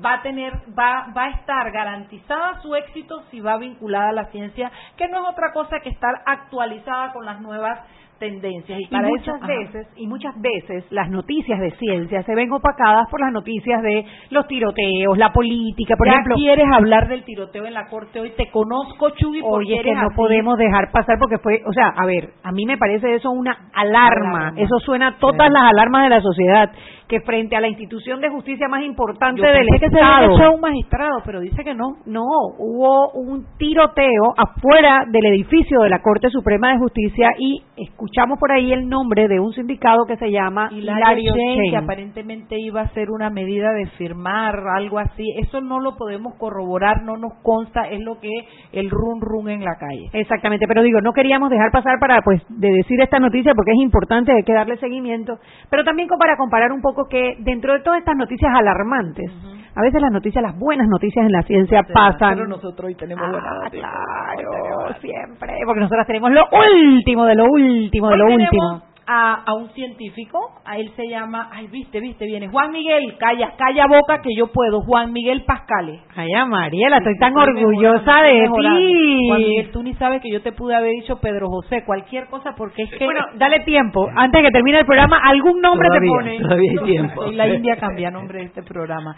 va 0.03 0.13
a 0.15 0.21
tener 0.21 0.53
va 0.77 1.07
va 1.15 1.25
a 1.25 1.29
estar 1.31 1.71
garantizada 1.71 2.61
su 2.61 2.75
éxito 2.75 3.23
si 3.31 3.39
va 3.41 3.57
vinculada 3.57 4.09
a 4.09 4.13
la 4.13 4.25
ciencia 4.25 4.71
que 4.97 5.07
no 5.07 5.23
es 5.23 5.29
otra 5.31 5.51
cosa 5.53 5.79
que 5.79 5.89
estar 5.89 6.13
actualizada 6.25 7.11
con 7.13 7.25
las 7.25 7.41
nuevas 7.41 7.79
tendencias 8.19 8.77
y 8.79 8.83
Y 8.83 8.87
para 8.87 9.07
muchas 9.07 9.35
eso, 9.37 9.45
ajá. 9.45 9.47
veces, 9.47 9.87
y 9.95 10.05
muchas 10.05 10.33
veces 10.41 10.83
las 10.91 11.09
noticias 11.09 11.57
de 11.57 11.71
ciencia 11.77 12.21
se 12.23 12.35
ven 12.35 12.51
opacadas 12.51 13.07
por 13.09 13.21
las 13.21 13.31
noticias 13.31 13.81
de 13.81 14.05
los 14.29 14.45
tiroteos, 14.47 15.17
la 15.17 15.31
política, 15.31 15.95
por 15.97 16.05
Ya 16.05 16.13
ejemplo. 16.15 16.35
quieres 16.35 16.65
hablar 16.69 17.07
del 17.07 17.23
tiroteo 17.23 17.65
en 17.65 17.73
la 17.73 17.87
corte 17.87 18.19
hoy 18.19 18.31
te 18.31 18.51
conozco 18.51 19.07
porque 19.09 19.41
Oye, 19.41 19.75
es 19.77 19.83
que 19.83 19.93
no 19.93 20.07
así. 20.07 20.15
podemos 20.17 20.57
dejar 20.57 20.91
pasar 20.91 21.17
porque 21.17 21.37
fue, 21.37 21.61
o 21.65 21.71
sea, 21.71 21.93
a 21.95 22.05
ver, 22.05 22.31
a 22.43 22.51
mí 22.51 22.65
me 22.65 22.77
parece 22.77 23.15
eso 23.15 23.31
una 23.31 23.69
alarma. 23.73 24.47
Alarma. 24.49 24.61
Eso 24.61 24.79
suena 24.79 25.07
a 25.07 25.17
todas 25.17 25.49
las 25.49 25.63
alarmas 25.71 26.03
de 26.03 26.09
la 26.09 26.21
sociedad 26.21 26.71
que 27.07 27.21
frente 27.21 27.55
a 27.55 27.61
la 27.61 27.69
institución 27.69 28.19
de 28.21 28.29
justicia 28.29 28.67
más 28.67 28.83
importante 28.83 29.41
del 29.41 29.67
que 29.79 29.89
se 29.89 30.01
había 30.01 30.27
hecho 30.27 30.43
a 30.43 30.49
un 30.51 30.61
magistrado, 30.61 31.21
pero 31.25 31.39
dice 31.39 31.63
que 31.63 31.73
no. 31.73 31.97
No, 32.05 32.25
hubo 32.57 33.11
un 33.11 33.45
tiroteo 33.57 34.33
afuera 34.37 35.05
del 35.09 35.25
edificio 35.27 35.81
de 35.81 35.89
la 35.89 36.01
Corte 36.01 36.29
Suprema 36.29 36.71
de 36.71 36.79
Justicia 36.79 37.29
y 37.37 37.63
escuchamos 37.77 38.37
por 38.39 38.51
ahí 38.51 38.71
el 38.71 38.87
nombre 38.87 39.27
de 39.27 39.39
un 39.39 39.53
sindicato 39.53 40.05
que 40.05 40.17
se 40.17 40.31
llama 40.31 40.69
Hilario 40.71 41.33
Chain, 41.33 41.71
que 41.71 41.77
aparentemente 41.77 42.59
iba 42.59 42.81
a 42.81 42.89
ser 42.89 43.09
una 43.09 43.29
medida 43.29 43.71
de 43.71 43.87
firmar 43.97 44.55
algo 44.75 44.99
así. 44.99 45.23
Eso 45.37 45.61
no 45.61 45.79
lo 45.79 45.95
podemos 45.95 46.35
corroborar, 46.35 47.03
no 47.03 47.17
nos 47.17 47.33
consta, 47.41 47.89
es 47.89 48.01
lo 48.01 48.19
que 48.19 48.31
el 48.73 48.89
run 48.89 49.21
run 49.21 49.49
en 49.49 49.63
la 49.63 49.75
calle. 49.79 50.09
Exactamente, 50.13 50.65
pero 50.67 50.83
digo, 50.83 51.01
no 51.01 51.13
queríamos 51.13 51.49
dejar 51.49 51.71
pasar 51.71 51.99
para 51.99 52.21
pues 52.21 52.41
de 52.49 52.71
decir 52.71 53.01
esta 53.01 53.19
noticia 53.19 53.53
porque 53.55 53.71
es 53.71 53.81
importante, 53.81 54.31
hay 54.31 54.43
que 54.43 54.53
darle 54.53 54.77
seguimiento, 54.77 55.39
pero 55.69 55.83
también 55.83 56.07
para 56.17 56.37
comparar 56.37 56.71
un 56.71 56.81
poco 56.81 57.07
que 57.07 57.35
dentro 57.39 57.73
de 57.73 57.81
todas 57.81 57.99
estas 57.99 58.15
noticias 58.15 58.51
alarmantes, 58.53 59.31
a 59.75 59.81
veces 59.81 60.01
las 60.01 60.11
noticias, 60.11 60.43
las 60.43 60.57
buenas 60.57 60.87
noticias 60.87 61.25
en 61.25 61.31
la 61.31 61.41
ciencia 61.43 61.83
pasan. 61.83 62.35
Pero 62.35 62.47
nosotros 62.47 62.87
hoy 62.87 62.95
tenemos 62.95 63.25
ah, 63.25 63.69
Claro, 63.69 64.95
siempre, 65.01 65.53
porque 65.65 65.81
nosotros 65.81 66.07
tenemos 66.07 66.31
lo 66.31 66.43
último 66.51 67.25
de 67.25 67.35
lo 67.35 67.45
último 67.45 68.09
de 68.09 68.17
lo 68.17 68.25
último 68.25 68.89
a, 69.11 69.53
un 69.55 69.69
científico, 69.71 70.39
a 70.63 70.77
él 70.77 70.91
se 70.95 71.07
llama, 71.07 71.49
ay, 71.51 71.67
viste, 71.67 71.99
viste, 71.99 72.25
viene 72.25 72.47
Juan 72.47 72.71
Miguel, 72.71 73.17
calla, 73.17 73.53
calla 73.57 73.87
boca 73.87 74.21
que 74.21 74.29
yo 74.37 74.47
puedo, 74.47 74.81
Juan 74.81 75.11
Miguel 75.11 75.43
Pascales. 75.45 76.01
Ay, 76.15 76.29
Mariela, 76.47 76.97
estoy 76.97 77.17
tan 77.17 77.35
orgullosa 77.35 78.21
de 78.21 78.43
ti. 78.43 79.27
Juan 79.27 79.41
Miguel, 79.41 79.71
tú 79.71 79.81
ni 79.81 79.95
sabes 79.95 80.21
que 80.21 80.31
yo 80.31 80.43
te 80.43 80.51
pude 80.51 80.75
haber 80.75 80.91
dicho 80.91 81.19
Pedro 81.19 81.47
José, 81.49 81.83
cualquier 81.85 82.27
cosa, 82.27 82.53
porque 82.55 82.83
es 82.83 82.91
que... 82.91 83.05
Bueno, 83.05 83.21
dale 83.35 83.61
tiempo, 83.61 84.07
antes 84.15 84.43
de 84.43 84.47
que 84.47 84.53
termine 84.53 84.79
el 84.79 84.85
programa, 84.85 85.17
algún 85.23 85.59
nombre 85.59 85.89
te 85.89 86.07
pone. 86.07 86.39
Todavía 86.39 86.71
hay 86.71 86.77
tiempo. 86.85 87.25
Y 87.25 87.35
la 87.35 87.47
India 87.47 87.77
cambia 87.77 88.11
nombre 88.11 88.39
de 88.39 88.45
este 88.45 88.61
programa. 88.61 89.15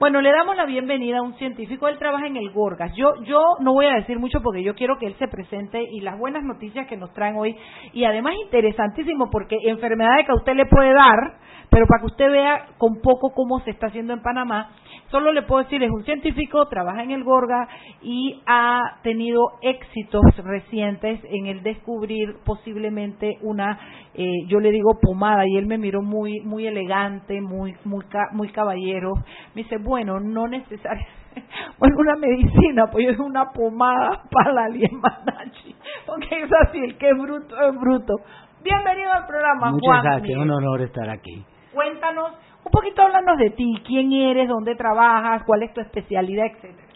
Bueno, 0.00 0.22
le 0.22 0.32
damos 0.32 0.56
la 0.56 0.64
bienvenida 0.64 1.18
a 1.18 1.22
un 1.22 1.34
científico, 1.34 1.86
él 1.86 1.98
trabaja 1.98 2.26
en 2.26 2.38
el 2.38 2.50
Gorgas. 2.52 2.90
Yo, 2.96 3.12
yo 3.24 3.38
no 3.60 3.74
voy 3.74 3.84
a 3.84 3.96
decir 3.96 4.18
mucho 4.18 4.40
porque 4.42 4.62
yo 4.62 4.74
quiero 4.74 4.96
que 4.98 5.04
él 5.04 5.14
se 5.18 5.28
presente 5.28 5.78
y 5.92 6.00
las 6.00 6.18
buenas 6.18 6.42
noticias 6.42 6.86
que 6.86 6.96
nos 6.96 7.12
traen 7.12 7.36
hoy, 7.36 7.54
y 7.92 8.04
además 8.04 8.32
interesantísimo 8.42 9.28
porque 9.30 9.58
enfermedades 9.62 10.24
que 10.24 10.32
a 10.32 10.36
usted 10.36 10.54
le 10.54 10.64
puede 10.64 10.94
dar, 10.94 11.34
pero 11.68 11.86
para 11.86 12.00
que 12.00 12.06
usted 12.06 12.30
vea 12.30 12.66
con 12.78 13.02
poco 13.02 13.32
cómo 13.34 13.60
se 13.60 13.72
está 13.72 13.88
haciendo 13.88 14.14
en 14.14 14.22
Panamá, 14.22 14.70
solo 15.10 15.32
le 15.32 15.42
puedo 15.42 15.62
decir, 15.64 15.82
es 15.82 15.90
un 15.90 16.04
científico, 16.04 16.66
trabaja 16.68 17.02
en 17.02 17.10
el 17.10 17.22
Gorga 17.22 17.68
y 18.02 18.40
ha 18.46 19.00
tenido 19.02 19.52
éxitos 19.60 20.22
recientes 20.38 21.20
en 21.30 21.46
el 21.46 21.62
descubrir 21.62 22.36
posiblemente 22.44 23.36
una, 23.42 23.78
eh, 24.14 24.46
yo 24.48 24.60
le 24.60 24.70
digo 24.70 24.98
pomada, 25.00 25.46
y 25.46 25.58
él 25.58 25.66
me 25.66 25.78
miró 25.78 26.02
muy, 26.02 26.40
muy 26.40 26.66
elegante, 26.66 27.40
muy, 27.40 27.74
muy, 27.84 28.04
muy 28.32 28.48
caballero. 28.48 29.12
Me 29.54 29.62
dice, 29.62 29.76
bueno, 29.90 30.20
no 30.20 30.46
necesariamente. 30.46 31.18
Bueno, 31.78 31.96
una 31.98 32.16
medicina, 32.16 32.86
pues 32.90 33.08
es 33.08 33.18
una 33.18 33.52
pomada 33.52 34.22
para 34.30 34.52
la 34.52 34.68
liemanachi, 34.68 35.74
porque 36.04 36.42
es 36.42 36.50
así, 36.66 36.78
el 36.78 36.98
que 36.98 37.08
es 37.08 37.16
bruto 37.16 37.54
es 37.60 37.80
bruto. 37.80 38.14
Bienvenido 38.62 39.12
al 39.12 39.26
programa, 39.26 39.70
Muchas 39.70 39.80
Juan. 39.86 40.02
gracias, 40.02 40.38
un 40.38 40.50
honor 40.50 40.82
estar 40.82 41.08
aquí. 41.08 41.44
Cuéntanos 41.72 42.32
un 42.64 42.70
poquito 42.70 43.02
hablando 43.02 43.36
de 43.36 43.50
ti, 43.50 43.64
quién 43.86 44.12
eres, 44.12 44.48
dónde 44.48 44.74
trabajas, 44.74 45.44
cuál 45.44 45.62
es 45.62 45.72
tu 45.72 45.80
especialidad, 45.80 46.46
etcétera. 46.46 46.88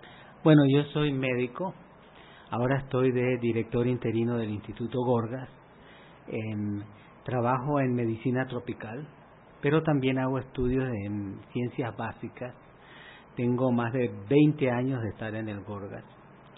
Bueno, 0.42 0.62
yo 0.68 0.83
soy 0.92 1.12
médico, 1.12 1.74
ahora 2.50 2.78
estoy 2.78 3.12
de 3.12 3.38
director 3.38 3.87
interino 3.87 4.37
del 4.37 4.50
Instituto 4.50 4.98
Gorgas, 5.04 5.48
trabajo 7.24 7.80
en 7.80 7.94
medicina 7.94 8.46
tropical, 8.46 9.07
pero 9.62 9.83
también 9.83 10.18
hago 10.18 10.38
estudios 10.38 10.85
en 11.07 11.40
ciencias 11.52 11.96
básicas. 11.96 12.54
Tengo 13.37 13.73
más 13.73 13.92
de 13.92 14.11
20 14.29 14.70
años 14.70 15.03
de 15.03 15.09
estar 15.09 15.35
en 15.35 15.49
el 15.49 15.62
Gorgas. 15.64 16.05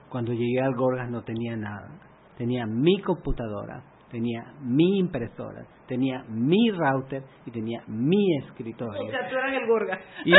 Cuando 0.08 0.32
llegué 0.32 0.60
al 0.60 0.74
Gorgas 0.74 1.10
no 1.10 1.22
tenía 1.22 1.56
nada, 1.56 1.88
tenía 2.36 2.66
mi 2.66 3.00
computadora, 3.00 3.82
tenía 4.10 4.52
mi 4.60 4.98
impresora, 4.98 5.66
tenía 5.86 6.22
mi 6.28 6.70
router 6.70 7.22
y 7.46 7.50
tenía 7.50 7.82
mi 7.86 8.36
escritorio. 8.38 9.06
O 9.06 9.10
sea, 9.10 9.28
tú 9.28 9.36
eras 9.36 9.54
el 9.60 9.66
Gorga. 9.66 9.98
Y 10.24 10.32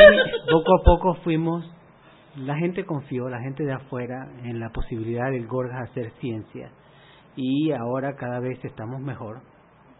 poco 0.50 0.80
a 0.80 0.84
poco 0.84 1.14
fuimos, 1.22 1.64
la 2.36 2.56
gente 2.56 2.84
confió, 2.84 3.28
la 3.28 3.40
gente 3.40 3.64
de 3.64 3.72
afuera, 3.72 4.28
en 4.44 4.60
la 4.60 4.70
posibilidad 4.70 5.30
del 5.30 5.46
Gorga 5.46 5.82
hacer 5.82 6.12
ciencia. 6.20 6.70
Y 7.36 7.72
ahora 7.72 8.14
cada 8.16 8.40
vez 8.40 8.64
estamos 8.64 9.00
mejor 9.00 9.40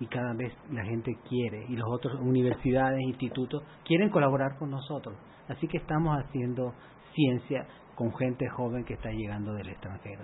y 0.00 0.06
cada 0.06 0.32
vez 0.34 0.52
la 0.70 0.84
gente 0.84 1.16
quiere 1.28 1.66
y 1.68 1.76
los 1.76 1.88
otros 1.90 2.20
universidades, 2.20 3.00
institutos 3.00 3.62
quieren 3.84 4.10
colaborar 4.10 4.56
con 4.58 4.70
nosotros. 4.70 5.16
Así 5.48 5.66
que 5.66 5.78
estamos 5.78 6.16
haciendo 6.18 6.74
ciencia 7.14 7.66
con 7.94 8.14
gente 8.14 8.48
joven 8.48 8.84
que 8.84 8.94
está 8.94 9.10
llegando 9.10 9.52
del 9.54 9.70
extranjero. 9.70 10.22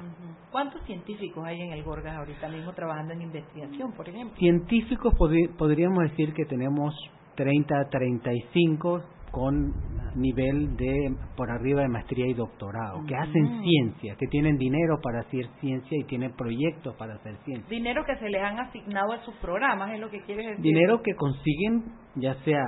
¿Cuántos 0.53 0.81
científicos 0.85 1.45
hay 1.45 1.61
en 1.61 1.73
el 1.73 1.83
Gorgas 1.83 2.17
ahorita 2.17 2.49
mismo 2.49 2.73
trabajando 2.73 3.15
en 3.15 3.23
investigación, 3.23 3.93
por 3.93 4.09
ejemplo? 4.09 4.37
Científicos 4.37 5.13
podríamos 5.59 6.05
decir 6.11 6.33
que 6.35 6.45
tenemos 6.45 6.95
30, 7.35 7.89
35 7.91 9.03
con 9.33 9.75
nivel 10.15 10.77
de 10.77 11.17
por 11.37 11.51
arriba 11.51 11.83
de 11.83 11.89
maestría 11.89 12.29
y 12.29 12.35
doctorado, 12.35 13.05
que 13.09 13.17
hacen 13.17 13.63
ciencia, 13.63 14.15
que 14.17 14.29
tienen 14.29 14.57
dinero 14.57 15.01
para 15.03 15.23
hacer 15.23 15.49
ciencia 15.61 15.99
y 15.99 16.05
tienen 16.05 16.33
proyectos 16.37 16.95
para 16.95 17.17
hacer 17.17 17.37
ciencia. 17.45 17.69
Dinero 17.69 18.05
que 18.07 18.15
se 18.19 18.29
les 18.29 18.41
han 18.41 18.61
asignado 18.61 19.13
a 19.13 19.25
sus 19.25 19.35
programas, 19.37 19.91
es 19.91 19.99
lo 19.99 20.09
que 20.09 20.21
quieres 20.21 20.47
decir. 20.47 20.63
Dinero 20.63 21.03
que 21.03 21.17
consiguen, 21.17 21.83
ya 22.15 22.37
sea 22.45 22.63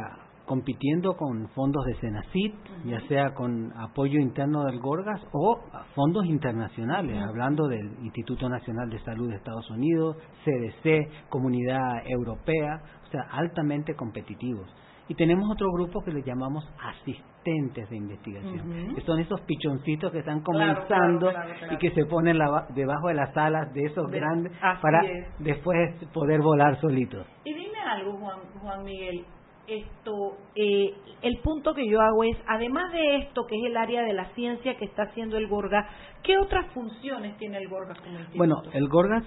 compitiendo 0.47 1.17
con 1.17 1.49
fondos 1.51 1.85
de 1.85 1.95
Senacid, 1.97 2.55
ya 2.85 3.01
sea 3.09 3.35
con 3.35 3.73
apoyo 3.77 4.19
interno 4.21 4.65
del 4.65 4.79
Gorgas 4.79 5.21
o 5.33 5.61
fondos 5.95 6.25
internacionales, 6.27 7.21
hablando 7.29 7.67
del 7.69 7.99
Instituto 8.03 8.49
Nacional 8.49 8.89
de 8.89 9.01
Salud 9.01 9.29
de 9.29 9.37
Estados 9.37 9.69
Unidos, 9.71 10.17
CDC, 10.45 11.29
Comunidad 11.29 12.07
Europea, 12.07 12.81
o 13.07 13.11
sea, 13.11 13.23
altamente 13.33 13.95
competitivos. 13.95 14.73
Y 15.09 15.15
tenemos 15.15 15.49
otro 15.51 15.71
grupo 15.71 16.03
que 16.03 16.11
le 16.11 16.23
llamamos 16.23 16.69
asistentes 16.83 17.89
de 17.89 17.97
investigación, 17.97 18.95
que 18.95 19.01
son 19.03 19.21
esos 19.21 19.41
pichoncitos 19.43 20.11
que 20.11 20.19
están 20.19 20.41
comenzando 20.41 21.31
y 21.71 21.77
que 21.77 21.93
se 21.93 22.07
ponen 22.07 22.39
debajo 22.75 23.09
de 23.09 23.15
las 23.15 23.37
alas 23.37 23.73
de 23.73 23.85
esos 23.85 24.11
grandes 24.11 24.53
para 24.83 25.01
después 25.39 25.95
poder 26.13 26.41
volar 26.41 26.81
solitos. 26.81 27.25
Y 27.45 27.55
dime 27.55 27.79
algo, 27.79 28.19
Juan, 28.19 28.39
Juan 28.61 28.85
Miguel, 28.85 29.25
esto, 29.69 30.37
eh, 30.55 30.95
el 31.23 31.39
punto 31.39 31.75
que 31.75 31.89
yo 31.89 32.01
hago 32.01 32.25
es, 32.25 32.37
además 32.47 32.93
de 32.93 33.17
esto, 33.19 33.47
que 33.47 33.57
es 33.57 33.65
el 33.67 33.77
área 33.77 34.03
de 34.03 34.13
la 34.13 34.27
ciencia 34.35 34.77
que 34.77 34.85
está 34.85 35.05
haciendo 35.05 35.37
el 35.37 35.49
Gorgas, 35.49 35.87
¿qué 36.23 36.39
otras 36.39 36.73
funciones 36.73 37.37
tiene 37.39 37.59
el 37.59 37.69
Gorgas 37.69 37.99
como 37.99 38.13
instituto? 38.13 38.39
Bueno, 38.39 38.57
el 38.73 38.89
Gorgas, 38.89 39.25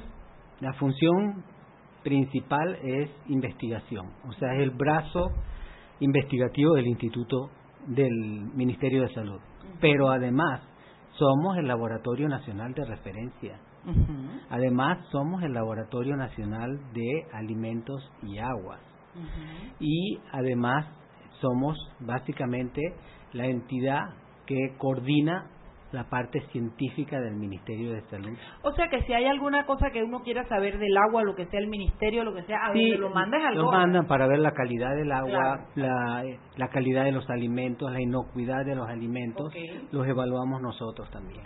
la 0.62 0.73
función 0.73 1.43
principal 2.04 2.78
es 2.82 3.10
investigación, 3.28 4.08
o 4.28 4.34
sea, 4.34 4.54
es 4.56 4.62
el 4.62 4.71
brazo 4.71 5.32
investigativo 5.99 6.75
del 6.75 6.88
Instituto 6.88 7.49
del 7.88 8.12
Ministerio 8.56 9.02
de 9.02 9.13
Salud. 9.13 9.39
Pero 9.82 10.10
además, 10.10 10.62
somos 11.17 11.58
el 11.58 11.67
Laboratorio 11.67 12.30
Nacional 12.30 12.73
de 12.73 12.86
Referencia. 12.86 13.60
Además, 14.49 15.06
somos 15.12 15.43
el 15.43 15.54
Laboratorio 15.54 16.15
Nacional 16.15 16.80
de 16.93 17.25
Alimentos 17.34 18.02
y 18.23 18.38
Aguas 18.38 18.88
y 19.79 20.19
además 20.32 20.86
somos 21.41 21.77
básicamente 21.99 22.82
la 23.34 23.45
entidad 23.45 24.10
que 24.45 24.75
coordina 24.77 25.49
la 25.91 26.08
parte 26.08 26.41
científica 26.51 27.19
del 27.19 27.36
Ministerio 27.36 27.91
de 27.93 28.01
Salud. 28.10 28.38
O 28.62 28.71
sea 28.73 28.89
que 28.89 29.01
si 29.03 29.13
hay 29.13 29.25
alguna 29.25 29.65
cosa 29.65 29.89
que 29.91 30.03
uno 30.03 30.21
quiera 30.21 30.47
saber 30.47 30.77
del 30.77 30.95
agua, 30.97 31.23
lo 31.23 31.36
que 31.36 31.47
sea 31.47 31.60
el 31.60 31.67
ministerio, 31.67 32.23
lo 32.23 32.34
que 32.34 32.43
sea, 32.43 32.58
a 32.65 32.73
sí, 32.73 32.91
lo 32.91 33.10
mandas 33.10 33.41
al 33.43 33.55
Lo 33.55 33.71
mandan 33.71 34.05
para 34.05 34.27
ver 34.27 34.39
la 34.39 34.51
calidad 34.51 34.95
del 34.95 35.12
agua, 35.12 35.65
la, 35.75 36.23
la, 36.58 36.67
calidad 36.67 37.05
de 37.05 37.12
los 37.12 37.27
alimentos, 37.29 37.91
la 37.91 38.01
inocuidad 38.01 38.65
de 38.65 38.75
los 38.75 38.88
alimentos, 38.88 39.51
los 39.91 40.08
evaluamos 40.08 40.62
nosotros 40.62 41.10
también. 41.10 41.41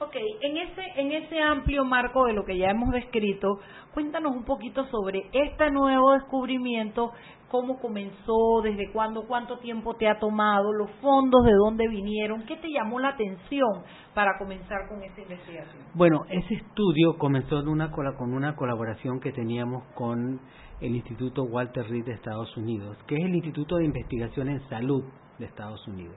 Ok, 0.00 0.16
en 0.40 0.56
ese, 0.56 0.82
en 0.96 1.12
ese 1.12 1.40
amplio 1.40 1.84
marco 1.84 2.24
de 2.24 2.32
lo 2.32 2.44
que 2.44 2.58
ya 2.58 2.70
hemos 2.70 2.90
descrito, 2.90 3.60
cuéntanos 3.92 4.34
un 4.34 4.44
poquito 4.44 4.84
sobre 4.86 5.28
este 5.32 5.70
nuevo 5.70 6.12
descubrimiento, 6.12 7.12
cómo 7.48 7.78
comenzó, 7.78 8.60
desde 8.64 8.90
cuándo, 8.90 9.24
cuánto 9.28 9.58
tiempo 9.58 9.94
te 9.94 10.08
ha 10.08 10.18
tomado, 10.18 10.72
los 10.72 10.90
fondos, 11.00 11.44
de 11.44 11.52
dónde 11.52 11.86
vinieron, 11.86 12.44
qué 12.44 12.56
te 12.56 12.68
llamó 12.68 12.98
la 12.98 13.10
atención 13.10 13.84
para 14.14 14.36
comenzar 14.36 14.88
con 14.88 15.00
esta 15.04 15.20
investigación. 15.20 15.84
Bueno, 15.94 16.24
ese 16.28 16.54
estudio 16.54 17.16
comenzó 17.16 17.60
en 17.60 17.68
una, 17.68 17.92
con 17.92 18.34
una 18.34 18.56
colaboración 18.56 19.20
que 19.20 19.30
teníamos 19.30 19.84
con 19.94 20.40
el 20.80 20.96
Instituto 20.96 21.44
Walter 21.44 21.88
Reed 21.88 22.04
de 22.04 22.14
Estados 22.14 22.56
Unidos, 22.56 22.98
que 23.06 23.14
es 23.14 23.24
el 23.24 23.34
Instituto 23.36 23.76
de 23.76 23.84
Investigación 23.84 24.48
en 24.48 24.68
Salud 24.68 25.04
de 25.38 25.46
Estados 25.46 25.86
Unidos. 25.86 26.16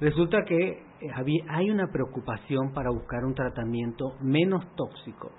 Resulta 0.00 0.44
que 0.44 0.68
eh, 0.68 1.42
hay 1.48 1.70
una 1.70 1.88
preocupación 1.90 2.72
para 2.72 2.90
buscar 2.90 3.24
un 3.24 3.34
tratamiento 3.34 4.16
menos 4.20 4.64
tóxico 4.76 5.32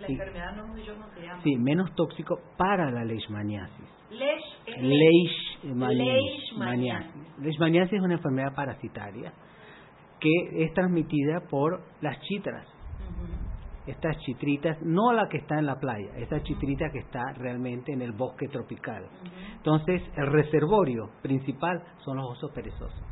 La 0.00 0.08
enfermedad 0.08 0.56
no 0.56 0.74
dicho 0.74 0.94
cómo 0.94 1.08
se 1.14 1.22
llama. 1.22 1.42
Sí, 1.42 1.56
menos 1.56 1.94
tóxico 1.94 2.40
para 2.56 2.90
la 2.90 3.04
leishmaniasis. 3.04 3.88
Lesh, 4.10 4.76
Leishmaniasis. 4.78 5.96
Leishmaniasis. 5.96 7.38
Leishmaniasis 7.38 7.92
es 7.94 8.02
una 8.02 8.14
enfermedad 8.14 8.54
parasitaria 8.54 9.32
que 10.20 10.64
es 10.64 10.72
transmitida 10.74 11.40
por 11.48 11.82
las 12.00 12.20
chitras. 12.20 12.66
Estas 13.86 14.16
chitritas, 14.18 14.80
no 14.82 15.12
la 15.12 15.28
que 15.28 15.38
está 15.38 15.58
en 15.58 15.66
la 15.66 15.80
playa, 15.80 16.16
esa 16.16 16.40
chitrita 16.44 16.90
que 16.92 17.00
está 17.00 17.32
realmente 17.32 17.92
en 17.92 18.00
el 18.00 18.12
bosque 18.12 18.46
tropical. 18.46 19.08
Entonces, 19.56 20.02
el 20.16 20.28
reservorio 20.28 21.10
principal 21.20 21.82
son 22.04 22.18
los 22.18 22.30
osos 22.30 22.52
perezosos. 22.52 23.02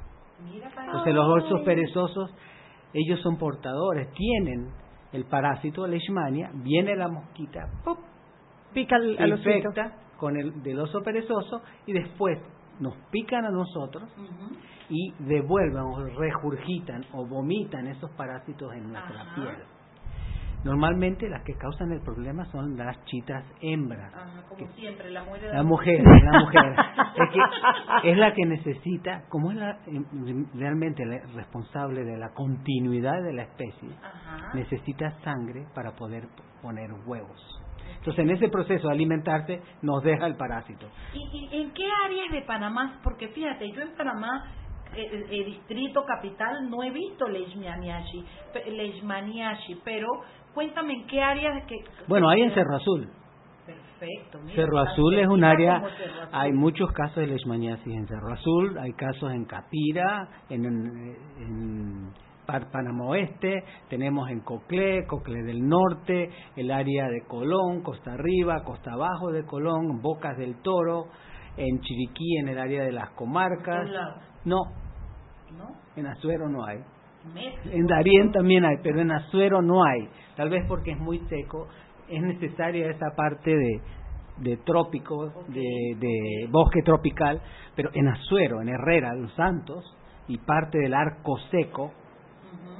Entonces, 0.87 1.15
los 1.15 1.45
osos 1.45 1.61
perezosos, 1.63 2.31
ellos 2.93 3.21
son 3.21 3.37
portadores, 3.39 4.11
tienen 4.15 4.71
el 5.13 5.25
parásito 5.25 5.87
leishmania, 5.87 6.51
viene 6.55 6.97
la 6.97 7.09
mosquita, 7.09 7.69
¡pop! 7.85 7.99
Pica 8.73 8.97
al, 8.97 9.17
se 9.17 9.23
al 9.23 9.33
osito. 9.33 9.51
infecta 9.51 9.93
con 10.17 10.37
el 10.37 10.63
del 10.63 10.79
oso 10.79 11.03
perezoso 11.03 11.63
y 11.87 11.93
después 11.93 12.39
nos 12.79 12.95
pican 13.11 13.45
a 13.45 13.51
nosotros 13.51 14.05
y 14.89 15.13
devuelven 15.19 15.83
o 15.83 16.05
regurgitan 16.19 17.05
o 17.13 17.27
vomitan 17.27 17.87
esos 17.89 18.11
parásitos 18.13 18.73
en 18.75 18.93
nuestra 18.93 19.21
Ajá. 19.23 19.35
piel. 19.35 19.57
Normalmente 20.65 21.29
las 21.29 21.43
que 21.43 21.55
causan 21.55 21.91
el 21.93 22.01
problema 22.03 22.45
son 22.47 22.77
las 22.77 23.03
chitras 23.07 23.45
hembras. 23.63 24.13
Ajá, 24.15 24.45
como 24.49 24.67
siempre, 24.75 25.11
la 25.11 25.25
mujer 25.25 25.55
La 25.55 25.63
mujer, 25.63 26.03
la 26.03 26.41
mujer. 26.41 26.77
Es, 27.11 27.29
que 28.03 28.11
es 28.13 28.17
la 28.17 28.33
que 28.33 28.47
necesita, 28.47 29.25
como 29.29 29.51
es 29.51 29.57
la, 29.57 29.71
eh, 29.87 30.47
realmente 30.55 31.05
la 31.05 31.19
responsable 31.35 32.05
de 32.05 32.17
la 32.17 32.31
continuidad 32.33 33.23
de 33.23 33.33
la 33.33 33.43
especie, 33.43 33.91
Ajá. 34.03 34.55
necesita 34.55 35.11
sangre 35.23 35.67
para 35.75 35.93
poder 35.97 36.29
poner 36.63 36.91
huevos. 37.07 37.61
Entonces, 37.99 38.25
en 38.25 38.31
ese 38.31 38.49
proceso 38.49 38.89
de 38.89 38.95
alimentarse, 38.95 39.61
nos 39.83 40.03
deja 40.03 40.27
el 40.27 40.37
parásito. 40.37 40.87
¿Y, 41.13 41.49
y 41.51 41.61
en 41.63 41.73
qué 41.73 41.87
áreas 42.05 42.31
de 42.33 42.43
Panamá? 42.43 43.01
Porque 43.03 43.29
fíjate, 43.29 43.71
yo 43.75 43.83
en 43.83 43.95
Panamá, 43.97 44.45
eh, 44.95 45.27
eh, 45.31 45.45
distrito 45.45 46.05
capital, 46.05 46.69
no 46.69 46.83
he 46.83 46.91
visto 46.91 47.27
leishmaniasis, 47.29 48.25
pero 49.85 50.09
cuéntame 50.55 50.93
en 50.95 51.07
qué 51.07 51.21
áreas 51.23 51.65
que... 51.67 51.77
Bueno, 52.09 52.29
hay 52.29 52.43
en 52.43 52.55
Cerro 52.55 52.77
Azul. 52.77 53.09
Perfecto. 53.67 54.39
mira, 54.43 54.55
Cerro 54.57 54.79
Azul 54.79 55.19
es 55.19 55.29
un 55.29 55.45
área, 55.45 55.83
hay 56.33 56.53
muchos 56.53 56.91
casos 56.93 57.17
de 57.17 57.27
leishmaniasis 57.29 57.95
en 57.95 58.07
Cerro 58.09 58.33
Azul, 58.33 58.79
hay 58.79 58.93
casos 58.95 59.31
en 59.33 59.45
Capira, 59.45 60.29
en, 60.49 60.65
en, 60.65 61.17
en 61.39 62.13
Pa- 62.47 62.67
Panamá 62.73 63.05
Oeste, 63.05 63.63
tenemos 63.89 64.29
en 64.31 64.41
Coclé, 64.41 65.07
Coclé 65.07 65.43
del 65.43 65.69
Norte, 65.69 66.31
el 66.57 66.71
área 66.71 67.09
de 67.09 67.23
Colón, 67.29 67.83
Costa 67.83 68.15
Arriba, 68.15 68.65
Costa 68.65 68.93
Abajo 68.95 69.31
de 69.31 69.45
Colón, 69.45 70.01
Bocas 70.01 70.37
del 70.39 70.57
Toro, 70.63 71.05
en 71.57 71.81
Chiriquí, 71.81 72.39
en 72.39 72.49
el 72.49 72.59
área 72.59 72.83
de 72.83 72.93
las 72.93 73.11
comarcas. 73.11 73.87
No, 74.47 74.57
¿No? 75.57 75.67
en 75.97 76.07
Azuero 76.07 76.49
no 76.49 76.65
hay. 76.65 76.79
México. 77.35 77.71
En 77.73 77.87
Darién 77.87 78.33
también 78.33 78.65
hay, 78.65 78.77
pero 78.83 79.01
en 79.01 79.11
Azuero 79.11 79.63
no 79.63 79.85
hay. 79.85 80.09
Tal 80.37 80.49
vez 80.49 80.65
porque 80.67 80.93
es 80.93 80.99
muy 80.99 81.19
seco. 81.29 81.69
Es 82.09 82.23
necesaria 82.23 82.91
esa 82.91 83.15
parte 83.15 83.57
de, 83.57 83.81
de 84.39 84.57
trópico, 84.59 85.45
de, 85.49 85.97
de 85.99 86.49
bosque 86.51 86.83
tropical, 86.83 87.41
pero 87.77 87.91
en 87.95 88.09
Azuero, 88.09 88.61
en 88.63 88.69
Herrera, 88.69 89.15
Los 89.15 89.33
Santos 89.35 89.97
y 90.27 90.39
parte 90.39 90.79
del 90.79 90.95
arco 90.95 91.39
seco 91.51 91.93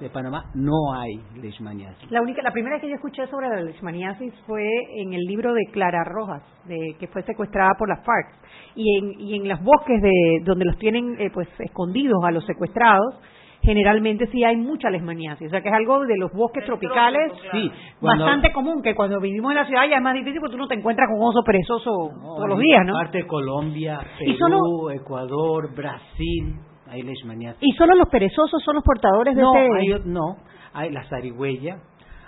de 0.01 0.09
Panamá 0.09 0.51
no 0.55 0.95
hay 0.95 1.21
leishmaniasis. 1.41 2.11
La 2.11 2.23
única, 2.23 2.43
la 2.43 2.53
primera 2.53 2.77
vez 2.77 2.83
que 2.83 2.89
yo 2.89 2.95
escuché 2.95 3.27
sobre 3.27 3.49
la 3.49 3.61
leishmaniasis 3.61 4.33
fue 4.47 4.67
en 4.97 5.13
el 5.13 5.21
libro 5.21 5.53
de 5.53 5.67
Clara 5.73 6.03
Rojas, 6.05 6.43
de 6.65 6.97
que 6.99 7.07
fue 7.09 7.23
secuestrada 7.23 7.73
por 7.79 7.89
las 7.89 8.03
FARC, 8.05 8.41
y 8.75 8.99
en, 8.99 9.21
y 9.21 9.37
en 9.37 9.49
los 9.49 9.63
bosques 9.63 10.01
de 10.01 10.41
donde 10.45 10.65
los 10.65 10.79
tienen 10.79 11.21
eh, 11.21 11.31
pues 11.33 11.49
escondidos 11.59 12.19
a 12.25 12.31
los 12.31 12.45
secuestrados, 12.47 13.21
generalmente 13.63 14.27
sí 14.29 14.43
hay 14.45 14.57
mucha 14.57 14.89
leishmaniasis, 14.91 15.47
o 15.47 15.51
sea 15.51 15.61
que 15.61 15.69
es 15.69 15.75
algo 15.75 16.05
de 16.07 16.17
los 16.17 16.33
bosques 16.33 16.65
tropicales 16.65 17.33
Sí, 17.53 17.71
cuando- 18.01 18.25
bastante 18.25 18.53
común, 18.53 18.83
que 18.83 18.95
cuando 18.95 19.21
vivimos 19.21 19.51
en 19.53 19.57
la 19.57 19.67
ciudad 19.67 19.83
ya 19.89 19.97
es 19.97 20.03
más 20.03 20.15
difícil 20.15 20.41
porque 20.41 20.53
tú 20.57 20.59
no 20.59 20.69
te 20.69 20.75
encuentras 20.75 21.09
con 21.11 21.19
un 21.21 21.27
oso 21.29 21.43
perezoso 21.45 21.91
todos 22.37 22.49
los 22.49 22.59
días, 22.59 22.87
¿no? 22.87 22.95
Parte 22.95 23.19
de 23.19 23.27
Colombia, 23.27 24.01
Perú, 24.19 24.31
Y 24.33 24.37
solo- 24.37 24.91
Ecuador, 24.91 25.75
Brasil, 25.75 26.55
hay 26.89 27.03
leishmaniasis. 27.03 27.63
Y 27.63 27.73
solo 27.73 27.95
los 27.95 28.09
perezosos 28.09 28.63
son 28.65 28.77
los 28.77 28.85
portadores 28.85 29.37
de 29.37 29.43
no, 29.43 29.53
este... 29.55 29.79
hay, 29.79 30.03
no, 30.07 30.37
hay 30.73 30.91
la 30.91 31.05
zarigüeya, 31.05 31.77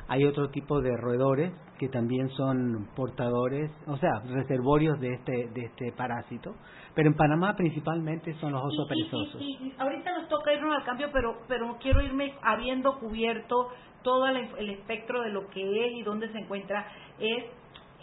hay 0.09 0.25
otro 0.25 0.51
tipo 0.51 0.81
de 0.81 0.97
roedores 0.97 1.53
que 1.79 1.89
también 1.89 2.29
son 2.31 2.89
portadores, 2.95 3.71
o 3.87 3.97
sea, 3.97 4.11
reservorios 4.27 5.01
de 5.01 5.15
este 5.15 5.49
de 5.53 5.63
este 5.65 5.93
parásito, 5.93 6.55
pero 6.95 7.09
en 7.09 7.15
Panamá 7.15 7.57
principalmente 7.57 8.35
son 8.35 8.53
los 8.53 8.63
osos 8.63 8.87
Y- 8.87 8.89
perezosos. 8.89 9.43
Y, 9.43 9.75
ahorita 9.79 10.19
nos 10.19 10.29
toca 10.29 10.53
irnos 10.53 10.77
al 10.77 10.85
cambio, 10.85 11.09
pero 11.13 11.39
pero 11.49 11.77
quiero 11.81 12.01
irme 12.03 12.35
habiendo 12.43 12.99
cubierto 13.01 13.69
todo 14.03 14.27
el, 14.27 14.37
el 14.59 14.71
espectro 14.71 15.23
de 15.23 15.31
lo 15.31 15.49
que 15.49 15.61
es 15.87 15.93
y 15.95 16.03
dónde 16.03 16.31
se 16.33 16.39
encuentra. 16.39 16.87
Es 17.19 17.45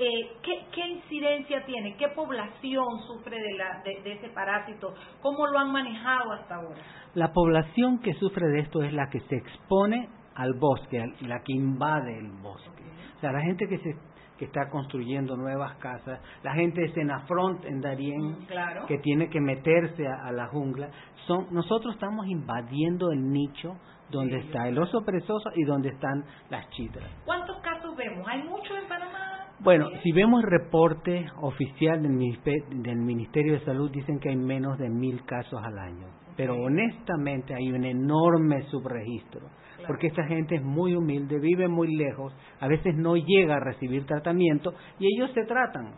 eh, 0.02 0.32
¿qué, 0.44 0.66
¿Qué 0.74 0.88
incidencia 0.88 1.66
tiene? 1.66 1.98
¿Qué 1.98 2.08
población 2.16 2.86
sufre 3.06 3.36
de, 3.38 3.54
la, 3.58 3.82
de, 3.84 4.02
de 4.02 4.14
ese 4.14 4.30
parásito? 4.30 4.94
¿Cómo 5.22 5.46
lo 5.48 5.60
han 5.60 5.74
manejado 5.74 6.32
hasta 6.32 6.56
ahora? 6.56 6.82
La 7.16 7.34
población 7.34 8.00
que 8.00 8.14
sufre 8.14 8.48
de 8.48 8.60
esto 8.60 8.82
es 8.82 8.94
la 8.94 9.10
que 9.10 9.20
se 9.20 9.36
expone 9.36 10.08
al 10.40 10.54
bosque, 10.54 11.04
la 11.22 11.40
que 11.44 11.54
invade 11.54 12.18
el 12.18 12.32
bosque. 12.42 12.84
O 13.18 13.20
sea, 13.20 13.32
la 13.32 13.42
gente 13.42 13.68
que 13.68 13.78
se 13.80 13.96
que 14.38 14.46
está 14.46 14.70
construyendo 14.70 15.36
nuevas 15.36 15.76
casas, 15.80 16.22
la 16.44 16.54
gente 16.54 16.88
Senafront 16.94 17.66
en 17.66 17.82
Darién, 17.82 18.22
Mm, 18.22 18.46
claro. 18.48 18.86
que 18.88 18.98
tiene 19.00 19.30
que 19.30 19.42
meterse 19.42 20.08
a, 20.08 20.28
a 20.28 20.32
la 20.32 20.48
jungla, 20.48 20.90
son 21.28 21.48
nosotros 21.52 21.94
estamos 21.96 22.26
invadiendo 22.26 23.12
el 23.12 23.22
nicho 23.34 23.76
donde 24.10 24.38
está 24.38 24.68
el 24.70 24.80
oso 24.80 25.04
perezoso 25.04 25.50
y 25.56 25.66
donde 25.66 25.90
están 25.90 26.24
las 26.50 26.70
chitras. 26.70 27.06
¿Cuántos 27.26 27.58
casos 27.62 27.94
vemos? 27.98 28.26
¿Hay 28.30 28.42
muchos 28.44 28.78
en 28.82 28.88
Panamá? 28.88 29.48
Bueno, 29.60 29.90
si 30.04 30.14
vemos 30.14 30.42
el 30.42 30.50
reporte 30.50 31.26
oficial 31.42 32.02
del 32.02 32.14
Ministerio, 32.14 32.66
del 32.82 32.96
Ministerio 32.98 33.54
de 33.60 33.66
Salud, 33.66 33.92
dicen 33.92 34.20
que 34.22 34.30
hay 34.30 34.38
menos 34.38 34.78
de 34.78 34.90
mil 34.90 35.22
casos 35.26 35.62
al 35.62 35.78
año. 35.78 36.08
Pero 36.38 36.56
honestamente 36.56 37.54
hay 37.54 37.70
un 37.74 37.84
enorme 37.84 38.62
subregistro, 38.72 39.42
porque 39.90 40.06
esta 40.08 40.24
gente 40.26 40.56
es 40.56 40.64
muy 40.64 40.94
humilde, 40.94 41.40
vive 41.40 41.68
muy 41.68 41.96
lejos, 41.96 42.32
a 42.60 42.68
veces 42.68 42.96
no 42.96 43.16
llega 43.18 43.56
a 43.56 43.60
recibir 43.60 44.06
tratamiento 44.06 44.72
y 45.00 45.08
ellos 45.18 45.32
se 45.34 45.44
tratan. 45.46 45.96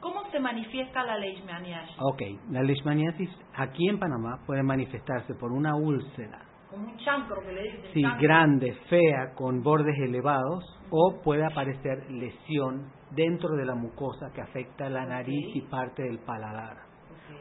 ¿Cómo 0.00 0.22
se 0.30 0.40
manifiesta 0.40 1.04
la 1.04 1.18
leishmaniasis? 1.18 1.94
Ok, 2.00 2.22
la 2.50 2.62
leishmaniasis 2.62 3.28
aquí 3.54 3.86
en 3.88 3.98
Panamá 3.98 4.38
puede 4.46 4.62
manifestarse 4.62 5.34
por 5.34 5.52
una 5.52 5.74
úlcera, 5.76 6.38
Como 6.70 6.86
un 6.86 6.96
chancro 6.96 7.42
que 7.42 7.52
le 7.52 7.62
dicen. 7.64 7.80
sí, 7.92 8.00
chancro. 8.02 8.20
grande, 8.22 8.72
fea, 8.88 9.34
con 9.34 9.62
bordes 9.62 9.98
elevados, 9.98 10.64
o 10.90 11.20
puede 11.22 11.44
aparecer 11.44 12.10
lesión 12.10 12.90
dentro 13.10 13.50
de 13.56 13.66
la 13.66 13.74
mucosa 13.74 14.30
que 14.34 14.40
afecta 14.40 14.88
la 14.88 15.04
nariz 15.04 15.54
y 15.54 15.60
parte 15.62 16.02
del 16.02 16.18
paladar. 16.20 16.76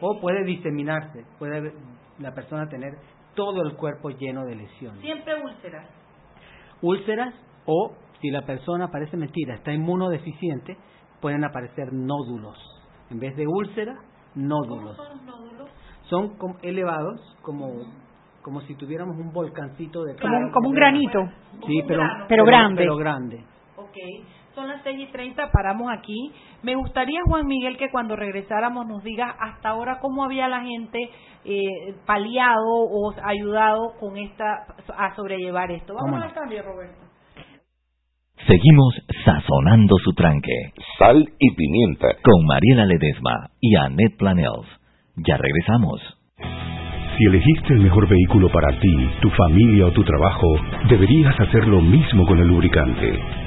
O 0.02 0.20
puede 0.20 0.44
diseminarse, 0.44 1.24
puede 1.40 1.72
la 2.20 2.34
persona 2.34 2.68
tener 2.68 2.92
todo 3.38 3.62
el 3.62 3.78
cuerpo 3.78 4.10
lleno 4.10 4.44
de 4.46 4.56
lesiones. 4.56 5.00
Siempre 5.02 5.34
úlceras. 5.42 5.88
Úlceras 6.82 7.34
o, 7.66 7.94
si 8.20 8.30
la 8.32 8.42
persona, 8.42 8.90
parece 8.90 9.16
mentira, 9.16 9.56
está 9.56 9.72
inmunodeficiente, 9.72 10.76
pueden 11.22 11.44
aparecer 11.46 11.94
nódulos. 11.94 12.58
En 13.12 13.20
vez 13.20 13.36
de 13.38 13.46
úlcera, 13.48 13.96
nódulos. 14.36 14.98
¿Cómo 14.98 15.08
son 15.10 15.18
los 15.18 15.26
nódulos? 15.26 15.70
Son 16.10 16.38
como 16.38 16.58
elevados, 16.64 17.22
como, 17.42 17.72
como 18.42 18.62
si 18.62 18.76
tuviéramos 18.76 19.18
un 19.18 19.32
volcancito 19.32 20.04
de 20.04 20.16
Como 20.16 20.38
un- 20.38 20.52
como 20.52 20.70
un 20.70 20.76
granito. 20.76 21.20
Sí, 21.66 21.82
un 21.82 21.88
pero, 21.88 22.00
grano. 22.02 22.26
Pero 22.28 22.44
grande. 22.46 22.82
Pero 22.82 22.96
grande. 22.98 23.44
Ok, 23.78 23.98
son 24.58 24.68
las 24.70 24.82
6 24.82 25.00
y 25.00 25.12
30, 25.12 25.52
paramos 25.52 25.92
aquí. 25.92 26.32
Me 26.64 26.76
gustaría, 26.76 27.20
Juan 27.28 27.46
Miguel, 27.46 27.78
que 27.78 27.92
cuando 27.92 28.16
regresáramos 28.16 28.88
nos 28.88 29.04
digas 29.04 29.36
hasta 29.40 29.70
ahora 29.70 30.00
cómo 30.02 30.24
había 30.24 30.48
la 30.48 30.62
gente 30.62 31.12
eh, 31.46 31.94
paliado 32.08 32.66
o 32.66 33.14
ayudado 33.24 33.94
con 34.00 34.18
esta 34.18 34.66
a 34.98 35.16
sobrellevar 35.16 35.70
esto. 35.70 35.94
Vamos 35.94 36.24
al 36.24 36.34
cambio, 36.34 36.64
Roberto. 36.64 37.06
Seguimos 38.48 38.96
sazonando 39.24 39.96
su 40.04 40.14
tranque. 40.14 40.74
Sal 40.98 41.30
y 41.38 41.56
pimienta. 41.56 42.08
Con 42.24 42.46
Mariela 42.48 42.86
Ledesma 42.86 43.52
y 43.62 43.76
Annette 43.76 44.18
Planels. 44.18 44.68
Ya 45.18 45.38
regresamos. 45.38 46.02
Si 47.18 47.26
elegiste 47.26 47.74
el 47.74 47.82
mejor 47.82 48.08
vehículo 48.08 48.52
para 48.52 48.80
ti, 48.80 49.10
tu 49.22 49.30
familia 49.32 49.86
o 49.86 49.92
tu 49.92 50.04
trabajo, 50.04 50.48
deberías 50.90 51.40
hacer 51.40 51.68
lo 51.68 51.82
mismo 51.82 52.26
con 52.26 52.40
el 52.40 52.48
lubricante. 52.48 53.47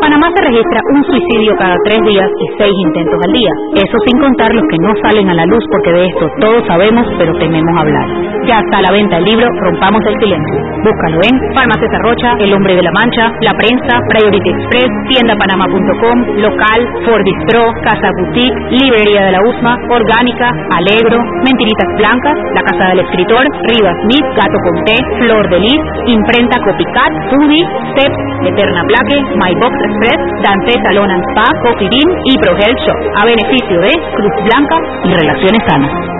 Panamá 0.00 0.28
se 0.34 0.44
registra 0.48 0.80
un 0.96 1.04
suicidio 1.04 1.52
cada 1.58 1.76
tres 1.84 2.00
días 2.08 2.28
y 2.28 2.46
seis 2.56 2.72
intentos 2.88 3.20
al 3.20 3.32
día. 3.32 3.52
Eso 3.84 3.96
sin 4.08 4.16
contar 4.18 4.54
los 4.54 4.64
que 4.70 4.78
no 4.80 4.92
salen 5.04 5.28
a 5.28 5.34
la 5.34 5.44
luz 5.46 5.64
porque 5.70 5.92
de 5.92 6.06
esto 6.06 6.24
todos 6.40 6.64
sabemos 6.66 7.06
pero 7.18 7.36
tememos 7.36 7.74
hablar. 7.76 8.08
Ya 8.48 8.58
está 8.64 8.80
la 8.80 8.92
venta 8.92 9.18
el 9.18 9.24
libro 9.24 9.46
Rompamos 9.60 10.00
el 10.08 10.16
Silencio. 10.20 10.58
Búscalo 10.80 11.20
en 11.20 11.34
Farmacia 11.54 11.98
Rocha, 12.00 12.32
El 12.40 12.54
Hombre 12.54 12.74
de 12.74 12.82
la 12.82 12.92
Mancha, 12.92 13.28
La 13.44 13.52
Prensa, 13.52 14.00
Priority 14.08 14.48
Express, 14.48 14.90
tiendapanama.com, 15.12 16.16
Local, 16.40 16.80
Ford 17.04 17.28
Pro, 17.48 17.62
Casa 17.84 18.08
Boutique, 18.16 18.56
Librería 18.72 19.28
de 19.28 19.32
la 19.32 19.40
USMA, 19.44 19.76
Orgánica, 19.90 20.48
Alegro, 20.72 21.20
Mentiritas 21.44 21.90
Blancas, 22.00 22.36
La 22.56 22.62
Casa 22.62 22.88
del 22.88 23.00
Escritor, 23.00 23.44
Rivas 23.68 23.96
Smith, 24.08 24.26
Gato 24.32 24.58
Conté, 24.64 24.96
Flor 25.20 25.44
de 25.50 25.58
Lis, 25.60 25.82
Imprenta 26.06 26.56
Copycat, 26.64 27.12
Foodie, 27.28 27.64
Steps, 27.92 28.18
Eterna 28.48 28.82
Plaque, 28.88 29.20
My 29.36 29.52
Box 29.60 29.89
Express, 29.90 30.20
Dante 30.46 30.72
Salon 30.86 31.10
and 31.10 31.24
Spa, 31.34 31.46
Bean 31.90 32.08
y 32.24 32.38
Pro 32.38 32.54
Health 32.54 32.80
Shop, 32.86 32.98
a 33.20 33.26
beneficio 33.26 33.80
de 33.80 33.90
Cruz 34.14 34.34
Blanca 34.44 34.76
y 35.04 35.14
Relaciones 35.14 35.62
Sanas. 35.66 36.19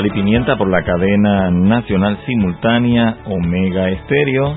Sal 0.00 0.06
y 0.06 0.12
pimienta 0.12 0.56
por 0.56 0.70
la 0.70 0.82
cadena 0.82 1.50
nacional 1.50 2.18
simultánea 2.24 3.18
Omega 3.26 3.90
Estéreo. 3.90 4.54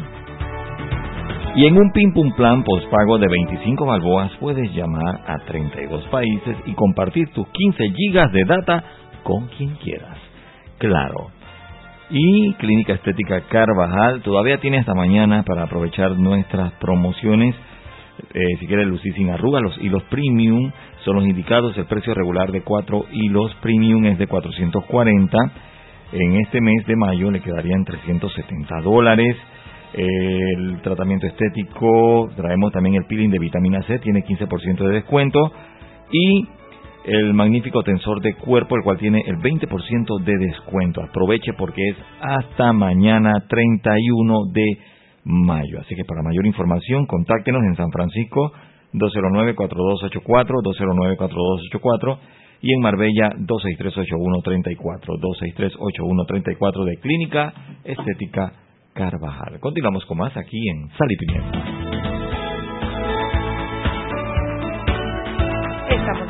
Y 1.56 1.66
en 1.68 1.76
un 1.76 1.92
Pim 1.92 2.14
Pum 2.14 2.32
Plan 2.32 2.64
pospago 2.64 3.18
de 3.18 3.28
25 3.28 3.86
balboas 3.86 4.32
puedes 4.40 4.74
llamar 4.74 5.20
a 5.28 5.40
32 5.40 6.06
países 6.06 6.56
y 6.66 6.74
compartir 6.76 7.30
tus 7.34 7.46
15 7.50 7.90
gigas 7.90 8.32
de 8.32 8.46
data 8.46 8.86
con 9.24 9.48
quien 9.48 9.76
quieras. 9.84 10.18
Claro. 10.78 11.32
Y 12.10 12.54
Clínica 12.54 12.94
Estética 12.94 13.42
Carvajal 13.50 14.22
todavía 14.22 14.62
tiene 14.62 14.78
hasta 14.78 14.94
mañana 14.94 15.44
para 15.44 15.64
aprovechar 15.64 16.12
nuestras 16.18 16.72
promociones. 16.80 17.54
Eh, 18.34 18.58
si 18.60 18.68
quieres 18.68 18.88
lucir 18.88 19.14
sin 19.14 19.30
arrugas, 19.30 19.62
los 19.62 19.78
hilos 19.80 20.04
premium 20.04 20.72
son 21.04 21.18
los 21.18 21.26
indicados. 21.26 21.78
El 21.78 21.86
precio 21.86 22.14
regular 22.14 22.52
de 22.52 22.62
4 22.62 23.06
hilos 23.12 23.54
premium 23.62 24.06
es 24.06 24.18
de 24.18 24.28
440. 24.28 25.38
En 26.14 26.36
este 26.36 26.62
mes 26.62 26.86
de 26.86 26.96
mayo 26.96 27.32
le 27.32 27.42
quedarían 27.42 27.84
370 27.84 28.82
dólares. 28.82 29.36
El 29.94 30.82
tratamiento 30.82 31.28
estético, 31.28 32.30
traemos 32.36 32.72
también 32.72 32.96
el 32.96 33.06
peeling 33.06 33.30
de 33.30 33.40
vitamina 33.40 33.82
C, 33.84 34.00
tiene 34.00 34.24
15% 34.24 34.78
de 34.88 34.94
descuento. 34.94 35.40
Y 36.12 36.48
el 37.06 37.34
magnífico 37.34 37.84
tensor 37.84 38.22
de 38.22 38.36
cuerpo, 38.36 38.76
el 38.76 38.84
cual 38.84 38.98
tiene 38.98 39.22
el 39.26 39.38
20% 39.38 40.24
de 40.24 40.38
descuento. 40.38 41.02
Aproveche 41.02 41.54
porque 41.54 41.82
es 41.90 41.98
hasta 42.22 42.74
mañana 42.74 43.34
31 43.48 44.46
de 44.54 44.78
mayo. 45.24 45.80
Así 45.80 45.96
que 45.96 46.06
para 46.06 46.22
mayor 46.22 46.46
información, 46.46 47.06
contáctenos 47.06 47.64
en 47.64 47.76
San 47.76 47.92
Francisco 47.92 48.52
209-4284, 48.94 50.62
209-4284 50.62 52.18
y 52.62 52.74
en 52.74 52.80
Marbella 52.82 53.30
263-8134, 53.40 55.20
263-8134 55.20 56.86
de 56.86 56.98
Clínica 56.98 57.54
Estética 57.84 58.54
Carvajal. 58.94 59.60
Continuamos 59.60 60.06
con 60.06 60.18
más 60.20 60.36
aquí 60.38 60.70
en 60.70 60.90
Sal 60.98 61.12
y 61.12 61.18
Pimienta. 61.18 62.13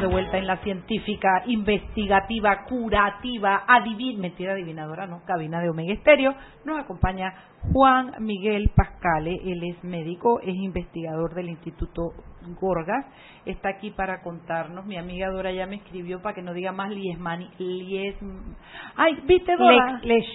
De 0.04 0.10
vuelta 0.10 0.38
en 0.38 0.48
la 0.48 0.58
científica, 0.58 1.44
investigativa, 1.46 2.66
curativa, 2.66 3.64
adivin, 3.66 4.20
mentira 4.20 4.52
adivinadora, 4.52 5.08
no, 5.08 5.24
cabina 5.24 5.62
de 5.62 5.70
Omega 5.70 5.94
Estéreo. 5.94 6.36
Nos 6.66 6.78
acompaña 6.78 7.34
Juan 7.72 8.12
Miguel 8.20 8.70
Pascale, 8.76 9.40
él 9.46 9.64
es 9.64 9.82
médico, 9.82 10.42
es 10.42 10.56
investigador 10.56 11.34
del 11.34 11.48
Instituto 11.48 12.12
Gorgas, 12.60 13.06
está 13.46 13.70
aquí 13.70 13.92
para 13.92 14.22
contarnos. 14.22 14.86
Mi 14.86 14.98
amiga 14.98 15.30
Dora 15.30 15.52
ya 15.52 15.66
me 15.66 15.78
escribió 15.78 16.22
para 16.22 16.36
que 16.36 16.42
no 16.42 16.54
diga 16.54 16.72
más 16.72 16.90
liesmani, 16.90 17.50
lies, 17.58 18.16
ay, 18.96 19.18
viste 19.26 19.56
Dora, 19.56 20.00
les, 20.04 20.26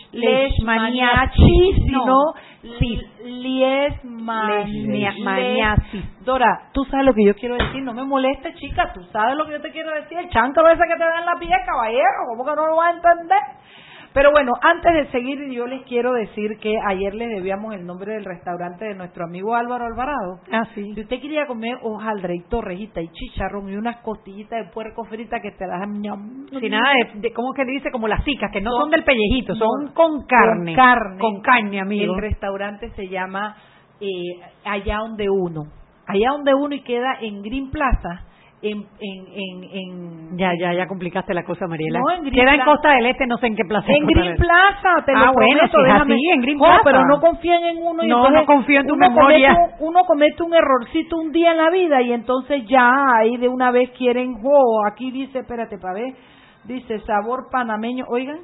sino 1.74 2.34
Dora, 6.24 6.70
tú 6.72 6.84
sabes 6.84 7.06
lo 7.06 7.14
que 7.14 7.24
yo 7.24 7.34
quiero 7.34 7.56
decir, 7.56 7.82
no 7.82 7.94
me 7.94 8.04
moleste, 8.04 8.54
chica, 8.54 8.92
tú 8.92 9.02
sabes 9.12 9.36
lo 9.36 9.46
que 9.46 9.52
yo 9.52 9.60
te 9.60 9.70
quiero 9.70 9.90
decir, 9.92 10.18
el 10.18 10.28
cháncalo 10.28 10.68
ese 10.68 10.82
que 10.88 10.96
te 10.96 11.04
da 11.04 11.20
en 11.20 11.26
la 11.26 11.38
piel, 11.38 11.58
caballero, 11.64 12.04
¿cómo 12.28 12.44
que 12.44 12.56
no 12.56 12.66
lo 12.66 12.76
vas 12.76 12.94
a 12.94 12.96
entender? 12.96 13.38
Pero 14.18 14.32
bueno, 14.32 14.50
antes 14.60 14.92
de 14.92 15.12
seguir, 15.12 15.48
yo 15.52 15.68
les 15.68 15.84
quiero 15.84 16.12
decir 16.12 16.58
que 16.60 16.74
ayer 16.88 17.14
le 17.14 17.28
debíamos 17.28 17.72
el 17.72 17.86
nombre 17.86 18.14
del 18.14 18.24
restaurante 18.24 18.86
de 18.86 18.96
nuestro 18.96 19.26
amigo 19.26 19.54
Álvaro 19.54 19.86
Alvarado. 19.86 20.40
Ah, 20.50 20.64
sí. 20.74 20.92
Si 20.92 21.02
usted 21.02 21.20
quería 21.20 21.46
comer 21.46 21.78
hojaldre 21.84 22.34
y 22.34 22.42
torrejita 22.48 23.00
y 23.00 23.06
chicharrón 23.10 23.68
y 23.68 23.76
unas 23.76 23.98
costillitas 23.98 24.66
de 24.66 24.72
puerco 24.72 25.04
frita 25.04 25.38
que 25.38 25.52
te 25.52 25.68
das 25.68 25.82
Sin 25.84 26.70
nada 26.72 26.94
de, 27.14 27.32
¿cómo 27.32 27.52
que 27.52 27.64
dice? 27.64 27.92
Como 27.92 28.08
las 28.08 28.24
cicas, 28.24 28.50
que 28.52 28.60
no 28.60 28.72
son, 28.72 28.90
del 28.90 29.04
pellejito, 29.04 29.54
son, 29.54 29.92
con 29.94 30.26
carne. 30.26 30.74
Con 30.74 30.84
carne. 30.84 31.18
Con 31.20 31.40
carne, 31.40 31.80
amigo. 31.80 32.16
El 32.16 32.20
restaurante 32.20 32.90
se 32.96 33.06
llama 33.06 33.54
eh, 34.00 34.40
Allá 34.64 34.96
donde 34.96 35.30
uno. 35.30 35.68
Allá 36.08 36.30
donde 36.30 36.54
uno 36.54 36.74
y 36.74 36.82
queda 36.82 37.18
en 37.20 37.40
Green 37.40 37.70
Plaza 37.70 38.24
en, 38.60 38.86
en, 39.00 39.64
en, 39.72 40.36
ya 40.38 40.50
ya 40.58 40.72
ya 40.72 40.86
complicaste 40.88 41.32
la 41.32 41.44
cosa 41.44 41.66
Mariela. 41.68 42.00
No, 42.00 42.10
en 42.10 42.30
queda 42.32 42.54
en 42.54 42.64
Costa 42.64 42.90
del 42.90 43.06
Este 43.06 43.26
no 43.26 43.36
sé 43.38 43.46
en 43.46 43.56
qué 43.56 43.62
plaza 43.64 43.86
en 43.92 44.04
Green 44.06 44.36
Plaza 44.36 45.04
te 45.06 45.12
ah, 45.14 45.26
lo 45.26 45.32
bueno, 45.32 45.58
prometo, 45.70 45.82
déjame. 45.82 46.14
así, 46.14 46.28
en 46.30 46.40
Green 46.40 46.58
Plaza. 46.58 46.80
pero 46.84 47.04
no 47.06 47.20
confíen 47.20 47.64
en 47.64 47.76
uno 47.78 48.02
y 48.04 48.08
no 48.08 48.16
entonces 48.16 48.40
no 48.40 48.46
confío 48.46 48.80
en 48.80 48.86
tu 48.86 48.94
uno 48.94 49.08
memoria. 49.08 49.54
comete, 49.54 49.74
un, 49.80 49.88
uno 49.88 50.04
comete 50.04 50.42
un 50.42 50.54
errorcito 50.54 51.16
un 51.18 51.30
día 51.30 51.52
en 51.52 51.56
la 51.58 51.70
vida 51.70 52.02
y 52.02 52.12
entonces 52.12 52.64
ya 52.66 52.90
ahí 53.16 53.36
de 53.36 53.48
una 53.48 53.70
vez 53.70 53.90
quieren 53.96 54.34
oh, 54.42 54.80
aquí 54.90 55.10
dice 55.12 55.38
espérate 55.40 55.78
para 55.78 55.94
ver 55.94 56.14
dice 56.64 56.98
sabor 57.00 57.48
panameño 57.52 58.06
oigan. 58.08 58.40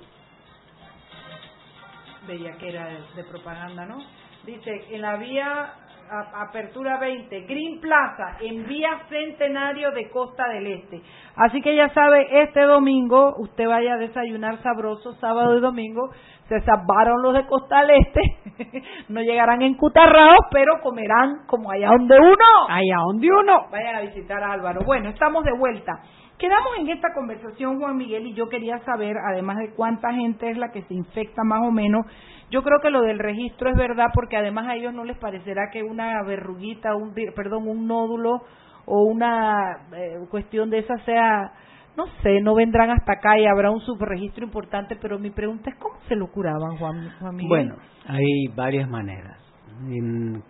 Veía 2.29 2.53
que 2.59 2.69
era 2.69 2.87
de, 2.87 2.99
de 3.17 3.25
propaganda 3.25 3.85
no 3.85 3.99
dice 4.47 4.71
en 4.91 5.03
la 5.03 5.17
vía 5.17 5.73
apertura 6.11 6.99
20, 6.99 7.41
Green 7.43 7.81
Plaza, 7.81 8.37
en 8.41 8.67
vía 8.67 9.01
Centenario 9.09 9.91
de 9.93 10.11
Costa 10.11 10.49
del 10.49 10.67
Este. 10.67 11.03
Así 11.37 11.61
que 11.61 11.75
ya 11.75 11.89
sabe, 11.91 12.43
este 12.43 12.63
domingo 12.63 13.35
usted 13.39 13.67
vaya 13.67 13.95
a 13.95 13.99
desayunar 13.99 14.63
sabroso, 14.63 15.15
sábado 15.15 15.57
y 15.57 15.61
domingo, 15.61 16.11
se 16.49 16.61
salvaron 16.61 17.23
los 17.23 17.35
de 17.35 17.47
Costa 17.47 17.81
del 17.81 17.91
Este, 18.03 18.83
no 19.09 19.21
llegarán 19.23 19.63
encutarrados, 19.63 20.47
pero 20.51 20.81
comerán 20.83 21.47
como 21.47 21.71
allá 21.71 21.89
donde 21.89 22.19
uno. 22.19 22.69
Allá 22.69 22.97
donde 23.07 23.29
uno. 23.29 23.67
Vayan 23.71 23.97
a 23.97 24.01
visitar 24.01 24.43
a 24.43 24.53
Álvaro. 24.53 24.81
Bueno, 24.85 25.09
estamos 25.11 25.45
de 25.45 25.53
vuelta. 25.59 25.93
Quedamos 26.39 26.73
en 26.81 26.89
esta 26.89 27.13
conversación, 27.15 27.79
Juan 27.79 27.97
Miguel, 27.97 28.27
y 28.27 28.35
yo 28.35 28.49
quería 28.49 28.79
saber, 28.81 29.17
además 29.19 29.59
de 29.59 29.73
cuánta 29.75 30.13
gente 30.13 30.51
es 30.51 30.59
la 30.59 30.73
que 30.73 30.83
se 30.83 30.95
infecta 30.95 31.45
más 31.45 31.61
o 31.63 31.71
menos, 31.71 32.07
yo 32.51 32.63
creo 32.63 32.81
que 32.81 32.91
lo 32.91 33.03
del 33.03 33.19
registro 33.19 33.71
es 33.71 33.77
verdad 33.77 34.07
porque 34.13 34.37
además 34.37 34.67
a 34.69 34.75
ellos 34.75 34.93
no 34.93 35.05
les 35.05 35.17
parecerá 35.19 35.71
que 35.73 35.83
una 35.83 36.23
verruguita, 36.25 36.97
un, 36.97 37.15
perdón, 37.35 37.69
un 37.69 37.87
nódulo 37.87 38.43
o 38.85 39.03
una 39.05 39.87
eh, 39.97 40.19
cuestión 40.29 40.71
de 40.71 40.79
esa 40.79 40.99
sea, 41.05 41.53
no 41.97 42.07
sé, 42.23 42.41
no 42.41 42.55
vendrán 42.55 42.91
hasta 42.91 43.13
acá 43.13 43.39
y 43.39 43.47
habrá 43.47 43.71
un 43.71 43.81
subregistro 43.81 44.45
importante, 44.45 44.97
pero 45.01 45.19
mi 45.19 45.31
pregunta 45.31 45.71
es 45.71 45.77
cómo 45.77 45.99
se 46.09 46.17
lo 46.17 46.27
curaban, 46.33 46.77
Juan, 46.79 47.13
Juan 47.21 47.37
Miguel. 47.37 47.49
Bueno, 47.49 47.77
hay 48.07 48.49
varias 48.55 48.89
maneras 48.89 49.44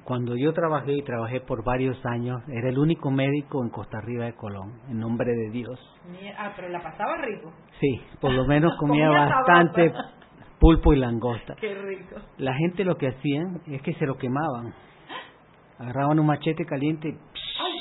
cuando 0.04 0.36
yo 0.36 0.52
trabajé 0.52 0.92
y 0.92 1.02
trabajé 1.02 1.40
por 1.40 1.64
varios 1.64 1.96
años, 2.06 2.42
era 2.48 2.68
el 2.68 2.78
único 2.78 3.10
médico 3.10 3.62
en 3.62 3.70
Costa 3.70 4.00
Rica 4.00 4.24
de 4.24 4.34
Colón, 4.34 4.80
en 4.88 5.00
nombre 5.00 5.32
de 5.32 5.50
Dios. 5.50 5.78
Ah, 6.38 6.52
pero 6.54 6.68
la 6.68 6.82
pasaba 6.82 7.16
rico. 7.18 7.52
Sí, 7.80 8.00
por 8.20 8.32
lo 8.32 8.46
menos 8.46 8.74
comía, 8.78 9.08
bastante 9.08 9.92
pulpo 10.58 10.92
y 10.92 10.96
langosta. 10.96 11.54
Qué 11.60 11.74
rico. 11.74 12.16
La 12.38 12.54
gente 12.54 12.84
lo 12.84 12.96
que 12.96 13.08
hacían 13.08 13.60
es 13.66 13.82
que 13.82 13.94
se 13.94 14.06
lo 14.06 14.16
quemaban. 14.16 14.74
Agarraban 15.78 16.20
un 16.20 16.26
machete 16.26 16.64
caliente 16.64 17.08
y 17.08 17.73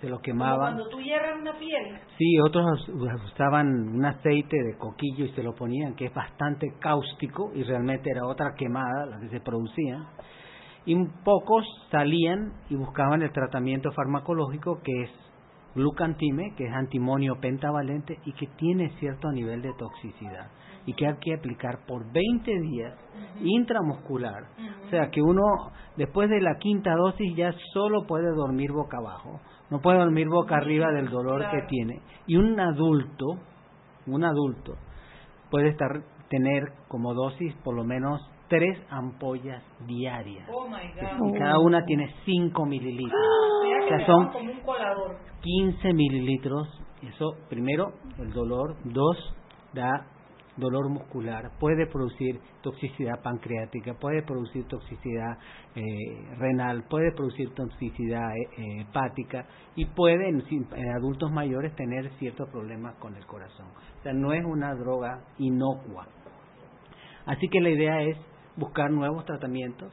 se 0.00 0.08
lo 0.08 0.20
quemaban. 0.20 0.74
cuando 0.74 0.88
tú 0.88 1.00
hierras 1.00 1.40
una 1.40 1.52
piel. 1.58 1.98
Sí, 2.16 2.38
otros 2.40 2.88
usaban 2.88 3.68
un 3.68 4.04
aceite 4.04 4.56
de 4.56 4.76
coquillo 4.78 5.26
y 5.26 5.32
se 5.32 5.42
lo 5.42 5.54
ponían, 5.54 5.94
que 5.94 6.06
es 6.06 6.14
bastante 6.14 6.74
cáustico 6.80 7.52
y 7.54 7.62
realmente 7.62 8.10
era 8.10 8.26
otra 8.26 8.54
quemada 8.56 9.06
la 9.06 9.20
que 9.20 9.28
se 9.28 9.40
producía. 9.40 10.06
Y 10.86 10.96
pocos 11.24 11.64
salían 11.90 12.52
y 12.70 12.76
buscaban 12.76 13.22
el 13.22 13.32
tratamiento 13.32 13.92
farmacológico 13.92 14.80
que 14.82 15.02
es 15.02 15.10
glucantime, 15.74 16.54
que 16.56 16.64
es 16.64 16.72
antimonio 16.72 17.38
pentavalente 17.40 18.18
y 18.24 18.32
que 18.32 18.46
tiene 18.56 18.90
cierto 18.98 19.30
nivel 19.30 19.62
de 19.62 19.72
toxicidad 19.74 20.50
y 20.86 20.94
que 20.94 21.06
hay 21.06 21.16
que 21.20 21.34
aplicar 21.34 21.80
por 21.86 22.10
20 22.12 22.60
días 22.60 22.98
intramuscular. 23.42 24.44
O 24.86 24.90
sea 24.90 25.10
que 25.10 25.22
uno 25.22 25.42
después 25.96 26.28
de 26.30 26.40
la 26.40 26.58
quinta 26.58 26.94
dosis 26.94 27.36
ya 27.36 27.52
solo 27.72 28.06
puede 28.06 28.30
dormir 28.34 28.72
boca 28.72 28.98
abajo 28.98 29.40
no 29.70 29.80
puede 29.80 29.98
dormir 29.98 30.28
boca 30.28 30.56
arriba 30.56 30.90
del 30.90 31.08
dolor 31.08 31.48
que 31.50 31.62
tiene. 31.68 32.00
Y 32.26 32.36
un 32.36 32.58
adulto, 32.58 33.26
un 34.06 34.24
adulto, 34.24 34.74
puede 35.48 35.68
estar 35.68 36.02
tener 36.28 36.72
como 36.88 37.14
dosis 37.14 37.54
por 37.64 37.74
lo 37.76 37.84
menos 37.84 38.20
tres 38.48 38.78
ampollas 38.90 39.62
diarias. 39.86 40.48
Oh 40.52 40.68
my 40.68 41.30
Y 41.32 41.38
cada 41.38 41.60
una 41.60 41.84
tiene 41.84 42.12
cinco 42.24 42.66
mililitros. 42.66 43.20
o 43.84 43.88
sea, 43.88 44.06
son 44.06 44.30
15 45.40 45.92
mililitros. 45.94 46.68
Eso, 47.02 47.36
primero, 47.48 47.92
el 48.18 48.32
dolor. 48.32 48.76
Dos, 48.84 49.16
da 49.72 50.04
dolor 50.60 50.88
muscular, 50.88 51.50
puede 51.58 51.86
producir 51.86 52.38
toxicidad 52.62 53.20
pancreática, 53.22 53.94
puede 53.94 54.22
producir 54.22 54.66
toxicidad 54.68 55.38
eh, 55.74 55.82
renal, 56.38 56.84
puede 56.88 57.12
producir 57.12 57.52
toxicidad 57.54 58.30
eh, 58.30 58.48
eh, 58.56 58.80
hepática 58.82 59.46
y 59.74 59.86
puede 59.86 60.28
en, 60.28 60.42
adultos 60.94 61.32
mayores 61.32 61.74
tener 61.74 62.10
ciertos 62.18 62.48
problemas 62.50 62.94
con 62.96 63.16
el 63.16 63.26
corazón. 63.26 63.66
O 63.98 64.02
sea, 64.02 64.12
no 64.12 64.32
es 64.32 64.44
una 64.44 64.74
droga 64.74 65.24
inocua. 65.38 66.06
Así 67.26 67.48
que 67.48 67.60
la 67.60 67.70
idea 67.70 68.02
es 68.02 68.16
buscar 68.56 68.90
nuevos 68.90 69.24
tratamientos 69.24 69.92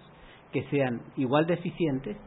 que 0.52 0.64
sean 0.70 1.02
igual 1.16 1.46
de 1.46 1.56
eficientes 1.56 2.18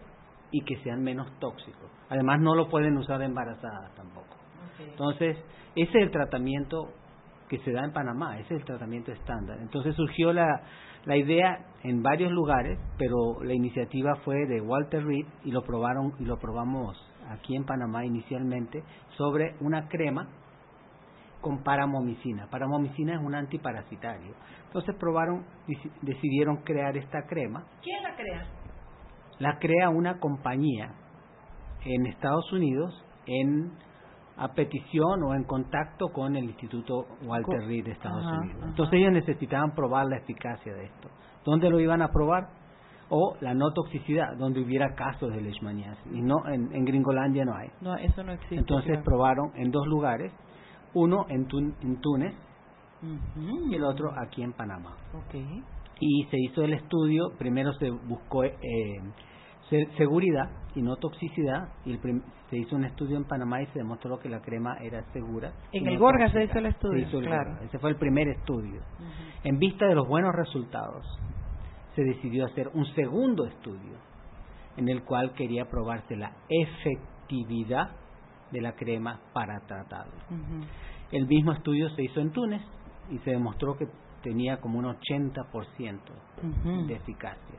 y 0.51 0.62
que 0.64 0.76
sean 0.82 1.03
menos 1.03 1.30
tóxicos. 1.38 1.91
Además, 2.09 2.41
no 2.41 2.55
lo 2.55 2.68
pueden 2.68 2.97
usar 2.97 3.22
embarazadas 3.22 3.95
tampoco. 3.95 4.36
Entonces, 4.78 5.36
ese 5.76 5.99
es 5.99 6.03
el 6.03 6.11
tratamiento 6.11 6.93
que 7.51 7.59
se 7.59 7.72
da 7.72 7.84
en 7.84 7.92
Panamá, 7.92 8.38
ese 8.38 8.55
es 8.55 8.61
el 8.61 8.64
tratamiento 8.64 9.11
estándar. 9.11 9.59
Entonces 9.61 9.96
surgió 9.96 10.32
la, 10.32 10.62
la 11.05 11.16
idea 11.16 11.66
en 11.82 12.01
varios 12.01 12.30
lugares, 12.30 12.78
pero 12.96 13.42
la 13.42 13.53
iniciativa 13.53 14.14
fue 14.24 14.46
de 14.46 14.61
Walter 14.61 15.05
Reed 15.05 15.26
y 15.44 15.51
lo 15.51 15.62
probaron 15.62 16.14
y 16.20 16.24
lo 16.24 16.38
probamos 16.38 16.96
aquí 17.28 17.57
en 17.57 17.64
Panamá 17.64 18.07
inicialmente 18.07 18.84
sobre 19.16 19.57
una 19.61 19.88
crema 19.88 20.28
con 21.40 21.64
paramomicina. 21.64 22.46
Paramomicina 22.48 23.14
es 23.14 23.20
un 23.20 23.34
antiparasitario. 23.34 24.32
Entonces 24.66 24.94
probaron, 24.94 25.44
decidieron 26.03 26.59
crear 26.59 26.96
esta 26.96 27.26
crema. 27.26 27.64
¿Quién 27.82 28.01
la 28.05 28.14
crea? 28.14 28.46
La 29.40 29.59
crea 29.59 29.88
una 29.88 30.20
compañía 30.20 30.92
en 31.84 32.07
Estados 32.07 32.53
Unidos 32.53 32.94
en 33.26 33.72
a 34.41 34.49
petición 34.55 35.22
o 35.22 35.34
en 35.34 35.45
contacto 35.45 36.09
con 36.09 36.34
el 36.34 36.45
Instituto 36.45 37.05
Walter 37.22 37.61
Reed 37.66 37.84
de 37.84 37.93
Estados 37.93 38.24
Unidos. 38.24 38.62
Entonces 38.68 38.95
ellos 38.99 39.12
necesitaban 39.12 39.74
probar 39.74 40.07
la 40.07 40.16
eficacia 40.16 40.72
de 40.72 40.86
esto. 40.86 41.09
¿Dónde 41.45 41.68
lo 41.68 41.78
iban 41.78 42.01
a 42.01 42.09
probar? 42.09 42.49
O 43.11 43.36
la 43.43 43.53
no 43.53 43.72
toxicidad, 43.72 44.38
donde 44.38 44.61
hubiera 44.61 44.95
casos 44.95 45.30
de 45.30 45.43
leishmaniasis. 45.43 46.12
Y 46.14 46.22
no, 46.22 46.47
en, 46.49 46.74
en 46.74 46.84
Gringolandia 46.86 47.45
no 47.45 47.55
hay. 47.55 47.68
No, 47.82 47.95
eso 47.97 48.22
no 48.22 48.32
existe. 48.32 48.57
Entonces 48.57 48.99
probaron 49.05 49.53
en 49.57 49.70
dos 49.70 49.86
lugares, 49.86 50.32
uno 50.95 51.26
en, 51.28 51.47
en 51.82 52.01
Túnez 52.01 52.34
y 53.36 53.74
el 53.74 53.84
otro 53.84 54.11
aquí 54.18 54.43
en 54.43 54.55
Panamá. 54.55 54.97
Okay. 55.26 55.62
Y 56.01 56.24
se 56.30 56.38
hizo 56.38 56.62
el 56.62 56.72
estudio, 56.72 57.32
primero 57.36 57.74
se 57.74 57.91
buscó 57.91 58.45
eh, 58.45 58.57
seguridad 59.97 60.51
y 60.75 60.83
no 60.83 60.97
toxicidad 60.97 61.68
y 61.85 61.97
se 62.51 62.57
hizo 62.57 62.77
un 62.77 62.85
estudio 62.85 63.16
en 63.16 63.25
Panamá 63.25 63.62
y 63.62 63.66
se 63.66 63.79
demostró 63.79 64.18
que 64.18 64.29
la 64.29 64.41
crema 64.41 64.77
era 64.81 65.05
segura. 65.12 65.53
En 65.73 65.87
el 65.87 65.99
Gorga 65.99 66.31
se 66.33 66.45
hizo 66.45 66.59
el 66.59 66.66
estudio, 66.66 67.07
claro. 67.21 67.59
Ese 67.62 67.79
fue 67.79 67.91
el 67.91 67.97
primer 67.97 68.29
estudio. 68.29 68.81
En 69.45 69.59
vista 69.59 69.87
de 69.87 69.95
los 69.95 70.07
buenos 70.07 70.35
resultados, 70.35 71.07
se 71.95 72.03
decidió 72.03 72.47
hacer 72.47 72.68
un 72.75 72.87
segundo 72.95 73.47
estudio 73.47 73.97
en 74.77 74.89
el 74.89 75.03
cual 75.03 75.33
quería 75.35 75.66
probarse 75.66 76.16
la 76.16 76.33
efectividad 76.49 77.91
de 78.51 78.61
la 78.61 78.73
crema 78.73 79.21
para 79.33 79.61
tratarlo. 79.61 80.12
El 81.12 81.27
mismo 81.27 81.53
estudio 81.53 81.89
se 81.91 82.03
hizo 82.03 82.21
en 82.21 82.31
Túnez 82.31 82.62
y 83.11 83.18
se 83.18 83.31
demostró 83.31 83.77
que 83.77 83.87
tenía 84.23 84.59
como 84.61 84.79
un 84.79 84.87
80% 84.87 85.99
de 86.87 86.95
eficacia. 86.95 87.59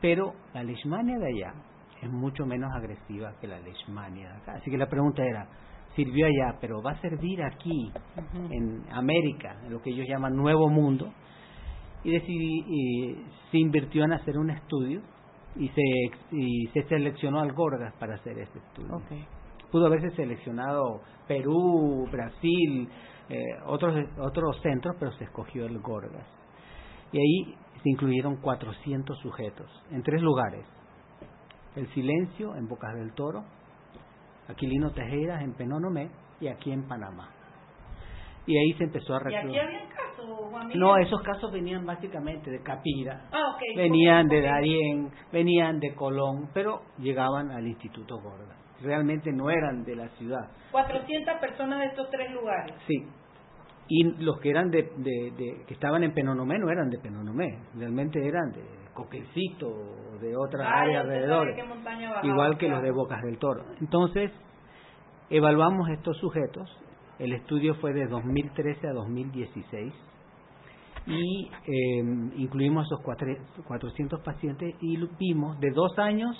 Pero 0.00 0.34
la 0.54 0.62
leishmania 0.62 1.18
de 1.18 1.26
allá 1.26 1.54
es 2.02 2.10
mucho 2.10 2.44
menos 2.46 2.70
agresiva 2.74 3.34
que 3.40 3.46
la 3.46 3.58
leishmania 3.60 4.28
de 4.28 4.36
acá. 4.36 4.52
Así 4.56 4.70
que 4.70 4.78
la 4.78 4.88
pregunta 4.88 5.24
era, 5.24 5.48
sirvió 5.94 6.26
allá, 6.26 6.58
pero 6.60 6.82
va 6.82 6.92
a 6.92 7.00
servir 7.00 7.42
aquí, 7.42 7.90
en 8.50 8.84
América, 8.90 9.56
en 9.64 9.72
lo 9.72 9.80
que 9.80 9.90
ellos 9.90 10.06
llaman 10.06 10.36
Nuevo 10.36 10.68
Mundo, 10.68 11.12
y, 12.04 12.12
decidí, 12.12 13.16
se 13.50 13.58
invirtió 13.58 14.04
en 14.04 14.12
hacer 14.12 14.38
un 14.38 14.50
estudio 14.50 15.00
y 15.56 15.68
se, 15.70 15.82
y 16.30 16.66
se 16.68 16.82
seleccionó 16.84 17.40
al 17.40 17.52
Gorgas 17.52 17.94
para 17.94 18.14
hacer 18.14 18.38
ese 18.38 18.58
estudio. 18.58 19.00
Pudo 19.70 19.86
haberse 19.86 20.10
seleccionado 20.14 21.00
Perú, 21.26 22.06
Brasil, 22.12 22.88
eh, 23.28 23.58
otros, 23.66 23.94
otros 24.18 24.60
centros, 24.62 24.96
pero 24.98 25.12
se 25.12 25.24
escogió 25.24 25.66
el 25.66 25.78
Gorgas. 25.80 26.26
Y 27.12 27.18
ahí 27.18 27.54
se 27.82 27.90
incluyeron 27.90 28.36
400 28.36 29.18
sujetos 29.18 29.70
en 29.90 30.02
tres 30.02 30.22
lugares. 30.22 30.64
El 31.74 31.88
Silencio 31.92 32.54
en 32.56 32.68
Bocas 32.68 32.94
del 32.94 33.12
Toro, 33.14 33.44
Aquilino 34.48 34.92
Tejeras 34.92 35.42
en 35.42 35.54
Penonomé 35.54 36.10
y 36.40 36.48
aquí 36.48 36.72
en 36.72 36.86
Panamá. 36.86 37.30
Y 38.46 38.56
ahí 38.56 38.78
se 38.78 38.84
empezó 38.84 39.14
a 39.14 39.18
reclutar. 39.18 39.46
¿Y 39.46 39.48
aquí 39.48 39.58
había 39.58 39.88
casos, 39.88 40.76
No, 40.76 40.96
esos 40.98 41.20
casos 41.22 41.50
venían 41.52 41.84
básicamente 41.84 42.48
de 42.48 42.62
Capira, 42.62 43.28
ah, 43.32 43.58
venían 43.76 44.28
de 44.28 44.40
Darién, 44.40 45.10
venían 45.32 45.80
de 45.80 45.94
Colón, 45.96 46.48
pero 46.54 46.82
llegaban 46.98 47.50
al 47.50 47.66
Instituto 47.66 48.20
Gorgas 48.20 48.65
realmente 48.82 49.32
no 49.32 49.50
eran 49.50 49.84
de 49.84 49.96
la 49.96 50.08
ciudad. 50.10 50.48
400 50.70 51.40
personas 51.40 51.80
de 51.80 51.86
estos 51.86 52.10
tres 52.10 52.30
lugares. 52.32 52.74
Sí. 52.86 53.06
Y 53.88 54.04
los 54.22 54.40
que 54.40 54.50
eran 54.50 54.70
de, 54.70 54.82
de, 54.82 55.64
que 55.66 55.74
estaban 55.74 56.02
en 56.02 56.12
Penonomé 56.12 56.58
no 56.58 56.70
eran 56.70 56.90
de 56.90 56.98
Penonomé, 56.98 57.60
realmente 57.76 58.26
eran 58.26 58.50
de 58.52 58.64
Coquecito 58.92 59.68
o 59.68 60.18
de 60.18 60.34
otras 60.36 60.66
áreas 60.66 61.04
alrededor, 61.04 61.48
igual 62.24 62.58
que 62.58 62.68
los 62.68 62.82
de 62.82 62.90
Bocas 62.90 63.22
del 63.22 63.38
Toro. 63.38 63.62
Entonces, 63.80 64.32
evaluamos 65.30 65.88
estos 65.90 66.16
sujetos, 66.18 66.68
el 67.18 67.32
estudio 67.32 67.76
fue 67.76 67.92
de 67.92 68.06
2013 68.06 68.88
a 68.88 68.92
2016 68.92 69.94
y 71.06 71.50
eh, 71.66 71.98
incluimos 72.36 72.86
esos 72.86 73.00
cuatro, 73.02 73.28
400 73.68 74.20
pacientes 74.22 74.74
y 74.80 74.98
vimos 75.18 75.60
de 75.60 75.70
dos 75.70 75.96
años 75.98 76.36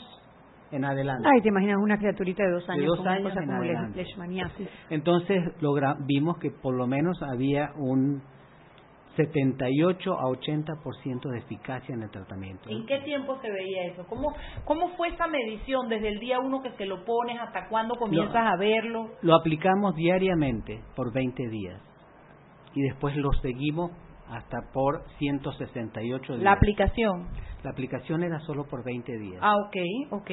en 0.73 0.85
adelante. 0.85 1.29
Ay, 1.33 1.41
te 1.43 1.49
imaginas 1.49 1.79
una 1.79 1.99
criaturita 1.99 2.43
de 2.45 2.51
dos 2.51 2.69
años, 2.69 2.81
de 2.83 2.87
dos 2.87 2.99
con 2.99 3.09
años 3.09 3.37
en 3.37 3.51
adelante. 3.51 4.03
leishmaniasis. 4.03 4.69
Entonces 4.91 5.43
logra, 5.61 5.97
vimos 6.07 6.39
que 6.39 6.51
por 6.51 6.75
lo 6.75 6.87
menos 6.87 7.23
había 7.23 7.73
un 7.77 8.23
78 9.17 10.13
a 10.13 10.25
80% 10.25 11.31
de 11.31 11.39
eficacia 11.39 11.95
en 11.95 12.03
el 12.03 12.11
tratamiento. 12.11 12.69
¿En 12.69 12.85
qué 12.87 12.99
tiempo 12.99 13.39
se 13.41 13.51
veía 13.51 13.87
eso? 13.87 14.05
¿Cómo, 14.09 14.35
¿Cómo 14.65 14.91
fue 14.97 15.09
esa 15.09 15.27
medición 15.27 15.89
desde 15.89 16.09
el 16.09 16.21
día 16.21 16.39
uno 16.39 16.63
que 16.63 16.71
se 16.73 16.85
lo 16.85 17.05
pones 17.05 17.41
hasta 17.41 17.69
cuándo 17.69 17.95
comienzas 17.97 18.47
a 18.47 18.57
verlo? 18.57 19.11
Lo 19.23 19.35
aplicamos 19.35 19.95
diariamente 19.95 20.83
por 20.95 21.13
20 21.13 21.49
días 21.49 21.81
y 22.75 22.83
después 22.83 23.17
lo 23.17 23.33
seguimos 23.41 23.91
hasta 24.31 24.59
por 24.73 25.03
168 25.19 26.33
días. 26.35 26.43
La 26.43 26.53
aplicación. 26.53 27.29
La 27.63 27.71
aplicación 27.71 28.23
era 28.23 28.39
solo 28.41 28.65
por 28.65 28.85
20 28.85 29.19
días. 29.19 29.41
Ah, 29.43 29.57
ok, 29.57 29.77
ok. 30.11 30.31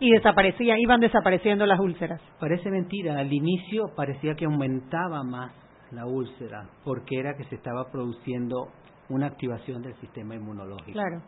Y 0.00 0.10
desaparecían, 0.10 0.78
iban 0.78 1.00
desapareciendo 1.00 1.66
las 1.66 1.78
úlceras. 1.78 2.20
Parece 2.40 2.70
mentira, 2.70 3.18
al 3.18 3.32
inicio 3.32 3.86
parecía 3.96 4.34
que 4.34 4.44
aumentaba 4.44 5.22
más 5.22 5.52
la 5.90 6.06
úlcera 6.06 6.68
porque 6.84 7.18
era 7.18 7.36
que 7.36 7.44
se 7.44 7.54
estaba 7.54 7.90
produciendo 7.90 8.68
una 9.08 9.26
activación 9.26 9.82
del 9.82 9.94
sistema 9.96 10.34
inmunológico. 10.34 10.92
Claro. 10.92 11.22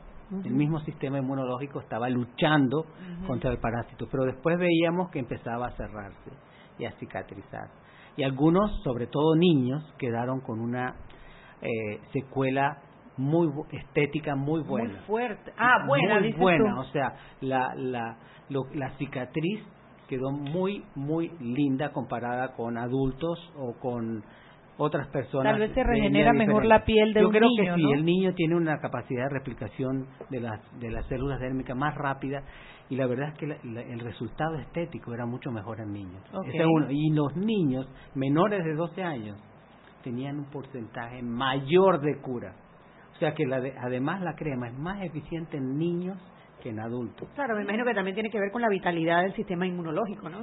El 0.45 0.55
mismo 0.55 0.81
sistema 0.81 1.19
inmunológico 1.19 1.79
estaba 1.81 2.09
luchando 2.09 2.85
contra 3.29 3.53
el 3.53 3.59
parásito, 3.59 4.09
pero 4.11 4.25
después 4.25 4.59
veíamos 4.59 5.09
que 5.11 5.21
empezaba 5.21 5.69
a 5.69 5.77
cerrarse 5.77 6.33
y 6.79 6.85
a 6.85 6.91
cicatrizar. 6.99 7.69
Y 8.17 8.25
algunos, 8.25 8.83
sobre 8.83 9.07
todo 9.07 9.37
niños, 9.37 9.85
quedaron 9.99 10.41
con 10.41 10.59
una 10.59 10.97
eh, 11.63 12.01
secuela 12.13 12.79
muy 13.17 13.49
estética 13.73 14.35
muy 14.37 14.63
buena. 14.63 14.91
Muy 14.91 14.99
fuerte. 15.07 15.53
Ah, 15.57 15.85
buena, 15.87 16.21
muy 16.21 16.33
buena, 16.33 16.75
tú. 16.75 16.81
o 16.81 16.85
sea, 16.93 17.15
la, 17.41 17.75
la, 17.75 18.17
lo- 18.51 18.67
la 18.75 18.91
cicatriz 18.99 19.63
quedó 20.09 20.31
muy, 20.31 20.85
muy 20.95 21.31
linda 21.41 21.91
comparada 21.93 22.53
con 22.55 22.77
adultos 22.77 23.39
o 23.57 23.73
con 23.81 24.23
otras 24.79 25.09
personas. 25.09 25.53
Tal 25.55 25.61
vez 25.61 25.73
se 25.73 25.83
regenera 25.83 26.35
mejor 26.35 26.67
la 26.67 26.85
piel 26.85 27.15
de 27.15 27.21
Yo 27.23 27.29
un 27.29 27.33
creo 27.33 27.49
niño, 27.49 27.75
que 27.75 27.81
sí, 27.81 27.93
el 27.93 28.05
niño 28.05 28.35
tiene 28.35 28.55
una 28.57 28.79
capacidad 28.79 29.25
de 29.25 29.31
replicación 29.31 30.07
de 30.29 30.41
las, 30.41 30.61
de 30.79 30.91
las 30.91 31.07
células 31.07 31.41
dérmicas 31.41 31.75
más 31.77 31.95
rápida 31.95 32.43
y 32.91 32.97
la 32.97 33.07
verdad 33.07 33.31
es 33.31 33.39
que 33.39 33.47
la- 33.47 33.57
la- 33.65 33.81
el 33.81 34.01
resultado 34.01 34.57
estético 34.59 35.15
era 35.15 35.25
mucho 35.25 35.51
mejor 35.51 35.81
en 35.81 35.93
niños. 35.95 36.23
Ese 36.49 36.59
es 36.59 36.67
uno. 36.67 36.91
Y 36.91 37.11
los 37.15 37.35
niños 37.35 37.89
menores 38.15 38.63
de 38.63 38.75
12 38.75 39.03
años 39.03 39.39
tenían 40.07 40.39
un 40.39 40.45
porcentaje 40.45 41.21
mayor 41.21 42.01
de 42.01 42.21
cura. 42.21 42.55
O 43.17 43.19
sea 43.19 43.35
que 43.35 43.45
la 43.45 43.61
de- 43.61 43.75
además 43.77 44.23
la 44.23 44.37
crema 44.37 44.69
es 44.69 44.79
más 44.79 45.03
eficiente 45.03 45.57
en 45.57 45.77
niños 45.77 46.17
que 46.63 46.69
en 46.71 46.79
adultos. 46.79 47.29
Claro, 47.35 47.57
me 47.57 47.63
imagino 47.63 47.85
que 47.85 47.93
también 47.93 48.15
tiene 48.15 48.31
que 48.31 48.39
ver 48.39 48.53
con 48.53 48.63
la 48.63 48.69
vitalidad 48.69 49.23
del 49.23 49.35
sistema 49.35 49.67
inmunológico, 49.67 50.29
¿no? 50.29 50.39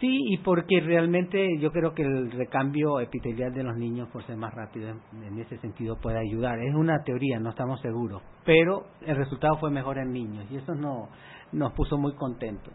Sí, 0.00 0.20
y 0.32 0.36
porque 0.38 0.80
realmente 0.80 1.58
yo 1.58 1.72
creo 1.72 1.94
que 1.94 2.02
el 2.02 2.30
recambio 2.30 3.00
epitelial 3.00 3.54
de 3.54 3.62
los 3.62 3.74
niños, 3.78 4.08
por 4.12 4.22
ser 4.26 4.36
más 4.36 4.52
rápido, 4.52 4.90
en- 4.90 5.38
ese 5.38 5.56
sentido 5.58 5.96
puede 5.96 6.18
ayudar. 6.18 6.58
Es 6.58 6.74
una 6.74 7.02
teoría, 7.04 7.38
no 7.40 7.50
estamos 7.50 7.80
seguros, 7.80 8.22
pero 8.44 8.84
el 9.06 9.16
resultado 9.16 9.56
fue 9.56 9.70
mejor 9.70 9.96
en 9.98 10.12
niños 10.12 10.44
y 10.50 10.56
eso 10.56 10.74
no, 10.74 11.08
nos 11.52 11.72
puso 11.72 11.96
muy 11.96 12.14
contentos. 12.16 12.74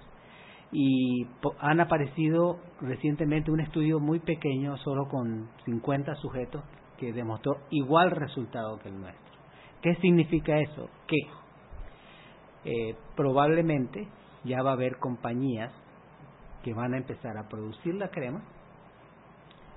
Y 0.72 1.26
po- 1.42 1.56
han 1.60 1.82
aparecido 1.82 2.60
recientemente 2.80 3.52
un 3.52 3.60
estudio 3.60 4.00
muy 4.00 4.20
pequeño, 4.20 4.78
solo 4.78 5.08
con 5.10 5.50
50 5.66 6.16
sujetos, 6.16 6.64
que 6.98 7.12
demostró 7.12 7.58
igual 7.72 8.12
resultado 8.12 8.80
que 8.80 8.90
el 8.90 9.00
nuestro. 9.00 9.32
¿Qué 9.82 9.96
significa 9.96 10.58
eso? 10.60 10.90
Que 11.08 11.18
eh, 12.64 12.96
probablemente 13.16 14.08
ya 14.44 14.62
va 14.62 14.72
a 14.72 14.74
haber 14.74 14.98
compañías 14.98 15.72
que 16.64 16.74
van 16.74 16.94
a 16.94 16.98
empezar 16.98 17.38
a 17.38 17.48
producir 17.50 17.96
la 17.96 18.10
crema, 18.10 18.42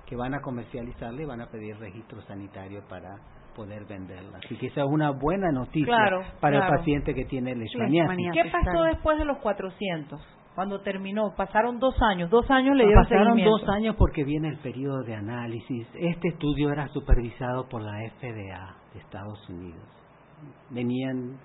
que 0.05 0.15
van 0.15 0.35
a 0.35 0.41
comercializarla 0.41 1.21
y 1.21 1.25
van 1.25 1.41
a 1.41 1.47
pedir 1.47 1.77
registro 1.77 2.21
sanitario 2.23 2.83
para 2.87 3.15
poder 3.55 3.85
venderla. 3.85 4.37
Así 4.45 4.55
que 4.57 4.67
esa 4.67 4.81
es 4.81 4.87
una 4.87 5.09
buena 5.11 5.51
noticia 5.51 5.85
Claro, 5.87 6.21
para 6.39 6.57
claro. 6.59 6.73
el 6.73 6.79
paciente 6.79 7.15
que 7.15 7.25
tiene 7.25 7.55
leishmaniasis. 7.55 8.31
¿Qué 8.33 8.49
pasó 8.51 8.83
después 8.83 9.17
de 9.17 9.25
los 9.25 9.37
400? 9.39 10.21
Cuando 10.55 10.79
terminó, 10.79 11.35
pasaron 11.35 11.79
dos 11.79 11.95
años, 12.01 12.29
dos 12.29 12.49
años 12.49 12.77
le 12.77 12.85
dieron 12.85 13.03
Pasaron 13.03 13.25
seguimiento. 13.33 13.57
dos 13.57 13.69
años 13.69 13.95
porque 13.97 14.23
viene 14.23 14.47
el 14.47 14.57
periodo 14.59 15.03
de 15.03 15.13
análisis. 15.13 15.87
Este 15.95 16.29
estudio 16.29 16.71
era 16.71 16.87
supervisado 16.89 17.67
por 17.67 17.81
la 17.81 17.91
FDA 18.19 18.75
de 18.93 18.99
Estados 19.01 19.49
Unidos. 19.49 19.83
Venían 20.69 21.37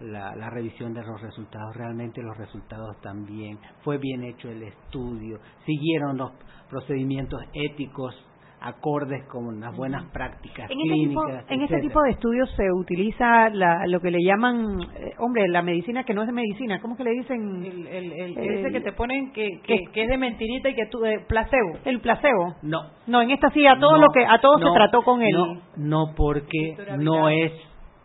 la, 0.00 0.36
la 0.36 0.50
revisión 0.50 0.94
de 0.94 1.02
los 1.02 1.20
resultados, 1.20 1.76
realmente 1.76 2.22
los 2.22 2.36
resultados 2.36 2.96
también. 3.00 3.58
Fue 3.82 3.98
bien 3.98 4.22
hecho 4.22 4.48
el 4.48 4.62
estudio, 4.62 5.40
siguieron 5.66 6.16
los 6.16 6.30
procedimientos 6.70 7.40
éticos 7.52 8.14
acordes 8.60 9.24
con 9.26 9.60
las 9.60 9.76
buenas 9.76 10.04
prácticas 10.12 10.68
En 10.70 10.80
este, 10.80 10.94
tipo, 10.94 11.22
clínicas. 11.22 11.50
en 11.50 11.60
este 11.62 11.80
tipo 11.80 12.02
de 12.02 12.10
estudios 12.10 12.50
se 12.56 12.64
utiliza 12.72 13.50
la, 13.50 13.86
lo 13.86 14.00
que 14.00 14.10
le 14.10 14.18
llaman, 14.20 14.80
eh, 14.96 15.12
hombre, 15.18 15.46
la 15.48 15.62
medicina 15.62 16.02
que 16.04 16.12
no 16.14 16.22
es 16.22 16.26
de 16.26 16.32
medicina, 16.32 16.80
¿cómo 16.80 16.96
que 16.96 17.04
le 17.04 17.10
dicen? 17.12 17.64
El, 17.64 17.86
el, 17.86 18.12
el- 18.12 18.38
El- 18.38 18.50
ese 18.58 18.72
que 18.72 18.80
te 18.80 18.92
ponen 18.92 19.32
que, 19.32 19.60
que, 19.62 19.84
que 19.92 20.02
es 20.02 20.08
de 20.08 20.18
mentirita 20.18 20.68
y 20.70 20.74
que 20.74 20.86
tú, 20.90 21.04
eh, 21.04 21.24
placebo. 21.28 21.78
El 21.84 22.00
placebo. 22.00 22.56
No. 22.62 22.80
No, 23.06 23.22
en 23.22 23.30
esta 23.30 23.50
sí 23.50 23.66
a 23.66 23.78
todo 23.78 23.92
No, 23.92 24.02
lo 24.02 24.08
que 24.12 24.24
a 24.26 24.40
todo 24.40 24.58
no, 24.58 24.66
se 24.72 24.74
trató 24.76 25.02
con 25.02 25.22
el 25.22 25.32
No, 25.32 25.60
no 25.76 26.14
porque 26.16 26.76
no 26.98 27.28
es 27.28 27.52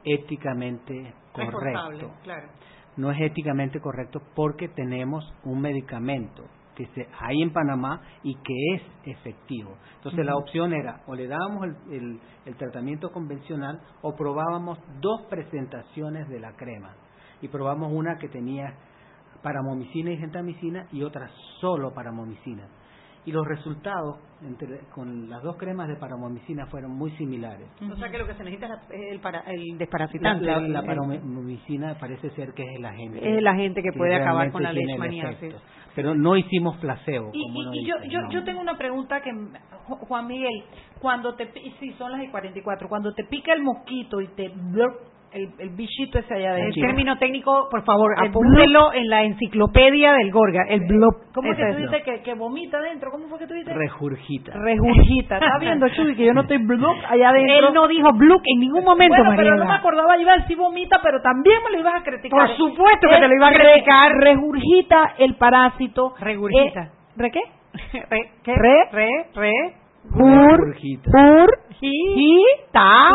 éticamente 0.05 1.13
correcto. 1.31 2.11
claro. 2.23 2.47
No 2.95 3.09
es 3.11 3.19
éticamente 3.21 3.79
correcto 3.79 4.21
porque 4.35 4.67
tenemos 4.67 5.25
un 5.45 5.61
medicamento 5.61 6.43
que 6.75 6.85
se, 6.87 7.07
hay 7.19 7.41
en 7.41 7.53
Panamá 7.53 8.01
y 8.23 8.35
que 8.35 8.53
es 8.75 8.81
efectivo. 9.05 9.77
Entonces 9.97 10.25
la 10.25 10.35
opción 10.35 10.73
era 10.73 11.01
o 11.07 11.15
le 11.15 11.27
dábamos 11.27 11.63
el, 11.65 11.75
el- 11.93 12.19
el 12.45 12.55
tratamiento 12.57 13.11
convencional 13.11 13.79
o 14.01 14.15
probábamos 14.15 14.77
dos 14.99 15.21
presentaciones 15.29 16.27
de 16.29 16.39
la 16.39 16.51
crema. 16.57 16.93
Y 17.41 17.47
probamos 17.47 17.91
una 17.93 18.17
que 18.17 18.27
tenía 18.29 18.73
paramomicina 19.41 20.11
y 20.11 20.17
gentamicina 20.17 20.87
y 20.91 21.03
otra 21.03 21.29
solo 21.59 21.93
paramomicina. 21.93 22.67
Y 23.25 23.31
los 23.31 23.47
resultados 23.47 24.19
entre, 24.45 24.79
con 24.93 25.29
las 25.29 25.41
dos 25.43 25.55
cremas 25.57 25.87
de 25.87 25.95
paramomicina 25.95 26.65
fueron 26.67 26.91
muy 26.91 27.09
similares. 27.11 27.67
O 27.89 27.95
sea 27.95 28.09
que 28.09 28.17
lo 28.17 28.27
que 28.27 28.33
se 28.33 28.43
necesita 28.43 28.81
es 28.89 29.13
el, 29.13 29.19
para, 29.21 29.39
el 29.47 29.61
La, 29.71 29.77
desparasitante. 29.77 30.45
la, 30.45 30.59
la 30.59 30.79
el- 30.79 30.85
paramomicina 30.85 31.95
parece 31.99 32.29
ser 32.31 32.53
que 32.53 32.63
es 32.63 32.69
el 32.77 32.83
agente. 32.85 33.19
Es 33.19 33.37
el 33.37 33.47
agente 33.47 33.81
que 33.81 33.93
puede 33.97 34.15
acabar 34.15 34.51
con 34.51 34.61
la 34.63 34.73
leishmaniasis. 34.73 35.55
Pero 35.95 36.15
no 36.15 36.35
hicimos 36.35 36.75
placebo. 36.77 37.29
Y, 37.33 37.43
como 37.43 37.73
y- 37.73 37.85
yo, 37.85 37.95
yo, 38.09 38.19
yo 38.29 38.43
tengo 38.43 38.59
una 38.59 38.77
pregunta 38.77 39.21
que, 39.21 39.31
Juan 40.07 40.27
Miguel, 40.27 40.63
cuando 40.99 41.35
te, 41.35 41.47
sí, 41.79 41.91
son 41.97 42.11
las 42.11 42.23
y 42.23 42.27
44, 42.29 42.89
cuando 42.89 43.13
te 43.13 43.23
pica 43.25 43.53
el 43.53 43.61
mosquito 43.63 44.19
y 44.19 44.27
te, 44.29 44.51
el, 45.33 45.49
el 45.59 45.69
bichito 45.69 46.19
ese 46.19 46.33
allá 46.33 46.55
El 46.55 46.61
adentro. 46.61 46.81
término 46.81 47.17
técnico, 47.17 47.67
por 47.71 47.83
favor, 47.83 48.11
El 48.21 48.29
apúntelo 48.29 48.93
en 48.93 49.09
la 49.09 49.23
enciclopedia 49.23 50.13
del 50.13 50.31
Gorga, 50.31 50.63
el 50.69 50.81
blop. 50.87 51.15
¿Cómo 51.33 51.51
es 51.51 51.57
que 51.57 51.63
tú 51.65 51.69
es. 51.71 51.77
dices 51.91 52.03
que, 52.03 52.21
que 52.21 52.33
vomita 52.35 52.77
adentro? 52.77 53.09
¿Cómo 53.11 53.27
fue 53.27 53.39
que 53.39 53.47
tú 53.47 53.53
dices? 53.53 53.73
Regurgita. 53.75 54.53
Regurgita. 54.53 55.35
¿Estás 55.37 55.59
viendo, 55.59 55.89
Chuy, 55.89 56.15
que 56.15 56.25
yo 56.25 56.33
no 56.33 56.41
estoy 56.41 56.57
blop 56.57 56.97
allá 57.09 57.29
adentro? 57.29 57.67
Él 57.69 57.73
no 57.73 57.87
dijo 57.87 58.13
bluk 58.13 58.41
en 58.45 58.59
ningún 58.59 58.83
momento, 58.83 59.15
Bueno, 59.17 59.33
pero 59.35 59.55
no 59.57 59.65
me 59.65 59.73
acordaba, 59.73 60.17
iba 60.17 60.33
a 60.33 60.37
decir 60.37 60.57
vomita, 60.57 60.99
pero 61.01 61.21
también 61.21 61.57
me 61.65 61.71
lo 61.71 61.79
ibas 61.79 61.95
a 62.01 62.03
criticar. 62.03 62.39
Por 62.47 62.55
supuesto 62.57 63.07
que 63.09 63.15
te 63.17 63.27
lo 63.27 63.35
iba 63.35 63.47
a 63.47 63.53
criticar. 63.53 64.11
re- 64.13 64.33
regurgita 64.33 65.13
el 65.17 65.35
parásito. 65.35 66.13
Regurgita. 66.19 66.81
Eh, 66.83 66.89
¿Re 67.17 67.31
qué? 67.31 67.41
Re, 68.09 68.29
¿qué? 68.43 68.53
Re, 68.55 68.75
re, 68.91 69.09
re, 69.35 69.51
Ji, 71.79 72.43
ta. 72.71 73.09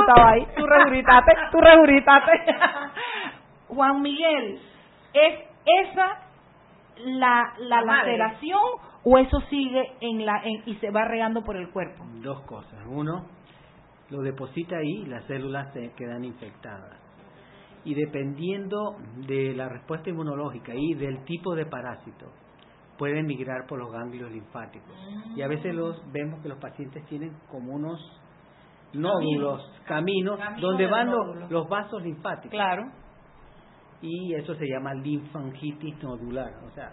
Tú 0.57 0.63
tú 0.63 0.67
reguritate, 0.67 1.33
tú 1.53 1.61
reguritate. 1.61 2.33
Juan 3.69 4.01
Miguel, 4.03 4.59
¿es 5.13 5.35
esa 5.65 6.19
la, 7.05 7.53
la 7.59 7.83
laceración 7.83 8.61
o 9.05 9.19
eso 9.19 9.41
sigue 9.51 9.93
en 10.01 10.25
la 10.27 10.41
en- 10.45 10.63
y 10.67 10.75
se 10.77 10.91
va 10.91 11.05
regando 11.05 11.43
por 11.45 11.57
el 11.57 11.71
cuerpo? 11.71 12.05
Dos 12.23 12.41
cosas. 12.43 12.81
Uno, 12.89 13.27
lo 14.11 14.23
deposita 14.23 14.77
ahí 14.79 15.03
y 15.03 15.07
las 15.07 15.25
células 15.27 15.73
se 15.75 15.93
quedan 15.95 16.25
infectadas. 16.25 16.99
Y 17.85 17.95
dependiendo 17.95 18.97
de 19.27 19.55
la 19.55 19.69
respuesta 19.69 20.11
inmunológica 20.11 20.73
y 20.75 20.95
del 20.95 21.25
tipo 21.25 21.55
de 21.55 21.67
parásito, 21.67 22.27
pueden 22.99 23.27
migrar 23.27 23.67
por 23.67 23.79
los 23.79 23.91
ganglios 23.91 24.31
linfáticos. 24.31 24.95
Y 25.35 25.43
a 25.43 25.49
veces 25.49 25.75
los 25.75 26.01
vemos 26.13 26.43
que 26.43 26.49
los 26.49 26.59
pacientes 26.59 27.05
tienen 27.07 27.33
como 27.51 27.73
unos 27.73 27.99
nódulos, 28.93 29.63
caminos, 29.87 30.39
Caminos 30.39 30.61
donde 30.61 30.85
de 30.85 30.91
van 30.91 31.11
los, 31.11 31.51
los 31.51 31.69
vasos 31.69 32.03
linfáticos. 32.03 32.51
Claro. 32.51 32.91
Y 34.01 34.35
eso 34.35 34.55
se 34.55 34.67
llama 34.67 34.95
linfangitis 34.95 36.03
nodular. 36.03 36.53
O 36.67 36.71
sea, 36.71 36.93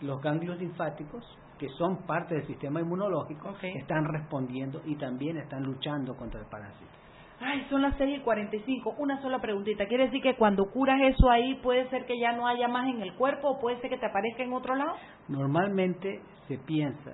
los 0.00 0.20
ganglios 0.20 0.58
linfáticos, 0.58 1.24
que 1.58 1.68
son 1.78 2.06
parte 2.06 2.34
del 2.34 2.46
sistema 2.46 2.80
inmunológico, 2.80 3.54
están 3.62 4.04
respondiendo 4.04 4.80
y 4.84 4.96
también 4.96 5.36
están 5.38 5.62
luchando 5.62 6.14
contra 6.16 6.40
el 6.40 6.46
parásito. 6.46 6.97
Ay, 7.40 7.66
son 7.70 7.82
las 7.82 7.96
6 7.96 8.18
y 8.18 8.20
45. 8.20 8.96
Una 8.98 9.20
sola 9.22 9.40
preguntita. 9.40 9.86
¿Quiere 9.86 10.06
decir 10.06 10.22
que 10.22 10.34
cuando 10.34 10.70
curas 10.70 11.00
eso 11.02 11.30
ahí 11.30 11.54
puede 11.62 11.88
ser 11.90 12.04
que 12.04 12.18
ya 12.18 12.32
no 12.32 12.48
haya 12.48 12.68
más 12.68 12.88
en 12.88 13.00
el 13.00 13.14
cuerpo 13.14 13.48
o 13.48 13.60
puede 13.60 13.80
ser 13.80 13.90
que 13.90 13.98
te 13.98 14.06
aparezca 14.06 14.42
en 14.42 14.52
otro 14.52 14.74
lado? 14.74 14.94
Normalmente 15.28 16.20
se 16.48 16.58
piensa 16.58 17.12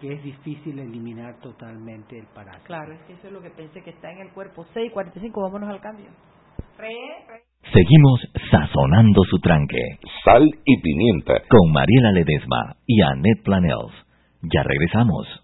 que 0.00 0.12
es 0.12 0.22
difícil 0.22 0.78
eliminar 0.78 1.40
totalmente 1.40 2.18
el 2.18 2.26
parásito. 2.26 2.66
Claro, 2.66 2.92
es 2.92 3.00
que 3.02 3.14
eso 3.14 3.28
es 3.28 3.32
lo 3.32 3.40
que 3.40 3.50
pensé 3.50 3.82
que 3.82 3.90
está 3.90 4.12
en 4.12 4.18
el 4.18 4.32
cuerpo. 4.32 4.66
6 4.74 4.90
y 4.90 4.92
45, 4.92 5.40
vámonos 5.40 5.70
al 5.70 5.80
cambio. 5.80 6.10
Seguimos 7.72 8.20
sazonando 8.50 9.22
su 9.24 9.38
tranque. 9.38 9.98
Sal 10.24 10.44
y 10.64 10.80
pimienta. 10.82 11.42
Con 11.48 11.72
Mariela 11.72 12.12
Ledesma 12.12 12.76
y 12.86 13.00
Annette 13.00 13.42
Planels. 13.42 13.92
Ya 14.42 14.62
regresamos. 14.62 15.43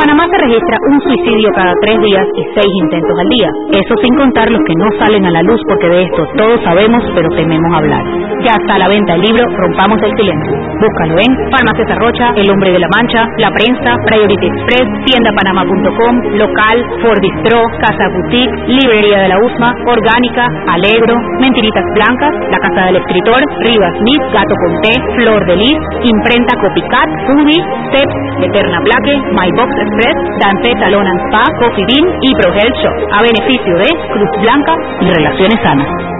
Panamá 0.00 0.24
se 0.32 0.38
registra 0.40 0.78
un 0.88 0.98
suicidio 1.02 1.52
cada 1.52 1.74
tres 1.84 2.00
días 2.00 2.24
y 2.32 2.42
seis 2.56 2.72
intentos 2.88 3.16
al 3.20 3.28
día. 3.28 3.50
Eso 3.84 3.94
sin 4.00 4.16
contar 4.16 4.48
los 4.50 4.64
que 4.64 4.72
no 4.80 4.88
salen 4.96 5.26
a 5.26 5.30
la 5.30 5.42
luz 5.42 5.60
porque 5.68 5.92
de 5.92 6.04
esto 6.08 6.24
todos 6.40 6.56
sabemos 6.64 7.04
pero 7.14 7.28
tememos 7.36 7.68
hablar. 7.76 8.00
Ya 8.40 8.56
está 8.56 8.78
la 8.78 8.88
venta 8.88 9.12
el 9.12 9.20
libro 9.20 9.44
Rompamos 9.60 10.00
el 10.00 10.16
Silencio. 10.16 10.56
Búscalo 10.80 11.20
en 11.20 11.30
Farmacia 11.52 11.94
Rocha, 12.00 12.32
El 12.32 12.48
Hombre 12.48 12.72
de 12.72 12.80
la 12.80 12.88
Mancha, 12.96 13.28
La 13.36 13.50
Prensa, 13.52 13.92
Priority 14.08 14.46
Express, 14.48 14.88
tiendapanama.com, 15.04 16.14
Local, 16.40 16.76
Ford 17.04 17.20
Bistro, 17.20 17.60
Casa 17.84 18.08
Boutique, 18.08 18.56
Librería 18.72 19.20
de 19.20 19.28
la 19.28 19.36
USMA, 19.36 19.68
Orgánica, 19.84 20.48
Alegro, 20.72 21.12
Mentiritas 21.44 21.84
Blancas, 21.92 22.32
La 22.48 22.58
Casa 22.64 22.88
del 22.88 22.96
Escritor, 22.96 23.40
Rivas 23.68 23.92
Smith, 24.00 24.24
Gato 24.32 24.54
Conté, 24.64 24.92
Flor 25.20 25.44
de 25.44 25.56
Lis, 25.60 25.78
Imprenta 26.08 26.56
Copycat, 26.56 27.08
Foodie, 27.28 27.60
Steps, 27.92 28.16
Eterna 28.48 28.80
Plaque, 28.80 29.14
My 29.36 29.52
Box 29.60 29.89
Express, 29.90 30.14
Dante 30.38 30.70
Salon 30.78 31.04
and 31.04 31.20
Spa, 31.26 31.42
Bean 31.74 32.18
y 32.22 32.34
Pro 32.34 32.52
Health 32.52 32.76
Shop, 32.82 33.08
a 33.12 33.22
beneficio 33.22 33.76
de 33.76 33.86
Cruz 34.12 34.30
Blanca 34.40 34.74
y 35.00 35.10
Relaciones 35.10 35.58
Sanas. 35.62 36.19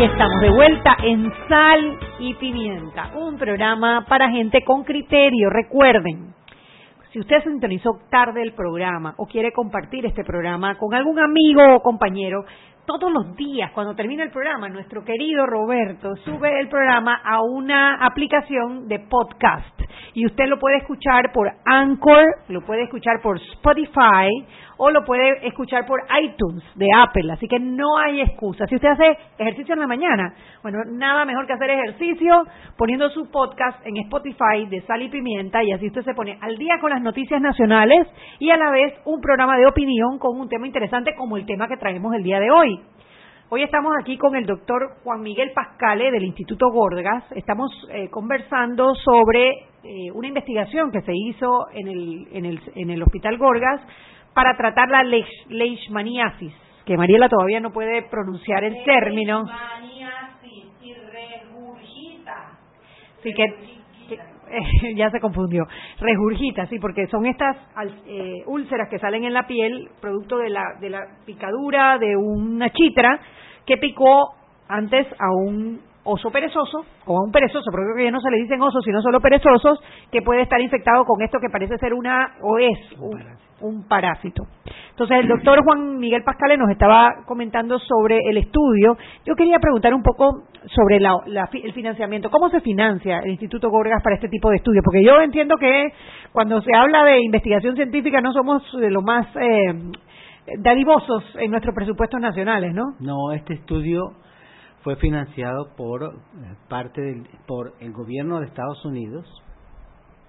Estamos 0.00 0.40
de 0.40 0.50
vuelta 0.50 0.96
en 1.02 1.30
Sal 1.46 1.98
y 2.20 2.32
Pimienta, 2.36 3.10
un 3.16 3.36
programa 3.36 4.06
para 4.08 4.30
gente 4.30 4.64
con 4.64 4.82
criterio. 4.82 5.50
Recuerden, 5.50 6.32
si 7.12 7.20
usted 7.20 7.42
sintonizó 7.44 7.90
tarde 8.10 8.40
el 8.40 8.54
programa 8.54 9.12
o 9.18 9.26
quiere 9.26 9.52
compartir 9.52 10.06
este 10.06 10.24
programa 10.24 10.78
con 10.78 10.94
algún 10.94 11.18
amigo 11.18 11.76
o 11.76 11.82
compañero, 11.82 12.46
todos 12.86 13.12
los 13.12 13.36
días, 13.36 13.72
cuando 13.72 13.94
termina 13.94 14.24
el 14.24 14.30
programa, 14.30 14.70
nuestro 14.70 15.04
querido 15.04 15.44
Roberto 15.44 16.16
sube 16.24 16.58
el 16.60 16.68
programa 16.70 17.20
a 17.22 17.42
una 17.42 18.02
aplicación 18.02 18.88
de 18.88 19.00
podcast. 19.00 19.80
Y 20.14 20.24
usted 20.24 20.46
lo 20.46 20.58
puede 20.58 20.78
escuchar 20.78 21.30
por 21.32 21.52
Anchor, 21.66 22.24
lo 22.48 22.62
puede 22.62 22.84
escuchar 22.84 23.20
por 23.22 23.36
Spotify 23.36 24.28
o 24.82 24.90
lo 24.90 25.04
puede 25.04 25.46
escuchar 25.46 25.84
por 25.84 26.00
iTunes 26.22 26.64
de 26.74 26.86
Apple. 26.96 27.30
Así 27.30 27.46
que 27.46 27.60
no 27.60 27.98
hay 27.98 28.22
excusa. 28.22 28.66
Si 28.66 28.76
usted 28.76 28.88
hace 28.88 29.18
ejercicio 29.38 29.74
en 29.74 29.80
la 29.80 29.86
mañana, 29.86 30.32
bueno, 30.62 30.78
nada 30.86 31.26
mejor 31.26 31.46
que 31.46 31.52
hacer 31.52 31.68
ejercicio 31.68 32.44
poniendo 32.78 33.10
su 33.10 33.30
podcast 33.30 33.86
en 33.86 33.98
Spotify 33.98 34.64
de 34.70 34.80
Sal 34.86 35.02
y 35.02 35.10
Pimienta 35.10 35.62
y 35.62 35.72
así 35.72 35.88
usted 35.88 36.00
se 36.00 36.14
pone 36.14 36.38
al 36.40 36.56
día 36.56 36.78
con 36.80 36.88
las 36.88 37.02
noticias 37.02 37.42
nacionales 37.42 38.08
y 38.38 38.48
a 38.48 38.56
la 38.56 38.70
vez 38.70 38.94
un 39.04 39.20
programa 39.20 39.58
de 39.58 39.66
opinión 39.66 40.18
con 40.18 40.40
un 40.40 40.48
tema 40.48 40.66
interesante 40.66 41.14
como 41.14 41.36
el 41.36 41.44
tema 41.44 41.68
que 41.68 41.76
traemos 41.76 42.14
el 42.14 42.22
día 42.22 42.40
de 42.40 42.50
hoy. 42.50 42.80
Hoy 43.50 43.62
estamos 43.62 43.92
aquí 44.00 44.16
con 44.16 44.34
el 44.34 44.46
doctor 44.46 44.94
Juan 45.04 45.20
Miguel 45.20 45.50
Pascale 45.54 46.10
del 46.10 46.22
Instituto 46.22 46.70
Gorgas. 46.70 47.24
Estamos 47.32 47.70
eh, 47.90 48.08
conversando 48.08 48.94
sobre 48.94 49.50
eh, 49.82 50.10
una 50.14 50.28
investigación 50.28 50.90
que 50.90 51.02
se 51.02 51.12
hizo 51.12 51.66
en 51.72 51.88
el, 51.88 52.28
en 52.32 52.46
el, 52.46 52.60
en 52.76 52.90
el 52.90 53.02
Hospital 53.02 53.36
Gorgas 53.36 53.82
para 54.34 54.56
tratar 54.56 54.88
la 54.88 55.02
leishmaniasis, 55.48 56.52
que 56.84 56.96
Mariela 56.96 57.28
todavía 57.28 57.60
no 57.60 57.70
puede 57.72 58.02
pronunciar 58.02 58.64
el 58.64 58.82
término. 58.84 59.44
Sí, 63.22 63.32
que, 63.34 63.44
que- 64.08 64.94
ya 64.96 65.10
se 65.10 65.20
confundió. 65.20 65.64
Regurgita, 66.00 66.66
sí, 66.66 66.78
porque 66.78 67.06
son 67.08 67.26
estas 67.26 67.56
eh, 68.06 68.42
úlceras 68.46 68.88
que 68.88 68.98
salen 68.98 69.24
en 69.24 69.34
la 69.34 69.46
piel 69.46 69.88
producto 70.00 70.38
de 70.38 70.50
la, 70.50 70.62
de 70.80 70.90
la 70.90 71.00
picadura 71.26 71.98
de 71.98 72.16
una 72.16 72.70
chitra 72.70 73.20
que 73.66 73.76
picó 73.76 74.34
antes 74.68 75.06
a 75.18 75.30
un 75.32 75.80
oso 76.04 76.30
perezoso 76.30 76.84
o 77.06 77.18
a 77.18 77.24
un 77.24 77.32
perezoso, 77.32 77.70
pero 77.70 77.84
creo 77.84 77.96
que 77.96 78.04
ya 78.04 78.10
no 78.10 78.20
se 78.20 78.30
le 78.30 78.38
dicen 78.38 78.60
osos, 78.60 78.82
sino 78.84 79.02
solo 79.02 79.20
perezosos, 79.20 79.80
que 80.10 80.22
puede 80.22 80.42
estar 80.42 80.60
infectado 80.60 81.04
con 81.04 81.22
esto 81.22 81.38
que 81.40 81.50
parece 81.50 81.76
ser 81.78 81.94
una 81.94 82.34
o 82.42 82.58
es 82.58 82.78
un, 82.98 83.22
un 83.60 83.86
parásito. 83.86 84.44
Entonces, 84.90 85.18
el 85.20 85.28
doctor 85.28 85.62
Juan 85.64 85.98
Miguel 85.98 86.22
Pascale 86.24 86.56
nos 86.56 86.70
estaba 86.70 87.24
comentando 87.26 87.78
sobre 87.78 88.18
el 88.28 88.36
estudio. 88.36 88.96
Yo 89.24 89.34
quería 89.34 89.58
preguntar 89.58 89.94
un 89.94 90.02
poco 90.02 90.44
sobre 90.74 91.00
la, 91.00 91.14
la 91.26 91.48
el 91.52 91.72
financiamiento. 91.72 92.30
¿Cómo 92.30 92.50
se 92.50 92.60
financia 92.60 93.20
el 93.20 93.30
Instituto 93.30 93.70
Gorgas 93.70 94.02
para 94.02 94.16
este 94.16 94.28
tipo 94.28 94.50
de 94.50 94.56
estudios? 94.56 94.82
Porque 94.84 95.02
yo 95.02 95.20
entiendo 95.20 95.56
que 95.56 95.88
cuando 96.32 96.60
se 96.62 96.74
habla 96.74 97.04
de 97.04 97.22
investigación 97.22 97.76
científica 97.76 98.20
no 98.20 98.32
somos 98.32 98.62
de 98.78 98.90
lo 98.90 99.02
más 99.02 99.26
eh, 99.36 99.74
dadivosos 100.58 101.24
en 101.38 101.50
nuestros 101.50 101.74
presupuestos 101.74 102.20
nacionales, 102.20 102.74
¿no? 102.74 102.94
No, 103.00 103.32
este 103.32 103.54
estudio 103.54 104.12
fue 104.82 104.96
financiado 104.96 105.74
por 105.76 106.02
eh, 106.02 106.08
parte 106.68 107.00
del, 107.00 107.28
por 107.46 107.74
el 107.80 107.92
gobierno 107.92 108.40
de 108.40 108.46
Estados 108.46 108.84
Unidos, 108.84 109.26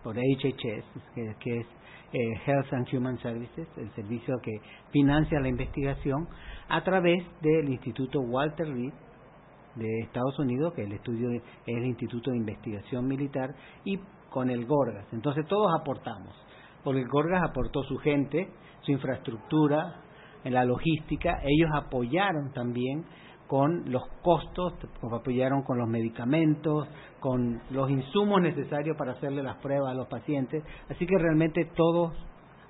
por 0.04 0.16
HHS, 0.16 0.86
que, 1.14 1.58
es 1.58 1.68
eh, 2.14 2.20
Health 2.46 2.74
and 2.74 2.88
Human 2.94 3.18
Services, 3.20 3.68
el 3.78 3.90
servicio 3.96 4.36
que 4.42 4.52
financia 4.92 5.40
la 5.40 5.48
investigación, 5.48 6.28
a 6.68 6.84
través 6.84 7.24
del 7.42 7.70
Instituto 7.70 8.20
Walter 8.20 8.68
Reed 8.68 8.94
de 9.76 10.00
Estados 10.00 10.38
Unidos, 10.40 10.74
que 10.74 10.84
el 10.84 10.92
estudio 10.92 11.32
es 11.32 11.42
el 11.66 11.86
Instituto 11.86 12.32
de 12.32 12.38
Investigación 12.38 13.08
Militar, 13.08 13.56
y 13.86 13.98
con 14.30 14.50
el 14.50 14.66
Gorgas. 14.66 15.06
Entonces 15.14 15.46
todos 15.48 15.72
aportamos, 15.80 16.34
porque 16.84 17.02
el 17.02 17.08
Gorgas 17.08 17.42
aportó 17.50 17.84
su 17.84 17.98
gente, 17.98 18.50
su 18.82 18.92
infraestructura, 18.92 20.02
en 20.44 20.54
la 20.54 20.66
logística, 20.66 21.40
ellos 21.44 21.70
apoyaron 21.76 22.52
también 22.52 23.06
con 23.52 23.92
los 23.92 24.08
costos, 24.22 24.76
apoyaron 25.12 25.64
con 25.64 25.78
los 25.78 25.86
medicamentos, 25.90 26.88
con 27.20 27.60
los 27.72 27.90
insumos 27.92 28.42
necesarios 28.42 28.96
para 28.96 29.12
hacerle 29.12 29.44
las 29.44 29.58
pruebas 29.58 29.92
a 29.92 29.94
los 29.94 30.08
pacientes, 30.08 30.64
así 30.90 31.06
que 31.06 31.18
realmente 31.18 31.66
todo 31.76 32.14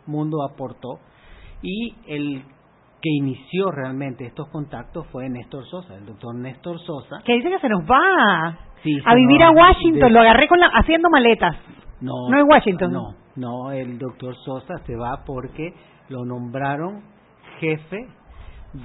mundo 0.08 0.38
aportó 0.44 0.98
y 1.62 1.94
el 2.08 2.42
que 3.00 3.10
inició 3.12 3.70
realmente 3.70 4.26
estos 4.26 4.48
contactos 4.50 5.06
fue 5.12 5.30
Néstor 5.30 5.68
Sosa, 5.68 5.94
el 5.98 6.06
doctor 6.08 6.34
Néstor 6.34 6.80
Sosa. 6.80 7.22
Que 7.26 7.34
dice 7.34 7.50
que 7.52 7.60
se 7.60 7.70
nos 7.70 7.84
va 7.84 8.58
Sí, 8.82 8.98
a 9.06 9.14
vivir 9.14 9.40
nos 9.40 9.50
a 9.50 9.52
Washington, 9.52 10.02
de- 10.02 10.10
lo 10.10 10.20
agarré 10.22 10.48
con 10.48 10.60
la, 10.60 10.66
haciendo 10.74 11.12
maletas. 11.12 11.58
No, 12.02 12.14
No 12.32 12.40
es 12.40 12.44
Washington. 12.50 12.92
No, 12.92 13.14
no, 13.36 13.72
el 13.72 14.00
doctor 14.00 14.36
Sosa 14.38 14.80
se 14.88 14.96
va 14.96 15.24
porque 15.28 15.76
lo 16.10 16.26
nombraron 16.26 17.04
jefe 17.60 18.08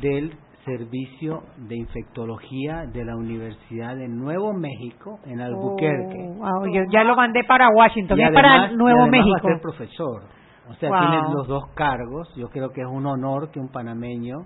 del 0.03 0.35
servicio 0.67 1.45
de 1.57 1.77
infectología 1.77 2.85
de 2.93 3.05
la 3.05 3.17
Universidad 3.17 3.97
de 3.97 4.09
Nuevo 4.09 4.53
México 4.53 5.19
en 5.25 5.41
Albuquerque. 5.41 6.19
Oh, 6.39 6.61
wow, 6.61 6.67
yo 6.75 6.83
ya 6.93 7.05
lo 7.05 7.17
mandé 7.17 7.43
para 7.45 7.69
Washington, 7.71 8.19
Y 8.19 8.23
es 8.25 8.31
para 8.33 8.51
además- 8.65 8.73
Nuevo 8.77 8.99
y 8.99 9.03
además 9.03 9.11
México. 9.11 9.47
Va 9.49 9.51
a 9.51 9.55
ser 9.55 9.63
profesor. 9.63 10.23
O 10.69 10.75
sea, 10.75 10.91
Wow. 10.91 10.99
tiene 10.99 11.17
los 11.33 11.47
dos 11.47 11.67
cargos. 11.75 12.29
Yo 12.37 12.49
creo 12.49 12.71
que 12.71 12.83
es 12.83 12.89
un 12.89 13.07
honor 13.07 13.51
que 13.53 13.61
un 13.61 13.69
panameño 13.71 14.39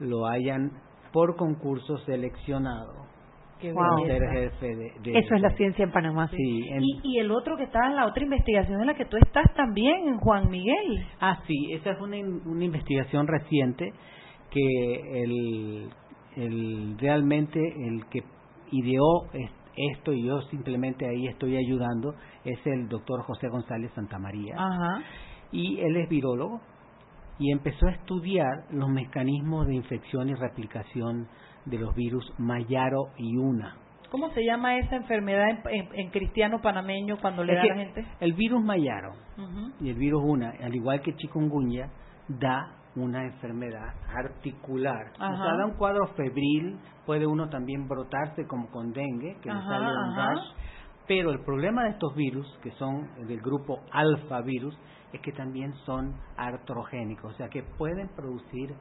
lo 0.00 0.26
hayan 0.26 0.72
por 1.12 1.36
concurso 1.36 1.96
seleccionado 1.98 3.04
belleza. 3.62 4.06
ser 4.18 4.22
jefe 4.30 4.66
de, 4.76 4.92
de- 5.00 5.18
Eso 5.20 5.34
es 5.36 5.40
la 5.40 5.50
ciencia 5.50 5.84
en 5.84 5.92
Panamá. 5.92 6.26
Sí. 6.28 6.36
Sí, 6.36 6.68
en- 6.70 6.82
Y, 6.82 7.00
y 7.04 7.18
el 7.20 7.30
otro 7.30 7.56
que 7.56 7.62
estaba 7.62 7.86
en 7.86 7.96
la 7.96 8.06
otra 8.06 8.22
investigación 8.24 8.80
en 8.80 8.88
la 8.88 8.94
que 8.94 9.04
tú 9.06 9.16
estás 9.16 9.46
también, 9.54 10.18
Juan 10.18 10.50
Miguel. 10.50 11.06
Ah, 11.20 11.38
sí, 11.46 11.72
esa 11.72 11.92
es 11.92 12.00
una, 12.00 12.16
una 12.18 12.64
investigación 12.64 13.26
reciente 13.28 13.92
que 14.54 15.22
el, 15.22 15.90
el 16.36 16.98
realmente 16.98 17.58
el 17.60 18.06
que 18.06 18.22
ideó 18.70 19.26
es- 19.32 19.50
esto 19.76 20.12
y 20.12 20.24
yo 20.24 20.40
simplemente 20.42 21.04
ahí 21.08 21.26
estoy 21.26 21.56
ayudando 21.56 22.14
es 22.44 22.64
el 22.64 22.88
doctor 22.88 23.22
José 23.24 23.48
González 23.48 23.90
Santamaría 23.96 24.54
Ajá. 24.56 25.02
y 25.50 25.80
él 25.80 25.96
es 25.96 26.08
virólogo 26.08 26.60
y 27.40 27.50
empezó 27.50 27.88
a 27.88 27.90
estudiar 27.90 28.66
los 28.70 28.88
mecanismos 28.88 29.66
de 29.66 29.74
infección 29.74 30.28
y 30.28 30.34
replicación 30.34 31.26
de 31.64 31.78
los 31.78 31.92
virus 31.96 32.24
Mayaro 32.38 33.08
y 33.18 33.36
Una. 33.36 33.74
¿Cómo 34.12 34.30
se 34.30 34.44
llama 34.44 34.78
esa 34.78 34.94
enfermedad 34.94 35.48
en, 35.50 35.58
en- 35.68 35.88
en 35.92 36.10
cristiano 36.10 36.60
panameño 36.62 37.16
cuando 37.20 37.42
le 37.42 37.54
Es 37.54 37.58
da 37.58 37.64
a 37.64 37.66
la 37.66 37.74
gente? 37.74 38.04
El 38.20 38.34
virus 38.34 38.62
Mayaro 38.62 39.14
y 39.80 39.88
el 39.90 39.96
virus 39.96 40.22
una, 40.24 40.50
al 40.62 40.72
igual 40.76 41.00
que 41.02 41.16
chikungunya, 41.16 41.90
da 42.28 42.76
una 42.96 43.24
enfermedad 43.24 43.94
articular. 44.08 45.12
O 45.18 45.22
Ajá. 45.22 45.36
sea, 45.36 45.56
da 45.56 45.66
un 45.66 45.74
cuadro 45.74 46.06
febril, 46.14 46.78
puede 47.06 47.26
uno 47.26 47.48
también 47.48 47.88
brotarse 47.88 48.46
como 48.46 48.70
con 48.70 48.92
dengue, 48.92 49.36
que 49.42 49.50
Ajá, 49.50 49.68
sale 49.68 49.86
un 49.86 50.16
rash. 50.16 50.44
Pero 51.06 51.30
el 51.30 51.40
problema 51.40 51.84
de 51.84 51.90
estos 51.90 52.14
virus, 52.14 52.46
que 52.62 52.70
son 52.72 53.08
del 53.26 53.40
grupo 53.40 53.80
alfa 53.92 54.40
virus, 54.42 54.78
es 55.12 55.20
que 55.20 55.32
también 55.32 55.74
son 55.84 56.14
artrogénicos, 56.36 57.34
o 57.34 57.36
sea, 57.36 57.48
que 57.48 57.62
pueden 57.62 58.08
producir 58.16 58.74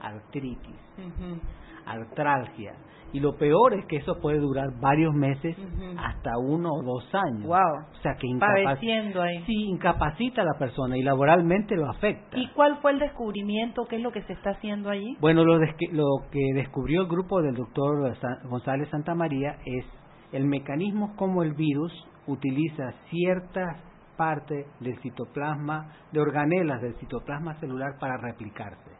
artritis, 0.00 0.80
Ujú. 0.98 1.40
artralgia. 1.86 2.74
Y 3.12 3.20
lo 3.20 3.36
peor 3.36 3.74
es 3.74 3.84
que 3.86 3.96
eso 3.96 4.18
puede 4.20 4.38
durar 4.38 4.68
varios 4.80 5.12
meses, 5.14 5.56
hasta 5.98 6.38
uno 6.38 6.70
o 6.72 6.82
dos 6.82 7.14
años. 7.14 7.44
Wow. 7.44 7.56
O 7.92 8.02
sea, 8.02 8.14
que 8.14 8.26
incapac- 8.26 8.64
Padeciendo 8.64 9.22
ahí. 9.22 9.42
Sí, 9.44 9.64
incapacita 9.68 10.42
a 10.42 10.44
la 10.44 10.58
persona 10.58 10.96
y 10.96 11.02
laboralmente 11.02 11.76
lo 11.76 11.90
afecta. 11.90 12.38
¿Y 12.38 12.48
cuál 12.54 12.78
fue 12.80 12.92
el 12.92 12.98
descubrimiento? 12.98 13.84
¿Qué 13.84 13.96
es 13.96 14.02
lo 14.02 14.12
que 14.12 14.22
se 14.22 14.32
está 14.32 14.50
haciendo 14.50 14.88
allí? 14.88 15.16
Bueno, 15.20 15.44
lo, 15.44 15.58
lo 15.58 16.06
que 16.30 16.40
descubrió 16.54 17.02
el 17.02 17.08
grupo 17.08 17.42
del 17.42 17.54
doctor 17.54 18.14
González 18.44 18.88
Santamaría 18.88 19.56
es 19.66 19.84
el 20.32 20.46
mecanismo 20.46 21.14
como 21.16 21.42
el 21.42 21.52
virus 21.52 21.92
utiliza 22.26 22.92
ciertas 23.10 23.76
partes 24.16 24.66
del 24.80 24.98
citoplasma, 25.00 25.92
de 26.12 26.20
organelas 26.20 26.80
del 26.80 26.94
citoplasma 26.94 27.54
celular 27.60 27.98
para 28.00 28.16
replicarse. 28.16 28.90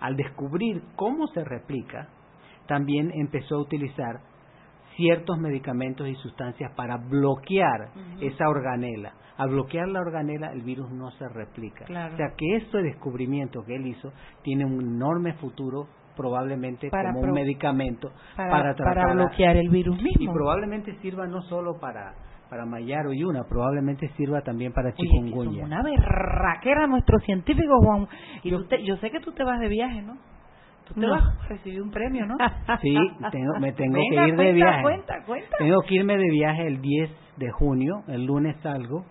Al 0.00 0.14
descubrir 0.16 0.82
cómo 0.94 1.26
se 1.28 1.42
replica, 1.44 2.08
también 2.68 3.10
empezó 3.14 3.56
a 3.56 3.62
utilizar 3.62 4.20
ciertos 4.96 5.38
medicamentos 5.38 6.08
y 6.08 6.14
sustancias 6.16 6.72
para 6.76 6.96
bloquear 6.96 7.88
esa 8.20 8.48
organela. 8.48 9.12
Al 9.36 9.50
bloquear 9.50 9.86
la 9.88 10.00
organela, 10.00 10.52
el 10.52 10.62
virus 10.62 10.90
no 10.90 11.10
se 11.12 11.28
replica. 11.28 11.84
Claro. 11.84 12.14
O 12.14 12.16
sea 12.16 12.30
que 12.36 12.56
este 12.56 12.82
descubrimiento 12.82 13.62
que 13.64 13.76
él 13.76 13.86
hizo 13.86 14.12
tiene 14.42 14.64
un 14.64 14.80
enorme 14.80 15.34
futuro, 15.34 15.86
probablemente 16.16 16.90
Para 16.90 17.10
como 17.10 17.20
pro- 17.20 17.30
un 17.30 17.34
medicamento 17.36 18.10
para- 18.36 18.50
para, 18.50 18.74
tratar 18.74 19.10
a- 19.10 19.14
bloquear 19.14 19.56
el 19.56 19.68
virus 19.68 19.96
mismo. 20.02 20.32
Y 20.32 20.34
probablemente 20.34 20.96
sirva 21.00 21.26
no 21.26 21.42
solo 21.42 21.78
para 21.78 22.14
para 22.50 22.64
Mayaro 22.64 23.12
y 23.12 23.22
una, 23.24 23.44
probablemente 23.44 24.08
sirva 24.16 24.40
también 24.40 24.72
para 24.72 24.88
Oye, 24.88 24.96
chikungunya. 24.96 25.60
son 25.60 25.64
una 25.70 25.82
berraquera 25.82 26.86
nuestros 26.86 27.22
científicos, 27.24 27.76
Juan. 27.84 28.08
Y 28.42 28.50
tú 28.50 28.64
te- 28.66 28.82
yo 28.84 28.96
sé 28.96 29.10
que 29.10 29.20
tú 29.20 29.32
te 29.32 29.44
vas 29.44 29.60
de 29.60 29.68
viaje, 29.68 30.00
¿no? 30.00 30.16
Tú 30.88 30.94
te 30.94 31.00
No. 31.00 31.10
vas 31.10 31.22
a 31.24 31.48
recibir 31.48 31.82
un 31.82 31.90
premio, 31.90 32.26
¿no? 32.26 32.36
Sí, 32.82 32.96
tengo- 33.30 33.58
me 33.60 33.72
tengo 33.72 33.94
Venga, 33.98 34.22
que 34.24 34.28
ir 34.30 34.36
de 34.36 34.52
viaje. 34.52 34.82
Cuenta, 34.82 35.22
cuenta. 35.26 35.56
Tengo 35.58 35.80
que 35.82 35.94
irme 35.96 36.16
de 36.16 36.30
viaje 36.30 36.66
el 36.66 36.80
10 36.80 37.10
de 37.36 37.50
junio, 37.50 38.02
el 38.08 38.24
lunes 38.24 38.56
salgo, 38.62 39.04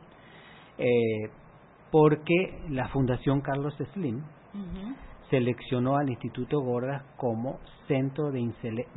eh, 0.78 1.30
porque 1.92 2.60
la 2.70 2.88
Fundación 2.90 3.42
Carlos 3.42 3.76
Slim 3.94 4.22
seleccionó 5.30 5.98
al 5.98 6.10
Instituto 6.10 6.62
Gordas 6.62 7.04
como 7.18 7.60
centro 7.88 8.32
de, 8.32 8.40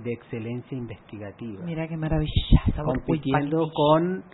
excelencia 0.07 0.77
investigativa, 0.77 1.65
Mira 1.65 1.87
qué 1.89 1.97
maravilla. 1.97 2.63
compitiendo 2.85 3.69
con 3.75 4.25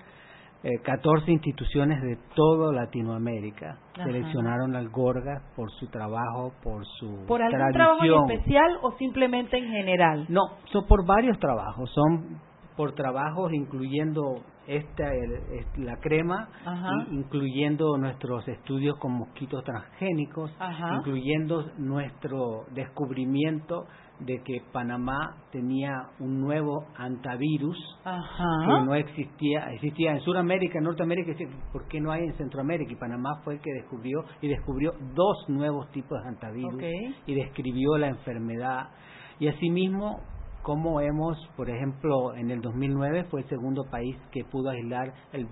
eh, 0.64 0.78
14 0.82 1.30
instituciones 1.30 2.02
de 2.02 2.16
toda 2.34 2.72
Latinoamérica. 2.72 3.78
Ajá. 3.94 4.04
Seleccionaron 4.04 4.74
al 4.74 4.88
Gorgas 4.88 5.42
por 5.54 5.70
su 5.72 5.86
trabajo, 5.88 6.52
por 6.62 6.84
su 6.98 7.24
¿Por 7.26 7.42
algún 7.42 7.72
trabajo 7.72 8.04
en 8.04 8.08
tradición. 8.10 8.30
especial 8.30 8.78
o 8.82 8.92
simplemente 8.98 9.58
en 9.58 9.68
general? 9.70 10.26
No, 10.28 10.42
son 10.72 10.86
por 10.86 11.06
varios 11.06 11.38
trabajos, 11.38 11.90
son 11.92 12.40
por 12.76 12.92
trabajos 12.94 13.52
incluyendo 13.54 14.42
esta 14.66 15.14
el- 15.14 15.84
la 15.86 15.96
crema, 15.98 16.48
Ajá. 16.64 16.90
incluyendo 17.12 17.96
nuestros 17.96 18.46
estudios 18.48 18.98
con 18.98 19.12
mosquitos 19.12 19.62
transgénicos, 19.64 20.50
Ajá. 20.58 20.96
incluyendo 20.96 21.70
nuestro 21.78 22.64
descubrimiento 22.74 23.86
de 24.20 24.42
que 24.42 24.62
Panamá 24.72 25.36
tenía 25.52 26.08
un 26.20 26.40
nuevo 26.40 26.86
antivirus 26.96 27.76
que 28.80 28.84
no 28.86 28.94
existía, 28.94 29.70
existía 29.72 30.12
en 30.12 30.20
Sudamérica, 30.20 30.78
en 30.78 30.84
Norteamérica, 30.84 31.32
¿por 31.72 31.86
qué 31.88 32.00
no 32.00 32.10
hay 32.12 32.22
en 32.24 32.34
Centroamérica? 32.36 32.92
Y 32.92 32.96
Panamá 32.96 33.40
fue 33.44 33.54
el 33.54 33.60
que 33.60 33.72
descubrió 33.72 34.24
y 34.40 34.48
descubrió 34.48 34.92
dos 35.14 35.36
nuevos 35.48 35.90
tipos 35.90 36.22
de 36.22 36.28
antivirus 36.28 36.80
y 37.26 37.34
describió 37.34 37.98
la 37.98 38.08
enfermedad. 38.08 38.88
Y 39.38 39.48
asimismo, 39.48 40.20
como 40.62 41.00
hemos, 41.00 41.36
por 41.56 41.68
ejemplo, 41.70 42.34
en 42.34 42.50
el 42.50 42.60
2009 42.60 43.24
fue 43.30 43.42
el 43.42 43.48
segundo 43.48 43.84
país 43.90 44.16
que 44.32 44.44
pudo 44.44 44.70
aislar 44.70 45.12
el- 45.32 45.46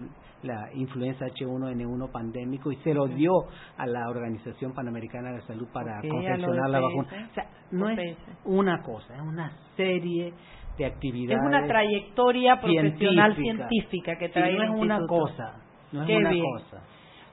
la 0.45 0.71
influenza 0.75 1.27
H1N1 1.27 2.11
pandémico 2.13 2.71
y 2.71 2.77
se 2.77 2.95
lo 2.95 3.07
dio 3.07 3.33
a 3.77 3.87
la 3.87 4.09
Organización 4.09 4.73
Panamericana 4.75 5.31
de 5.33 5.39
la 5.39 5.47
Salud 5.47 5.67
para 5.73 6.01
confeccionar 6.09 6.71
la 6.71 6.81
vacuna. 6.81 7.09
O 7.31 7.35
sea, 7.35 7.47
no 7.73 7.89
es 7.89 8.17
una 8.45 8.83
cosa, 8.83 9.15
es 9.17 9.23
una 9.23 9.53
serie 9.77 10.33
de 10.79 10.87
actividades. 10.87 11.41
Es 11.41 11.47
una 11.47 11.67
trayectoria 11.67 12.61
profesional 12.61 13.35
científica. 13.37 13.69
científica 13.69 14.17
que 14.19 14.27
Sí, 14.29 14.33
trae 14.35 14.55
no 14.55 14.63
es 14.65 14.71
una 14.81 15.07
cosa, 15.07 15.55
no 15.93 16.03
es 16.03 16.07
Qué 16.07 16.17
una 16.17 16.31
bien. 16.31 16.45
cosa. 16.45 16.83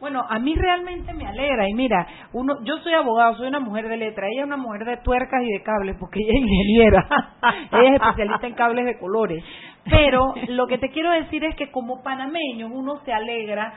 Bueno, 0.01 0.25
a 0.27 0.39
mí 0.39 0.55
realmente 0.55 1.13
me 1.13 1.25
alegra. 1.25 1.69
Y 1.69 1.73
mira, 1.73 2.05
uno, 2.33 2.57
yo 2.63 2.77
soy 2.79 2.93
abogado, 2.93 3.37
soy 3.37 3.47
una 3.47 3.59
mujer 3.59 3.87
de 3.87 3.97
letra. 3.97 4.27
Ella 4.27 4.41
es 4.41 4.47
una 4.47 4.57
mujer 4.57 4.83
de 4.83 4.97
tuercas 4.97 5.41
y 5.43 5.51
de 5.53 5.63
cables, 5.63 5.95
porque 5.99 6.19
ella 6.19 6.33
es 6.33 6.41
ingeniera. 6.41 7.07
ella 7.71 7.89
es 7.89 8.01
especialista 8.01 8.47
en 8.47 8.55
cables 8.55 8.85
de 8.85 8.99
colores. 8.99 9.43
Pero 9.89 10.33
lo 10.49 10.67
que 10.67 10.79
te 10.79 10.89
quiero 10.89 11.11
decir 11.11 11.43
es 11.45 11.55
que 11.55 11.71
como 11.71 12.01
panameños 12.03 12.71
uno 12.73 12.99
se 13.05 13.13
alegra 13.13 13.73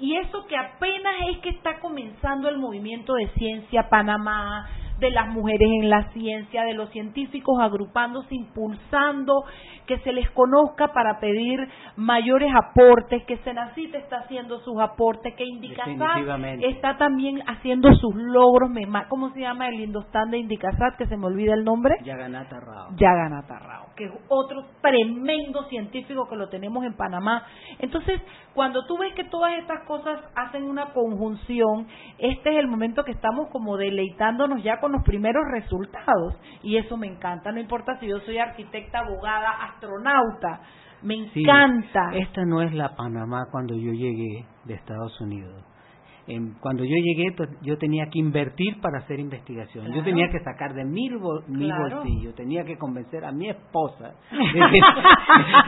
y 0.00 0.16
eso 0.16 0.44
que 0.48 0.56
apenas 0.56 1.14
es 1.30 1.38
que 1.38 1.50
está 1.50 1.78
comenzando 1.78 2.48
el 2.48 2.58
movimiento 2.58 3.14
de 3.14 3.28
ciencia 3.28 3.88
Panamá, 3.88 4.68
de 4.98 5.10
las 5.10 5.28
mujeres 5.28 5.68
en 5.82 5.90
la 5.90 6.10
ciencia, 6.12 6.64
de 6.64 6.74
los 6.74 6.90
científicos 6.90 7.58
agrupándose, 7.60 8.34
impulsando 8.34 9.44
que 9.86 9.98
se 9.98 10.12
les 10.12 10.28
conozca 10.30 10.88
para 10.88 11.20
pedir 11.20 11.60
mayores 11.96 12.50
aportes, 12.54 13.24
que 13.24 13.36
Senacite 13.38 13.98
está 13.98 14.18
haciendo 14.18 14.58
sus 14.60 14.78
aportes, 14.80 15.34
que 15.34 15.44
Indicasat 15.44 16.60
está 16.62 16.96
también 16.96 17.42
haciendo 17.46 17.94
sus 17.94 18.14
logros, 18.14 18.70
¿cómo 19.08 19.30
se 19.30 19.40
llama 19.40 19.68
el 19.68 19.80
Indostan 19.80 20.30
de 20.30 20.38
Indicasat? 20.38 20.96
Que 20.96 21.06
se 21.06 21.16
me 21.16 21.26
olvida 21.26 21.54
el 21.54 21.64
nombre. 21.64 21.94
Yaganata 22.02 22.60
Rao. 22.60 22.88
Yaganata 22.96 23.58
Rao, 23.58 23.86
que 23.96 24.06
es 24.06 24.12
otro 24.28 24.64
tremendo 24.80 25.64
científico 25.64 26.28
que 26.28 26.36
lo 26.36 26.48
tenemos 26.48 26.84
en 26.84 26.94
Panamá. 26.96 27.44
Entonces, 27.78 28.20
cuando 28.56 28.84
tú 28.86 28.98
ves 28.98 29.14
que 29.14 29.24
todas 29.24 29.52
estas 29.58 29.84
cosas 29.86 30.18
hacen 30.34 30.64
una 30.64 30.86
conjunción, 30.94 31.86
este 32.18 32.50
es 32.50 32.56
el 32.58 32.66
momento 32.66 33.04
que 33.04 33.12
estamos 33.12 33.48
como 33.50 33.76
deleitándonos 33.76 34.64
ya 34.64 34.80
con 34.80 34.92
los 34.92 35.04
primeros 35.04 35.44
resultados. 35.52 36.34
Y 36.62 36.78
eso 36.78 36.96
me 36.96 37.06
encanta, 37.06 37.52
no 37.52 37.60
importa 37.60 38.00
si 38.00 38.08
yo 38.08 38.18
soy 38.20 38.38
arquitecta, 38.38 39.00
abogada, 39.00 39.50
astronauta, 39.62 40.60
me 41.02 41.28
Sí, 41.30 41.42
encanta. 41.42 42.10
Esta 42.14 42.44
no 42.46 42.62
es 42.62 42.72
la 42.72 42.96
Panamá 42.96 43.46
cuando 43.52 43.74
yo 43.76 43.92
llegué 43.92 44.46
de 44.64 44.74
Estados 44.74 45.20
Unidos. 45.20 45.62
Cuando 46.60 46.82
yo 46.82 46.96
llegué, 46.96 47.30
pues, 47.36 47.48
yo 47.62 47.78
tenía 47.78 48.06
que 48.10 48.18
invertir 48.18 48.80
para 48.80 48.98
hacer 48.98 49.20
investigación. 49.20 49.84
Claro. 49.84 50.00
Yo 50.00 50.04
tenía 50.04 50.28
que 50.28 50.40
sacar 50.40 50.74
de 50.74 50.84
mi, 50.84 51.08
bol- 51.10 51.44
mi 51.46 51.66
Claro. 51.66 51.96
bolsillo, 51.98 52.34
tenía 52.34 52.64
que 52.64 52.76
convencer 52.76 53.24
a 53.24 53.30
mi 53.30 53.48
esposa. 53.48 54.12
de 54.32 54.38
que- 54.70 54.80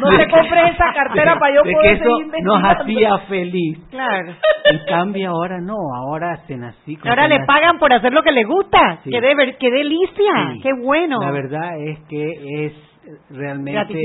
No 0.01 0.17
te 0.19 0.29
compres 0.29 0.73
esa 0.75 0.93
cartera 0.93 1.39
para 1.39 1.55
yo 1.55 1.63
de 1.63 1.73
poder 1.73 1.99
que 1.99 2.05
eso 2.05 2.19
nos 2.43 2.65
hacía 2.65 3.19
feliz. 3.29 3.79
Claro. 3.91 4.33
En 4.65 4.79
cambio, 4.89 5.31
ahora 5.31 5.61
no, 5.61 5.77
ahora 5.95 6.37
se 6.49 6.57
nací 6.57 6.97
con 6.97 7.09
Ahora 7.09 7.29
le 7.29 7.45
pagan 7.47 7.79
por 7.79 7.93
hacer 7.93 8.13
lo 8.13 8.23
que 8.25 8.33
le 8.33 8.43
gusta. 8.45 8.99
Sí. 9.05 9.11
¡Qué, 9.11 9.21
de- 9.21 9.57
qué 9.61 9.71
delicia! 9.71 10.33
Sí. 10.55 10.61
¡Qué 10.63 10.71
bueno! 10.83 11.19
La 11.21 11.31
verdad 11.31 11.79
es 11.79 12.01
que 12.09 12.67
es 12.67 12.73
realmente 13.31 14.01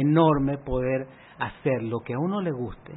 enorme 0.00 0.56
poder 0.58 1.06
hacer 1.38 1.82
lo 1.82 2.00
que 2.00 2.14
a 2.14 2.18
uno 2.18 2.40
le 2.40 2.50
guste 2.50 2.92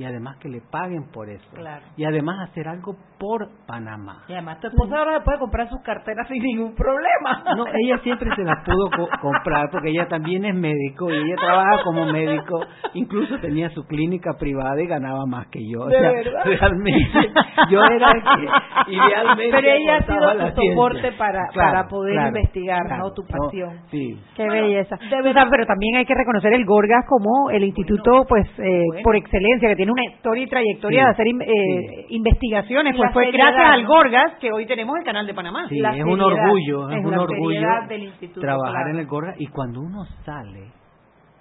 y 0.00 0.04
además 0.06 0.38
que 0.38 0.48
le 0.48 0.62
paguen 0.62 1.04
por 1.12 1.28
eso. 1.28 1.44
Claro. 1.54 1.84
Y 1.94 2.04
además 2.06 2.48
hacer 2.48 2.66
algo 2.68 2.96
por 3.18 3.48
Panamá. 3.66 4.22
Y 4.28 4.32
además 4.32 4.58
tu 4.60 4.68
esposa 4.68 4.96
ahora 4.96 5.18
se 5.18 5.24
puede 5.24 5.38
comprar 5.38 5.68
sus 5.68 5.82
carteras 5.82 6.26
sin 6.26 6.42
ningún 6.42 6.74
problema. 6.74 7.44
No, 7.54 7.64
ella 7.66 7.98
siempre 8.02 8.34
se 8.34 8.42
las 8.42 8.64
pudo 8.64 8.88
co- 8.96 9.10
comprar 9.20 9.68
porque 9.70 9.90
ella 9.90 10.08
también 10.08 10.46
es 10.46 10.54
médico 10.54 11.10
y 11.10 11.16
ella 11.18 11.36
trabaja 11.36 11.82
como 11.84 12.06
médico. 12.06 12.60
Incluso 12.94 13.38
tenía 13.40 13.68
su 13.70 13.84
clínica 13.86 14.30
privada 14.38 14.80
y 14.80 14.86
ganaba 14.86 15.26
más 15.26 15.48
que 15.48 15.60
yo. 15.70 15.80
O 15.82 15.86
¿De 15.88 15.98
sea, 15.98 16.10
verdad? 16.12 16.44
realmente 16.44 17.30
yo 17.70 17.84
era 17.84 18.10
el 18.12 18.22
que 18.22 18.92
idealmente 18.92 19.56
Pero 19.56 19.68
ella 19.68 19.96
ha 19.96 20.02
sido 20.02 20.54
tu 20.54 20.62
soporte 20.70 21.12
para, 21.12 21.46
Claro, 21.52 21.72
para 21.72 21.88
poder 21.88 22.12
claro, 22.14 22.28
investigar, 22.28 22.86
claro. 22.86 23.02
¿no? 23.04 23.12
Tu 23.12 23.22
pasión. 23.26 23.80
sí. 23.90 24.18
Qué 24.34 24.44
Bueno, 24.46 24.62
belleza. 24.62 24.96
de 24.96 25.22
verdad. 25.22 25.46
pero 25.50 25.66
también 25.66 25.96
hay 25.96 26.06
que 26.06 26.14
reconocer 26.14 26.54
el 26.54 26.64
Gorgas 26.64 27.04
como 27.06 27.50
el 27.50 27.64
instituto, 27.64 28.24
pues, 28.26 28.46
eh, 28.58 28.84
bueno. 28.88 29.02
por 29.04 29.16
excelencia, 29.16 29.68
que 29.68 29.76
tiene 29.76 29.89
una 29.90 30.04
historia 30.04 30.44
y 30.44 30.46
trayectoria 30.48 31.00
Sí, 31.00 31.04
de 31.04 31.10
hacer 31.10 31.26
in- 31.28 31.42
eh, 31.42 32.06
investigaciones. 32.10 32.96
Pues 32.96 33.12
fue 33.12 33.24
seriedad, 33.26 33.52
gracias 33.52 33.70
al. 33.74 33.86
Gorgas 33.86 34.32
que 34.40 34.52
hoy 34.52 34.66
tenemos 34.66 34.96
el 34.98 35.04
canal 35.04 35.26
de 35.26 35.34
Panamá. 35.34 35.66
Sí, 35.68 35.78
La 35.78 35.96
es 35.96 36.04
un 36.04 36.20
orgullo, 36.20 36.90
es, 36.90 36.98
es 36.98 37.04
un 37.04 37.14
orgullo 37.18 37.60
del 37.88 38.12
trabajar 38.34 38.72
claro. 38.72 38.90
en 38.90 38.98
el 38.98 39.06
Gorgas 39.06 39.34
y 39.40 39.46
cuando 39.48 39.80
uno 39.80 40.04
sale, 40.24 40.70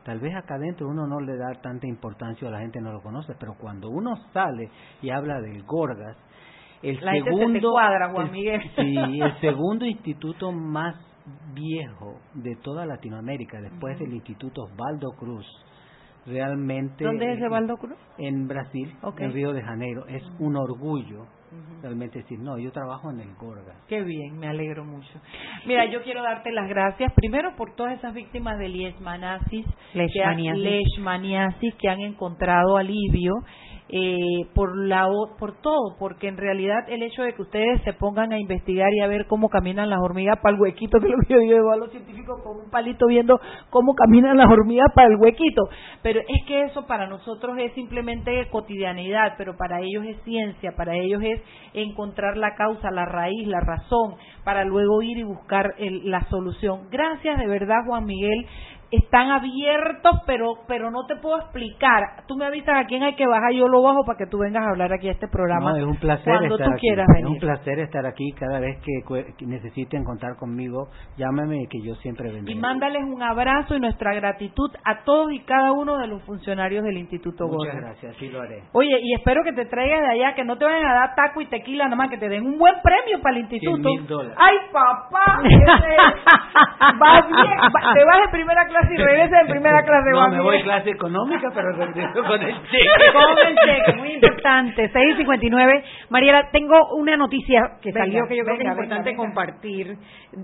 tal 0.03 0.19
vez 0.19 0.35
acá 0.35 0.55
adentro 0.55 0.87
uno 0.87 1.05
no 1.07 1.19
le 1.19 1.37
da 1.37 1.53
tanta 1.61 1.87
importancia 1.87 2.47
o 2.47 2.51
la 2.51 2.59
gente 2.59 2.79
no 2.81 2.91
lo 2.91 3.01
conoce, 3.01 3.33
pero 3.39 3.53
cuando 3.59 3.89
uno 3.89 4.15
sale 4.33 4.69
y 5.01 5.09
habla 5.09 5.39
del 5.41 5.63
Gorgas, 5.63 6.17
el 6.81 6.97
La 7.03 7.11
se 7.11 7.23
segundo 7.23 7.71
cuadra, 7.71 8.09
Juan 8.11 8.27
el- 8.27 8.31
Miguel. 8.31 8.61
sí, 8.75 8.95
el 9.21 9.39
segundo 9.41 9.85
instituto 9.85 10.51
más 10.51 10.95
viejo 11.53 12.15
de 12.33 12.55
toda 12.63 12.85
Latinoamérica 12.85 13.59
después 13.61 13.99
del 13.99 14.13
Instituto 14.13 14.63
Osvaldo 14.63 15.11
Cruz 15.19 15.45
realmente 16.25 17.03
¿Dónde 17.03 17.33
es 17.33 17.41
Osvaldo 17.41 17.77
Cruz? 17.77 17.97
en 18.17 18.47
Brasil, 18.47 18.93
en 19.17 19.33
Río 19.33 19.53
de 19.53 19.61
Janeiro. 19.61 20.05
Es 20.07 20.23
un 20.39 20.55
orgullo 20.55 21.25
realmente 21.81 22.19
decir, 22.19 22.37
no, 22.39 22.59
yo 22.59 22.71
trabajo 22.71 23.09
en 23.09 23.21
el 23.21 23.33
Gorgas. 23.35 23.75
Qué 23.87 24.03
bien, 24.03 24.37
me 24.37 24.47
alegro 24.47 24.83
mucho. 24.85 25.09
Mira, 25.65 25.85
yo 25.91 26.03
quiero 26.03 26.21
darte 26.21 26.51
las 26.51 26.69
gracias 26.69 27.11
primero 27.13 27.55
por 27.55 27.73
todas 27.75 27.97
esas 27.97 28.13
víctimas 28.13 28.59
de 28.59 28.69
leishmaniasis, 28.69 29.65
que 29.65 29.99
han- 30.23 30.37
Leishmaniasis. 30.37 30.63
leishmaniasis 30.63 31.75
que 31.75 31.89
han 31.89 32.01
encontrado 32.01 32.77
alivio 32.77 33.33
eh, 33.91 34.45
por 34.53 34.77
la 34.77 35.07
por 35.39 35.59
todo, 35.61 35.95
porque 35.97 36.27
en 36.27 36.37
realidad 36.37 36.87
el 36.89 37.01
hecho 37.03 37.23
de 37.23 37.33
que 37.33 37.41
ustedes 37.41 37.81
se 37.83 37.93
pongan 37.93 38.31
a 38.33 38.39
investigar 38.39 38.87
y 38.93 39.01
a 39.01 39.07
ver 39.07 39.25
cómo 39.27 39.49
caminan 39.49 39.89
las 39.89 39.99
hormigas 39.99 40.37
para 40.41 40.55
el 40.55 40.61
huequito, 40.61 40.99
que 40.99 41.07
lo 41.09 41.17
que 41.27 41.33
yo 41.33 41.39
digo 41.39 41.71
a 41.71 41.77
los 41.77 41.89
científicos 41.91 42.41
con 42.43 42.57
un 42.65 42.69
palito 42.69 43.07
viendo 43.07 43.39
cómo 43.69 43.93
caminan 43.95 44.37
las 44.37 44.47
hormigas 44.51 44.91
para 44.93 45.07
el 45.07 45.15
huequito, 45.19 45.63
pero 46.03 46.19
es 46.19 46.45
que 46.47 46.63
eso 46.63 46.85
para 46.85 47.07
nosotros 47.07 47.57
es 47.57 47.73
simplemente 47.73 48.47
cotidianidad, 48.51 49.33
pero 49.37 49.57
para 49.57 49.79
ellos 49.81 50.05
es 50.05 50.21
ciencia, 50.23 50.73
para 50.77 50.95
ellos 50.95 51.21
es 51.23 51.41
encontrar 51.73 52.37
la 52.37 52.55
causa, 52.55 52.91
la 52.91 53.05
raíz, 53.05 53.47
la 53.47 53.59
razón, 53.61 54.15
para 54.43 54.63
luego 54.65 55.01
ir 55.01 55.17
y 55.17 55.23
buscar 55.23 55.73
el- 55.79 56.09
la 56.09 56.21
solución. 56.29 56.89
Gracias 56.91 57.39
de 57.39 57.47
verdad, 57.47 57.77
Juan 57.87 58.05
Miguel. 58.05 58.45
Están 58.91 59.29
abiertos, 59.29 60.21
pero 60.25 60.53
pero 60.67 60.89
no 60.89 61.05
te 61.05 61.15
puedo 61.17 61.37
explicar. 61.39 62.23
Tú 62.27 62.35
me 62.35 62.45
avisas 62.45 62.75
a 62.75 62.85
quién 62.85 63.03
hay 63.03 63.15
que 63.15 63.27
bajar, 63.27 63.51
yo 63.53 63.67
lo 63.67 63.81
bajo 63.83 64.03
para 64.03 64.17
que 64.17 64.25
tú 64.25 64.39
vengas 64.39 64.63
a 64.65 64.69
hablar 64.71 64.91
aquí 64.93 65.07
a 65.09 65.11
este 65.11 65.27
programa. 65.27 65.71
No, 65.71 65.77
es 65.77 65.83
un 65.83 65.97
placer 65.97 66.33
cuando 66.37 66.55
estar 66.55 66.67
tú 66.67 66.73
aquí. 66.73 66.81
quieras 66.87 67.07
Es 67.09 67.13
venir. 67.15 67.27
un 67.27 67.39
placer 67.39 67.79
estar 67.79 68.05
aquí 68.05 68.31
cada 68.31 68.59
vez 68.59 68.77
que, 68.81 69.45
necesiten 69.45 70.03
contar 70.03 70.35
conmigo. 70.37 70.89
Llámame 71.17 71.67
que 71.69 71.81
yo 71.83 71.93
siempre 71.95 72.31
vendré. 72.31 72.53
Y 72.53 72.55
mándales 72.55 73.03
un 73.03 73.21
abrazo 73.21 73.75
y 73.75 73.79
nuestra 73.79 74.13
gratitud 74.15 74.71
a 74.83 75.03
todos 75.03 75.31
y 75.33 75.39
cada 75.41 75.71
uno 75.73 75.97
de 75.97 76.07
los 76.07 76.23
funcionarios 76.23 76.83
del 76.83 76.97
Instituto 76.97 77.45
Muchas 77.47 77.57
Gorgas. 77.75 77.81
gracias, 77.83 78.15
sí 78.17 78.29
lo 78.29 78.41
haré. 78.41 78.63
Oye, 78.73 78.97
y 79.01 79.13
espero 79.13 79.43
que 79.43 79.53
te 79.53 79.65
traigas 79.65 80.01
de 80.01 80.13
allá, 80.13 80.33
que 80.33 80.43
no 80.43 80.57
te 80.57 80.65
vayan 80.65 80.85
a 80.85 80.93
dar 80.93 81.15
taco 81.15 81.41
y 81.41 81.45
tequila, 81.45 81.83
nada 81.85 81.95
más 81.95 82.09
que 82.09 82.17
te 82.17 82.27
den 82.27 82.45
un 82.45 82.57
buen 82.57 82.75
premio 82.81 83.21
para 83.21 83.35
el 83.35 83.41
instituto. 83.43 83.87
100,000 83.89 84.07
dólares. 84.07 84.37
¡Ay, 84.39 84.57
papá! 84.71 85.41
Vas 86.99 87.27
bien, 87.27 87.57
te 87.93 88.03
vas 88.05 88.21
de 88.25 88.29
primera 88.31 88.65
clase 88.65 88.78
y 88.91 88.97
regresas 88.97 89.45
de 89.47 89.51
primera 89.51 89.83
clase. 89.83 90.09
No, 90.11 90.27
me 90.29 90.41
voy 90.41 90.61
clase 90.63 90.89
económica, 90.91 91.49
pero 91.53 91.71
regreso 91.71 92.23
con 92.23 92.41
el 92.41 92.55
cheque. 92.71 93.13
Con 93.13 93.47
el 93.47 93.55
cheque, 93.57 93.97
muy 93.97 94.13
importante. 94.13 94.91
6.59. 94.91 95.83
Mariela, 96.09 96.49
tengo 96.51 96.75
una 96.95 97.17
noticia 97.17 97.77
que 97.81 97.91
Venga, 97.91 98.05
salió 98.05 98.27
que 98.27 98.37
yo 98.37 98.43
creo 98.43 98.57
que 98.57 98.63
venga, 98.63 98.71
es 98.71 98.77
importante 98.77 99.09
venga, 99.09 99.23
venga. 99.23 99.35
compartir. 99.35 99.97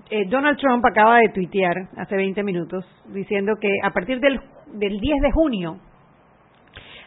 Eh, 0.09 0.25
Donald 0.27 0.57
Trump 0.57 0.85
acaba 0.85 1.17
de 1.19 1.29
tuitear 1.29 1.75
hace 1.97 2.15
20 2.15 2.43
minutos 2.43 2.85
diciendo 3.07 3.53
que 3.59 3.69
a 3.83 3.91
partir 3.91 4.19
del, 4.19 4.39
del 4.73 4.99
10 4.99 5.21
de 5.21 5.31
junio 5.31 5.77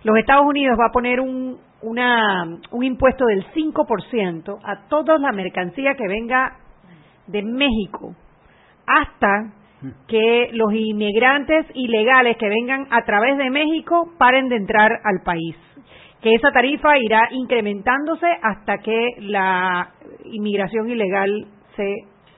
los 0.05 0.17
Estados 0.17 0.47
Unidos 0.47 0.79
va 0.81 0.87
a 0.87 0.93
poner 0.93 1.21
un, 1.21 1.59
una, 1.83 2.45
un 2.71 2.85
impuesto 2.85 3.27
del 3.27 3.45
5% 3.53 4.59
a 4.65 4.89
toda 4.89 5.19
la 5.19 5.33
mercancía 5.33 5.95
que 5.95 6.07
venga 6.07 6.57
de 7.27 7.43
México 7.43 8.15
hasta 8.87 9.53
que 10.07 10.51
los 10.53 10.73
inmigrantes 10.73 11.67
ilegales 11.75 12.37
que 12.37 12.49
vengan 12.49 12.87
a 12.91 13.05
través 13.05 13.39
de 13.39 13.51
México 13.51 14.13
paren 14.19 14.49
de 14.49 14.57
entrar 14.57 14.91
al 15.05 15.23
país. 15.25 15.57
Que 16.21 16.35
esa 16.35 16.51
tarifa 16.51 16.99
irá 16.99 17.29
incrementándose 17.31 18.27
hasta 18.43 18.79
que 18.79 19.07
la 19.21 19.91
inmigración 20.25 20.91
ilegal 20.91 21.47
se 21.77 21.95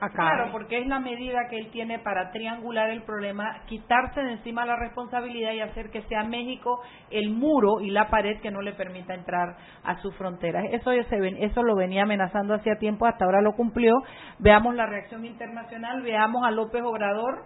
Claro, 0.09 0.51
porque 0.51 0.79
es 0.79 0.87
la 0.87 0.99
medida 0.99 1.47
que 1.47 1.57
él 1.57 1.69
tiene 1.71 1.99
para 1.99 2.31
triangular 2.31 2.89
el 2.89 3.03
problema, 3.03 3.61
quitarse 3.67 4.21
de 4.21 4.31
encima 4.31 4.65
la 4.65 4.75
responsabilidad 4.75 5.53
y 5.53 5.61
hacer 5.61 5.91
que 5.91 6.01
sea 6.03 6.23
México 6.23 6.81
el 7.11 7.29
muro 7.29 7.81
y 7.81 7.91
la 7.91 8.09
pared 8.09 8.39
que 8.41 8.49
no 8.49 8.61
le 8.61 8.73
permita 8.73 9.13
entrar 9.13 9.55
a 9.83 10.01
sus 10.01 10.15
fronteras. 10.15 10.65
Eso, 10.71 10.91
eso 10.91 11.63
lo 11.63 11.75
venía 11.75 12.03
amenazando 12.03 12.55
hacía 12.55 12.77
tiempo, 12.79 13.05
hasta 13.05 13.25
ahora 13.25 13.41
lo 13.41 13.53
cumplió. 13.53 13.93
Veamos 14.39 14.73
la 14.73 14.87
reacción 14.87 15.23
internacional, 15.23 16.01
veamos 16.01 16.47
a 16.47 16.51
López 16.51 16.81
Obrador 16.83 17.45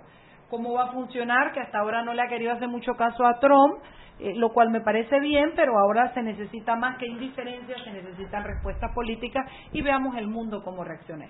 cómo 0.50 0.74
va 0.74 0.86
a 0.86 0.92
funcionar, 0.94 1.52
que 1.52 1.60
hasta 1.60 1.80
ahora 1.80 2.04
no 2.04 2.14
le 2.14 2.22
ha 2.22 2.28
querido 2.28 2.54
hacer 2.54 2.70
mucho 2.70 2.94
caso 2.94 3.26
a 3.26 3.40
Trump 3.40 3.84
eh, 4.18 4.34
lo 4.34 4.54
cual 4.54 4.70
me 4.70 4.80
parece 4.80 5.20
bien, 5.20 5.52
pero 5.58 5.78
ahora 5.78 6.14
se 6.14 6.22
necesita 6.24 6.76
más 6.78 6.98
que 6.98 7.06
indiferencia, 7.06 7.76
se 7.84 7.92
necesitan 7.92 8.46
respuestas 8.46 8.94
políticas 8.94 9.46
y 9.74 9.82
veamos 9.82 10.16
el 10.16 10.28
mundo 10.28 10.64
cómo 10.64 10.86
reacciona. 10.86 11.26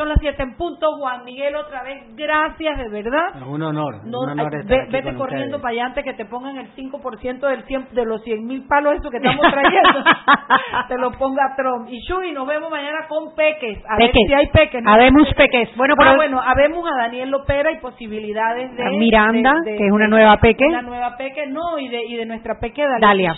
Son 0.00 0.08
las 0.08 0.18
siete 0.18 0.42
en 0.42 0.56
punto. 0.56 0.96
Juan 0.96 1.26
Miguel, 1.26 1.54
otra 1.56 1.82
vez, 1.82 2.04
gracias, 2.16 2.78
de 2.78 2.88
verdad. 2.88 3.36
Un 3.46 3.62
honor. 3.62 3.96
No, 4.06 4.20
un 4.20 4.30
honor 4.30 4.64
vete 4.64 5.14
corriendo 5.14 5.60
para 5.60 5.72
allá 5.72 5.84
antes 5.88 6.04
que 6.04 6.14
te 6.14 6.24
pongan 6.24 6.56
el 6.56 6.74
5% 6.74 7.38
del 7.38 7.64
de 7.90 8.04
los 8.06 8.22
100 8.22 8.46
mil 8.46 8.66
palos 8.66 8.94
eso 8.94 9.10
que 9.10 9.18
estamos 9.18 9.44
trayendo. 9.50 10.02
te 10.88 10.96
lo 10.96 11.10
ponga 11.12 11.54
Trump. 11.54 11.86
Y 11.90 11.98
Shui, 12.08 12.32
nos 12.32 12.48
vemos 12.48 12.70
mañana 12.70 13.00
con 13.08 13.34
Peques. 13.34 13.84
A 13.86 13.98
ver 13.98 14.10
si 14.10 14.32
hay 14.32 14.46
Peques. 14.46 14.82
Habemos 14.86 15.28
Peques. 15.36 15.68
Bueno, 15.76 15.94
ah, 15.98 16.14
bueno, 16.16 16.40
habemos 16.40 16.82
a 16.90 17.02
Daniel 17.02 17.28
Lopera 17.28 17.70
y 17.70 17.78
posibilidades 17.80 18.74
de... 18.74 18.84
Miranda, 18.96 19.52
que 19.66 19.84
es 19.84 19.92
una 19.92 20.08
nueva 20.08 20.38
Peque. 20.38 20.64
Una 20.64 20.80
nueva 20.80 21.14
Peque, 21.18 21.46
no, 21.46 21.78
y 21.78 21.88
de, 21.88 22.06
y 22.06 22.16
de 22.16 22.24
nuestra 22.24 22.58
Peque, 22.58 22.86
Dalia. 22.98 23.34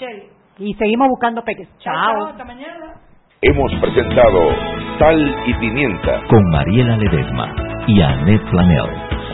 Y 0.59 0.75
seguimos 0.75 1.09
buscando 1.09 1.43
Peques. 1.43 1.69
Chao. 1.79 1.93
chao 1.93 2.27
hasta 2.29 2.45
mañana. 2.45 3.02
Hemos 3.45 3.73
presentado 3.81 4.39
Sal 5.01 5.37
y 5.47 5.55
Pimienta 5.55 6.23
con 6.29 6.45
Mariela 6.53 6.97
Ledesma 6.97 7.53
y 7.89 8.01
Annette 8.01 8.49
Planel. 8.49 8.87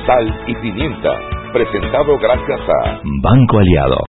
Sal 0.07 0.45
y 0.47 0.55
Pimienta, 0.55 1.11
presentado 1.53 2.17
gracias 2.17 2.61
a 2.61 3.01
Banco 3.21 3.59
Aliado. 3.59 3.99